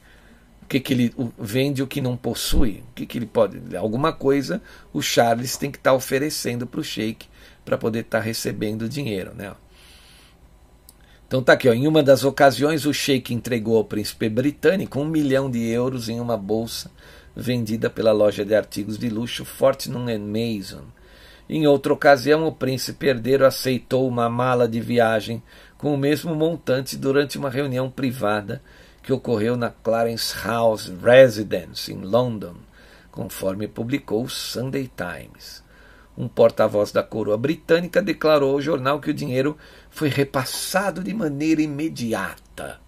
O 0.64 0.68
que, 0.68 0.80
que 0.80 0.93
ele 0.93 1.14
vende 1.38 1.84
o 1.84 1.88
que 1.88 2.01
não 2.01 2.18
possui? 2.18 2.84
O 2.89 2.93
que, 2.95 3.05
que 3.05 3.18
ele 3.18 3.26
pode? 3.26 3.76
Alguma 3.76 4.11
coisa 4.14 4.61
o 4.91 5.01
Charles 5.01 5.57
tem 5.57 5.70
que 5.70 5.78
estar 5.78 5.91
tá 5.91 5.95
oferecendo 5.95 6.66
para 6.66 6.80
o 6.80 6.84
Sheik 6.84 7.28
para 7.64 7.78
poder 7.78 7.99
estar 7.99 8.20
tá 8.20 8.24
recebendo 8.24 8.89
dinheiro, 8.89 9.34
né? 9.36 9.53
Então 11.28 11.41
tá 11.41 11.53
aqui, 11.53 11.68
ó. 11.68 11.74
em 11.74 11.88
uma 11.88 12.03
das 12.03 12.24
ocasiões 12.24 12.86
o 12.86 12.93
Sheik 12.93 13.34
entregou 13.34 13.78
ao 13.78 13.86
príncipe 13.86 14.30
britânico 14.30 14.99
um 14.99 15.05
milhão 15.05 15.49
de 15.49 15.64
euros 15.68 16.09
em 16.09 16.20
uma 16.20 16.38
bolsa 16.38 16.91
vendida 17.36 17.89
pela 17.89 18.11
loja 18.11 18.45
de 18.45 18.55
artigos 18.55 18.97
de 18.97 19.09
luxo 19.09 19.43
Fortnum 19.43 20.05
Mason 20.20 20.84
em 21.49 21.68
outra 21.68 21.93
ocasião, 21.93 22.47
o 22.47 22.51
príncipe 22.51 23.07
herdeiro 23.07 23.45
aceitou 23.45 24.07
uma 24.07 24.30
mala 24.30 24.68
de 24.68 24.80
viagem 24.80 25.43
com 25.78 25.93
o 25.93 25.97
mesmo 25.97 26.34
montante 26.34 26.95
durante 26.95 27.38
uma 27.38 27.49
reunião 27.49 27.89
privada 27.89 28.61
que 29.03 29.11
ocorreu 29.11 29.57
na 29.57 29.69
Clarence 29.69 30.33
House 30.43 30.91
Residence, 31.03 31.91
em 31.91 31.97
London, 31.97 32.55
conforme 33.11 33.67
publicou 33.67 34.23
o 34.23 34.29
Sunday 34.29 34.89
Times. 34.95 35.61
Um 36.17 36.27
porta-voz 36.27 36.91
da 36.91 37.03
coroa 37.03 37.37
britânica 37.37 38.01
declarou 38.01 38.53
ao 38.53 38.61
jornal 38.61 39.01
que 39.01 39.09
o 39.09 39.13
dinheiro 39.13 39.57
foi 39.89 40.07
repassado 40.07 41.03
de 41.03 41.13
maneira 41.13 41.61
imediata 41.61 42.79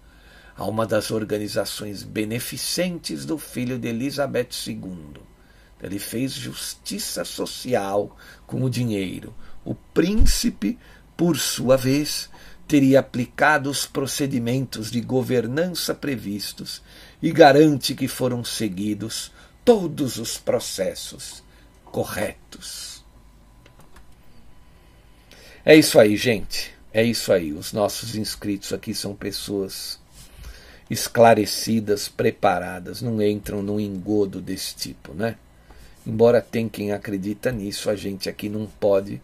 a 0.56 0.64
uma 0.64 0.86
das 0.86 1.10
organizações 1.10 2.02
beneficentes 2.02 3.26
do 3.26 3.36
filho 3.36 3.78
de 3.78 3.88
Elizabeth 3.88 4.48
II. 4.66 5.20
Ele 5.82 5.98
fez 5.98 6.32
justiça 6.32 7.24
social 7.24 8.16
com 8.46 8.62
o 8.62 8.70
dinheiro. 8.70 9.34
O 9.64 9.74
príncipe, 9.74 10.78
por 11.14 11.36
sua 11.36 11.76
vez, 11.76 12.30
teria 12.66 13.00
aplicado 13.00 13.70
os 13.70 13.86
procedimentos 13.86 14.90
de 14.90 15.00
governança 15.00 15.94
previstos 15.94 16.82
e 17.22 17.30
garante 17.30 17.94
que 17.94 18.08
foram 18.08 18.44
seguidos 18.44 19.32
todos 19.64 20.16
os 20.16 20.36
processos 20.36 21.42
corretos. 21.84 23.04
É 25.64 25.74
isso 25.74 25.98
aí, 25.98 26.16
gente. 26.16 26.74
É 26.92 27.02
isso 27.02 27.32
aí. 27.32 27.52
Os 27.52 27.72
nossos 27.72 28.14
inscritos 28.14 28.72
aqui 28.72 28.94
são 28.94 29.14
pessoas 29.14 29.98
esclarecidas, 30.88 32.08
preparadas, 32.08 33.02
não 33.02 33.20
entram 33.20 33.62
num 33.62 33.80
engodo 33.80 34.40
desse 34.40 34.74
tipo, 34.76 35.12
né? 35.12 35.36
Embora 36.06 36.40
tem 36.40 36.68
quem 36.68 36.92
acredita 36.92 37.50
nisso, 37.50 37.90
a 37.90 37.96
gente 37.96 38.28
aqui 38.28 38.48
não 38.48 38.66
pode, 38.66 39.20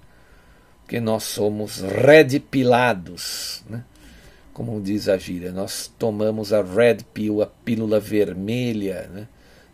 porque 0.92 1.00
nós 1.00 1.22
somos 1.22 1.80
red 1.80 2.38
pilados, 2.38 3.64
né? 3.66 3.82
como 4.52 4.78
diz 4.78 5.08
a 5.08 5.16
gíria, 5.16 5.50
nós 5.50 5.90
tomamos 5.98 6.52
a 6.52 6.60
red 6.60 6.98
pill, 7.14 7.40
a 7.40 7.46
pílula 7.46 7.98
vermelha, 7.98 9.08
né? 9.10 9.26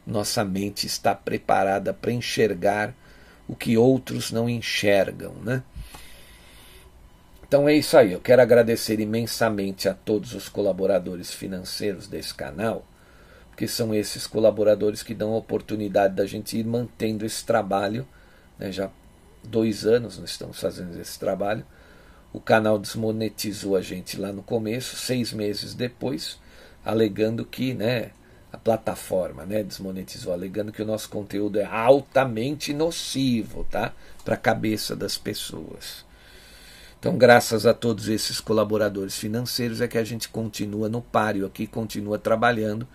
nossa 0.07 0.45
mente 0.45 0.87
está 0.87 1.17
preparada 1.17 1.93
para 1.93 2.13
enxergar 2.13 2.95
o 3.49 3.57
que 3.57 3.77
outros 3.77 4.31
não 4.31 4.49
enxergam. 4.49 5.33
Né? 5.43 5.65
Então 7.49 7.69
é 7.69 7.75
isso 7.75 7.97
aí, 7.99 8.13
eu 8.13 8.21
quero 8.21 8.41
agradecer 8.41 9.01
imensamente 9.01 9.89
a 9.89 9.95
todos 9.95 10.35
os 10.35 10.49
colaboradores 10.49 11.35
financeiros 11.35 12.07
desse 12.07 12.33
canal 12.33 12.87
porque 13.51 13.67
são 13.67 13.93
esses 13.93 14.25
colaboradores 14.25 15.03
que 15.03 15.15
dão 15.15 15.35
a 15.35 15.39
oportunidade 15.39 16.15
da 16.15 16.25
gente 16.25 16.57
ir 16.57 16.65
mantendo 16.65 17.27
esse 17.27 17.45
trabalho. 17.45 18.07
Né? 18.57 18.71
Já 18.71 18.89
dois 19.49 19.87
anos 19.87 20.19
nós 20.19 20.31
estamos 20.31 20.61
fazendo 20.61 20.99
esse 21.01 21.19
trabalho. 21.19 21.65
O 22.33 22.41
canal 22.41 22.79
desmonetizou 22.79 23.77
a 23.77 23.81
gente 23.81 24.19
lá 24.19 24.33
no 24.33 24.43
começo, 24.43 24.97
seis 24.97 25.33
meses 25.33 25.75
depois, 25.75 26.39
alegando 26.85 27.45
que 27.45 27.73
né, 27.73 28.11
a 28.53 28.59
plataforma 28.59 29.47
né, 29.47 29.63
desmonetizou, 29.63 30.33
alegando 30.33 30.73
que 30.73 30.83
o 30.83 30.87
nosso 30.87 31.09
conteúdo 31.09 31.59
é 31.59 31.65
altamente 31.65 32.73
nocivo 32.73 33.67
tá, 33.71 33.93
para 34.25 34.35
a 34.35 34.39
cabeça 34.39 34.95
das 34.95 35.17
pessoas. 35.17 36.07
Então, 37.01 37.17
graças 37.17 37.65
a 37.65 37.73
todos 37.73 38.09
esses 38.09 38.41
colaboradores 38.41 39.17
financeiros, 39.17 39.81
é 39.81 39.89
que 39.89 39.99
a 39.99 40.05
gente 40.05 40.29
continua 40.29 40.89
no 40.89 41.01
páreo 41.01 41.47
aqui, 41.47 41.67
continua 41.67 42.19
trabalhando 42.19 42.87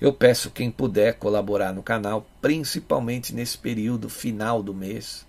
eu 0.00 0.12
peço 0.12 0.50
quem 0.50 0.70
puder 0.70 1.14
colaborar 1.14 1.72
no 1.72 1.82
canal, 1.82 2.24
principalmente 2.40 3.34
nesse 3.34 3.58
período 3.58 4.08
final 4.08 4.62
do 4.62 4.72
mês. 4.72 5.26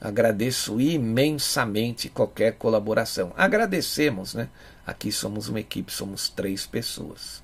Agradeço 0.00 0.80
imensamente 0.80 2.08
qualquer 2.08 2.54
colaboração. 2.54 3.32
Agradecemos, 3.36 4.34
né? 4.34 4.48
Aqui 4.86 5.10
somos 5.10 5.48
uma 5.48 5.60
equipe, 5.60 5.92
somos 5.92 6.28
três 6.28 6.66
pessoas. 6.66 7.42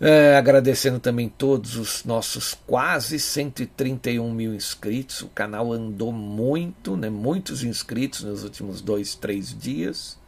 É, 0.00 0.36
agradecendo 0.36 0.98
também 0.98 1.28
todos 1.28 1.76
os 1.76 2.04
nossos 2.04 2.52
quase 2.66 3.18
131 3.18 4.32
mil 4.32 4.52
inscritos. 4.52 5.22
O 5.22 5.28
canal 5.28 5.72
andou 5.72 6.12
muito, 6.12 6.96
né? 6.96 7.08
Muitos 7.08 7.62
inscritos 7.62 8.24
nos 8.24 8.42
últimos 8.42 8.80
dois, 8.80 9.14
três 9.14 9.56
dias. 9.56 10.18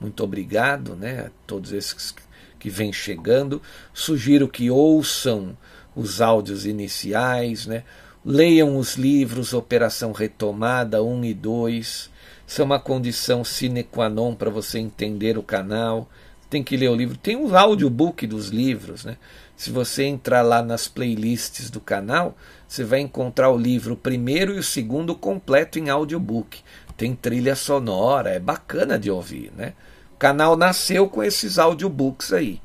Muito 0.00 0.24
obrigado, 0.24 0.96
né? 0.96 1.26
A 1.26 1.30
todos 1.46 1.72
esses 1.72 2.14
que 2.58 2.70
vem 2.70 2.92
chegando. 2.92 3.60
Sugiro 3.92 4.48
que 4.48 4.70
ouçam 4.70 5.56
os 5.94 6.20
áudios 6.22 6.64
iniciais, 6.64 7.66
né? 7.66 7.84
Leiam 8.24 8.76
os 8.76 8.94
livros 8.94 9.52
Operação 9.52 10.12
Retomada 10.12 11.02
1 11.02 11.24
e 11.24 11.34
2. 11.34 12.10
Isso 12.46 12.60
é 12.60 12.64
uma 12.64 12.78
condição 12.78 13.44
sine 13.44 13.82
qua 13.82 14.08
non 14.08 14.34
para 14.34 14.50
você 14.50 14.78
entender 14.78 15.36
o 15.36 15.42
canal. 15.42 16.08
Tem 16.48 16.62
que 16.62 16.76
ler 16.76 16.88
o 16.90 16.94
livro. 16.94 17.16
Tem 17.16 17.36
um 17.36 17.56
audiobook 17.56 18.26
dos 18.26 18.48
livros. 18.48 19.04
Né? 19.04 19.16
Se 19.56 19.70
você 19.70 20.04
entrar 20.04 20.42
lá 20.42 20.62
nas 20.62 20.86
playlists 20.86 21.70
do 21.70 21.80
canal, 21.80 22.36
você 22.68 22.84
vai 22.84 23.00
encontrar 23.00 23.50
o 23.50 23.58
livro 23.58 23.96
primeiro 23.96 24.54
e 24.54 24.58
o 24.58 24.62
segundo 24.62 25.14
completo 25.14 25.78
em 25.78 25.88
audiobook. 25.88 26.60
Tem 26.96 27.14
trilha 27.14 27.56
sonora, 27.56 28.30
é 28.30 28.38
bacana 28.38 28.98
de 28.98 29.10
ouvir, 29.10 29.50
né? 29.56 29.72
O 30.14 30.16
canal 30.16 30.56
nasceu 30.56 31.08
com 31.08 31.22
esses 31.22 31.58
audiobooks 31.58 32.32
aí. 32.32 32.60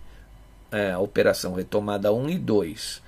É, 0.71 0.95
Operação 0.97 1.53
Retomada 1.53 2.13
1 2.13 2.29
e 2.29 2.37
2. 2.37 3.01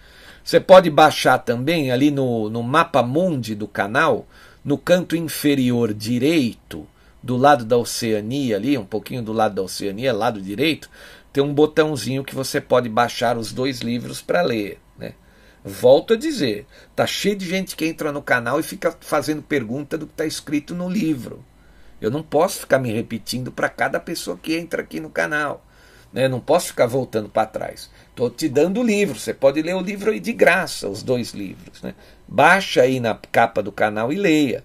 Você 0.50 0.60
pode 0.60 0.90
baixar 0.90 1.38
também 1.38 1.92
ali 1.92 2.10
no, 2.10 2.50
no 2.50 2.64
mapa 2.64 3.04
mundi 3.04 3.54
do 3.54 3.68
canal, 3.68 4.28
no 4.66 4.80
canto 4.80 5.16
inferior 5.16 5.94
direito, 5.94 6.88
do 7.22 7.38
lado 7.38 7.64
da 7.64 7.78
Oceania 7.78 8.56
ali, 8.56 8.76
um 8.76 8.84
pouquinho 8.84 9.22
do 9.22 9.32
lado 9.32 9.54
da 9.54 9.62
Oceania, 9.62 10.12
lado 10.12 10.42
direito, 10.42 10.90
tem 11.32 11.44
um 11.44 11.54
botãozinho 11.54 12.24
que 12.24 12.34
você 12.34 12.60
pode 12.60 12.90
baixar 12.90 13.38
os 13.38 13.54
dois 13.54 13.82
livros 13.82 14.24
para 14.24 14.42
ler. 14.42 14.80
Né? 14.98 15.14
Volto 15.64 16.16
a 16.16 16.18
dizer, 16.18 16.66
tá 16.96 17.06
cheio 17.06 17.36
de 17.36 17.48
gente 17.48 17.76
que 17.76 17.86
entra 17.86 18.12
no 18.12 18.24
canal 18.24 18.60
e 18.60 18.64
fica 18.64 18.98
fazendo 19.02 19.44
pergunta 19.44 20.00
do 20.00 20.08
que 20.08 20.14
está 20.14 20.26
escrito 20.26 20.74
no 20.74 20.90
livro. 20.90 21.46
Eu 22.02 22.10
não 22.10 22.24
posso 22.24 22.62
ficar 22.62 22.80
me 22.80 22.92
repetindo 22.92 23.52
para 23.52 23.70
cada 23.70 24.00
pessoa 24.00 24.40
que 24.42 24.58
entra 24.58 24.82
aqui 24.82 25.00
no 25.00 25.12
canal. 25.12 25.64
Né? 26.12 26.28
Não 26.28 26.40
posso 26.40 26.68
ficar 26.68 26.88
voltando 26.88 27.30
para 27.30 27.46
trás. 27.46 27.90
Estou 28.10 28.30
te 28.30 28.50
dando 28.50 28.82
o 28.82 28.84
livro. 28.84 29.20
Você 29.20 29.34
pode 29.34 29.62
ler 29.62 29.76
o 29.76 29.82
livro 29.82 30.12
aí 30.12 30.20
de 30.20 30.34
graça, 30.34 30.88
os 30.88 31.04
dois 31.04 31.32
livros. 31.32 31.82
Né? 31.82 31.94
Baixa 32.28 32.82
aí 32.82 33.00
na 33.00 33.18
capa 33.32 33.62
do 33.62 33.72
canal 33.72 34.12
e 34.12 34.16
leia. 34.16 34.64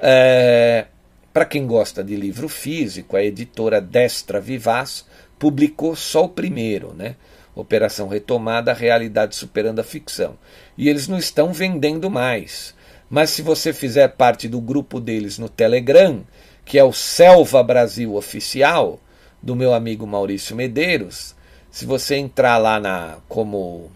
É, 0.00 0.86
para 1.32 1.44
quem 1.44 1.66
gosta 1.66 2.02
de 2.02 2.16
livro 2.16 2.48
físico, 2.48 3.16
a 3.16 3.22
editora 3.22 3.80
Destra 3.80 4.40
Vivaz 4.40 5.06
publicou 5.38 5.94
só 5.94 6.24
o 6.24 6.28
primeiro, 6.28 6.92
né? 6.94 7.14
Operação 7.54 8.08
Retomada, 8.08 8.72
Realidade 8.72 9.36
Superando 9.36 9.80
a 9.80 9.84
Ficção. 9.84 10.36
E 10.76 10.88
eles 10.88 11.08
não 11.08 11.18
estão 11.18 11.52
vendendo 11.52 12.08
mais. 12.10 12.74
Mas 13.10 13.30
se 13.30 13.42
você 13.42 13.72
fizer 13.72 14.08
parte 14.08 14.48
do 14.48 14.60
grupo 14.60 15.00
deles 15.00 15.38
no 15.38 15.48
Telegram, 15.48 16.24
que 16.64 16.78
é 16.78 16.84
o 16.84 16.92
Selva 16.92 17.62
Brasil 17.62 18.14
Oficial, 18.14 19.00
do 19.42 19.54
meu 19.54 19.72
amigo 19.72 20.06
Maurício 20.06 20.56
Medeiros, 20.56 21.34
se 21.70 21.86
você 21.86 22.16
entrar 22.16 22.58
lá 22.58 22.80
na 22.80 23.18
como 23.28 23.90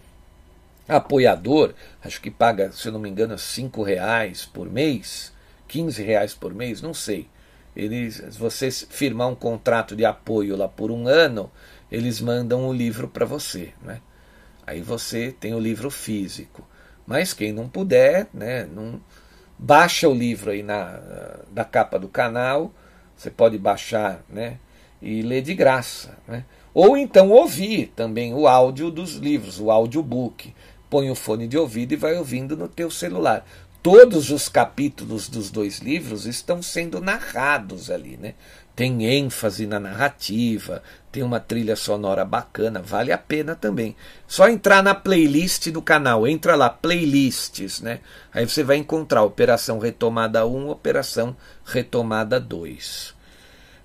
apoiador, 0.88 1.74
acho 2.02 2.20
que 2.20 2.30
paga, 2.30 2.70
se 2.72 2.88
eu 2.88 2.92
não 2.92 3.00
me 3.00 3.08
engano, 3.08 3.38
cinco 3.38 3.82
reais 3.82 4.44
por 4.44 4.70
mês, 4.70 5.32
15 5.68 6.02
reais 6.02 6.34
por 6.34 6.54
mês, 6.54 6.82
não 6.82 6.92
sei. 6.92 7.28
Eles, 7.74 8.16
se 8.16 8.38
você 8.38 8.70
firmar 8.70 9.28
um 9.28 9.34
contrato 9.34 9.96
de 9.96 10.04
apoio 10.04 10.54
lá 10.54 10.68
por 10.68 10.90
um 10.90 11.08
ano, 11.08 11.50
eles 11.90 12.20
mandam 12.20 12.68
o 12.68 12.72
livro 12.72 13.08
para 13.08 13.24
você. 13.24 13.72
Né? 13.82 14.00
Aí 14.66 14.82
você 14.82 15.34
tem 15.38 15.54
o 15.54 15.58
livro 15.58 15.90
físico. 15.90 16.66
Mas 17.06 17.32
quem 17.32 17.52
não 17.52 17.68
puder, 17.68 18.28
né, 18.32 18.64
não, 18.66 19.00
baixa 19.58 20.08
o 20.08 20.14
livro 20.14 20.50
aí 20.50 20.62
na, 20.62 21.00
da 21.50 21.64
capa 21.64 21.98
do 21.98 22.08
canal. 22.08 22.72
Você 23.16 23.30
pode 23.30 23.56
baixar 23.56 24.22
né, 24.28 24.58
e 25.02 25.20
ler 25.20 25.42
de 25.42 25.54
graça. 25.54 26.16
Né? 26.26 26.44
Ou 26.72 26.96
então 26.96 27.30
ouvir 27.30 27.92
também 27.96 28.32
o 28.32 28.46
áudio 28.46 28.90
dos 28.90 29.16
livros, 29.16 29.60
o 29.60 29.70
audiobook. 29.70 30.54
Põe 30.88 31.10
o 31.10 31.14
fone 31.14 31.48
de 31.48 31.58
ouvido 31.58 31.92
e 31.92 31.96
vai 31.96 32.16
ouvindo 32.16 32.56
no 32.56 32.68
teu 32.68 32.90
celular 32.90 33.44
todos 33.82 34.30
os 34.30 34.48
capítulos 34.48 35.28
dos 35.28 35.50
dois 35.50 35.80
livros 35.80 36.24
estão 36.24 36.62
sendo 36.62 37.00
narrados 37.00 37.90
ali, 37.90 38.16
né? 38.16 38.34
Tem 38.74 39.04
ênfase 39.04 39.66
na 39.66 39.78
narrativa, 39.78 40.82
tem 41.10 41.22
uma 41.22 41.40
trilha 41.40 41.76
sonora 41.76 42.24
bacana, 42.24 42.80
vale 42.80 43.12
a 43.12 43.18
pena 43.18 43.54
também. 43.54 43.94
Só 44.26 44.48
entrar 44.48 44.82
na 44.82 44.94
playlist 44.94 45.68
do 45.68 45.82
canal, 45.82 46.26
entra 46.26 46.54
lá, 46.54 46.70
playlists, 46.70 47.80
né? 47.80 48.00
Aí 48.32 48.48
você 48.48 48.62
vai 48.62 48.76
encontrar 48.76 49.24
Operação 49.24 49.78
Retomada 49.78 50.46
1, 50.46 50.70
Operação 50.70 51.36
Retomada 51.66 52.40
2. 52.40 53.14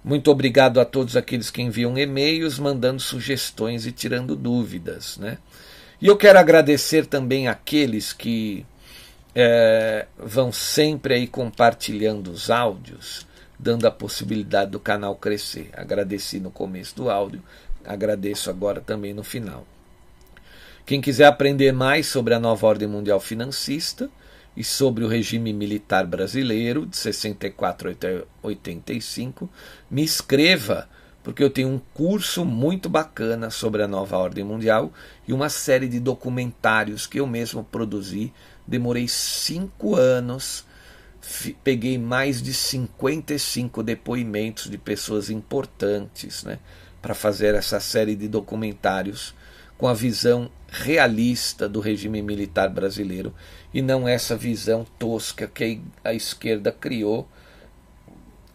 Muito 0.08 0.32
obrigado 0.32 0.80
a 0.80 0.86
todos 0.86 1.18
aqueles 1.18 1.52
que 1.52 1.62
enviam 1.62 1.98
e-mails, 1.98 2.58
mandando 2.58 3.02
sugestões 3.02 3.86
e 3.86 3.92
tirando 3.92 4.38
dúvidas, 4.38 5.18
né? 5.18 5.38
E 6.02 6.08
eu 6.08 6.16
quero 6.16 6.40
agradecer 6.40 7.06
também 7.06 7.50
aqueles 7.50 8.14
que 8.14 8.66
é, 9.36 10.08
vão 10.18 10.50
sempre 10.50 11.16
aí 11.16 11.28
compartilhando 11.28 12.32
os 12.32 12.50
áudios, 12.50 13.28
dando 13.60 13.86
a 13.86 13.92
possibilidade 13.92 14.72
do 14.72 14.80
canal 14.80 15.14
crescer. 15.14 15.72
Agradeci 15.74 16.40
no 16.40 16.52
começo 16.52 16.96
do 16.96 17.10
áudio, 17.10 17.44
agradeço 17.84 18.50
agora 18.50 18.80
também 18.80 19.14
no 19.14 19.26
final. 19.26 19.68
Quem 20.86 21.02
quiser 21.02 21.26
aprender 21.26 21.74
mais 21.74 22.08
sobre 22.08 22.34
a 22.34 22.40
nova 22.40 22.66
ordem 22.66 22.88
mundial 22.88 23.20
financista 23.20 24.10
e 24.58 24.64
sobre 24.64 25.04
o 25.04 25.08
regime 25.08 25.54
militar 25.54 26.08
brasileiro 26.08 26.88
de 26.88 26.98
64 26.98 27.92
a 27.92 28.48
85, 28.48 29.48
me 29.90 30.02
inscreva, 30.02 30.90
porque 31.24 31.44
eu 31.44 31.50
tenho 31.52 31.70
um 31.70 31.80
curso 31.94 32.44
muito 32.44 32.90
bacana 32.90 33.52
sobre 33.52 33.84
a 33.84 33.88
nova 33.88 34.18
ordem 34.18 34.44
mundial 34.44 34.92
e 35.28 35.32
uma 35.32 35.48
série 35.48 35.88
de 35.88 36.00
documentários 36.00 37.06
que 37.06 37.20
eu 37.20 37.28
mesmo 37.28 37.64
produzi. 37.64 38.34
Demorei 38.66 39.08
cinco 39.08 39.96
anos, 39.96 40.66
peguei 41.64 42.00
mais 42.00 42.42
de 42.42 42.52
55 42.52 43.84
depoimentos 43.84 44.72
de 44.72 44.78
pessoas 44.80 45.30
importantes 45.30 46.44
né, 46.44 46.58
para 47.00 47.14
fazer 47.14 47.54
essa 47.54 47.80
série 47.80 48.16
de 48.16 48.28
documentários 48.28 49.36
com 49.78 49.88
a 49.88 49.94
visão 49.94 50.50
realista 50.68 51.70
do 51.70 51.80
regime 51.80 52.22
militar 52.22 52.70
brasileiro 52.70 53.34
e 53.74 53.82
não 53.82 54.08
essa 54.08 54.36
visão 54.36 54.86
tosca 54.98 55.48
que 55.48 55.82
a 56.04 56.14
esquerda 56.14 56.72
criou 56.72 57.28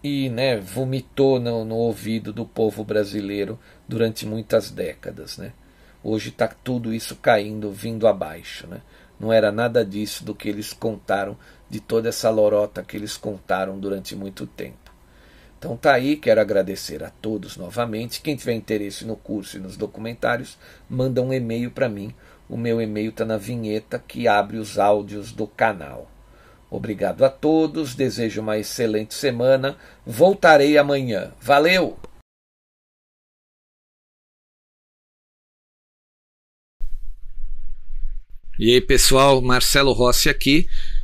e 0.02 0.28
né, 0.28 0.58
vomitou 0.58 1.38
no, 1.38 1.64
no 1.64 1.76
ouvido 1.76 2.32
do 2.32 2.44
povo 2.44 2.84
brasileiro 2.84 3.58
durante 3.86 4.26
muitas 4.26 4.70
décadas. 4.70 5.38
Né? 5.38 5.52
Hoje 6.02 6.30
está 6.30 6.48
tudo 6.48 6.92
isso 6.92 7.14
caindo, 7.16 7.70
vindo 7.70 8.08
abaixo. 8.08 8.66
Né? 8.66 8.80
Não 9.18 9.32
era 9.32 9.52
nada 9.52 9.84
disso 9.84 10.24
do 10.24 10.34
que 10.34 10.48
eles 10.48 10.72
contaram, 10.72 11.36
de 11.70 11.78
toda 11.78 12.08
essa 12.08 12.28
lorota 12.28 12.82
que 12.82 12.96
eles 12.96 13.16
contaram 13.16 13.78
durante 13.78 14.16
muito 14.16 14.46
tempo. 14.46 14.81
Então 15.62 15.76
tá 15.76 15.92
aí, 15.94 16.16
quero 16.16 16.40
agradecer 16.40 17.04
a 17.04 17.10
todos 17.10 17.56
novamente. 17.56 18.20
Quem 18.20 18.34
tiver 18.34 18.52
interesse 18.52 19.04
no 19.04 19.14
curso 19.14 19.56
e 19.56 19.60
nos 19.60 19.76
documentários, 19.76 20.58
manda 20.90 21.22
um 21.22 21.32
e-mail 21.32 21.70
para 21.70 21.88
mim. 21.88 22.12
O 22.48 22.56
meu 22.56 22.82
e-mail 22.82 23.10
está 23.10 23.24
na 23.24 23.36
vinheta 23.36 23.96
que 23.96 24.26
abre 24.26 24.56
os 24.56 24.76
áudios 24.76 25.30
do 25.30 25.46
canal. 25.46 26.10
Obrigado 26.68 27.24
a 27.24 27.30
todos, 27.30 27.94
desejo 27.94 28.40
uma 28.40 28.58
excelente 28.58 29.14
semana. 29.14 29.76
Voltarei 30.04 30.76
amanhã. 30.76 31.32
Valeu! 31.40 31.96
E 38.58 38.74
aí, 38.74 38.80
pessoal, 38.80 39.40
Marcelo 39.40 39.92
Rossi 39.92 40.28
aqui. 40.28 40.68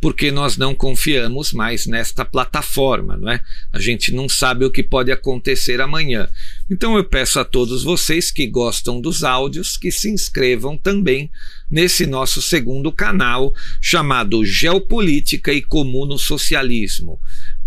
porque 0.00 0.30
nós 0.30 0.56
não 0.56 0.74
confiamos 0.74 1.52
mais 1.52 1.86
nesta 1.86 2.24
plataforma, 2.24 3.16
não 3.16 3.30
é? 3.30 3.40
A 3.72 3.80
gente 3.80 4.12
não 4.12 4.28
sabe 4.28 4.64
o 4.64 4.70
que 4.70 4.82
pode 4.82 5.10
acontecer 5.10 5.80
amanhã. 5.80 6.28
Então 6.70 6.96
eu 6.96 7.04
peço 7.04 7.40
a 7.40 7.44
todos 7.44 7.82
vocês 7.82 8.30
que 8.30 8.46
gostam 8.46 9.00
dos 9.00 9.24
áudios 9.24 9.76
que 9.76 9.90
se 9.90 10.08
inscrevam 10.08 10.76
também 10.76 11.30
nesse 11.70 12.06
nosso 12.06 12.40
segundo 12.40 12.92
canal 12.92 13.52
chamado 13.80 14.44
Geopolítica 14.44 15.52
e 15.52 15.60
Comuno 15.60 16.18
Socialismo. 16.18 17.20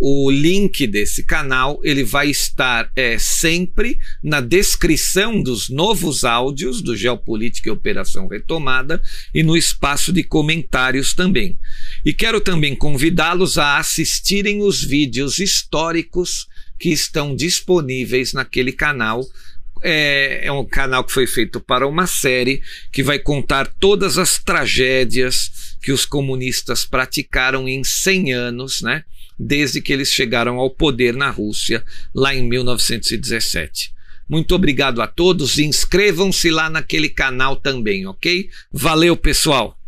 O 0.04 0.32
link 0.32 0.88
desse 0.88 1.22
canal 1.22 1.80
ele 1.84 2.04
vai 2.04 2.28
estar 2.28 2.92
é, 2.96 3.20
sempre 3.20 4.00
na 4.24 4.42
descrição 4.42 5.44
dos 5.44 5.70
novos 5.70 6.24
áudios 6.24 6.82
do 6.82 6.96
Geopolítica 6.96 7.70
e 7.70 7.72
Operação 7.72 8.28
Retomada 8.28 9.00
e 9.32 9.44
no 9.44 9.56
espaço 9.56 10.12
de 10.12 10.24
comentários 10.24 11.14
também. 11.14 11.56
E 12.04 12.16
quero 12.16 12.42
também 12.42 12.76
convidá-los 12.76 13.60
a 13.60 13.78
assistirem 13.78 14.64
os 14.64 14.84
vídeos 14.84 15.38
históricos 15.38 16.48
que 16.80 16.90
estão 16.90 17.36
disponíveis 17.36 18.34
naquele 18.34 18.72
canal 18.72 19.24
é, 19.84 20.42
é 20.44 20.52
um 20.52 20.66
canal 20.66 21.04
que 21.04 21.12
foi 21.12 21.28
feito 21.28 21.60
para 21.60 21.88
uma 21.88 22.08
série 22.08 22.62
que 22.92 23.04
vai 23.04 23.20
contar 23.20 23.68
todas 23.80 24.18
as 24.18 24.40
tragédias 24.40 25.76
que 25.82 25.92
os 25.92 26.06
comunistas 26.06 26.86
praticaram 26.86 27.68
em 27.68 27.84
100 27.84 28.34
anos, 28.34 28.82
né? 28.82 29.04
Desde 29.44 29.82
que 29.82 29.92
eles 29.92 30.10
chegaram 30.12 30.60
ao 30.60 30.70
poder 30.70 31.16
na 31.16 31.32
Rússia, 31.32 31.84
lá 32.14 32.36
em 32.36 32.48
1917. 32.48 33.92
Muito 34.30 34.54
obrigado 34.54 35.02
a 35.02 35.08
todos. 35.08 35.58
Inscrevam-se 35.58 36.52
lá 36.52 36.70
naquele 36.70 37.10
canal 37.10 37.56
também, 37.56 38.06
ok? 38.06 38.50
Valeu, 38.72 39.18
pessoal! 39.18 39.81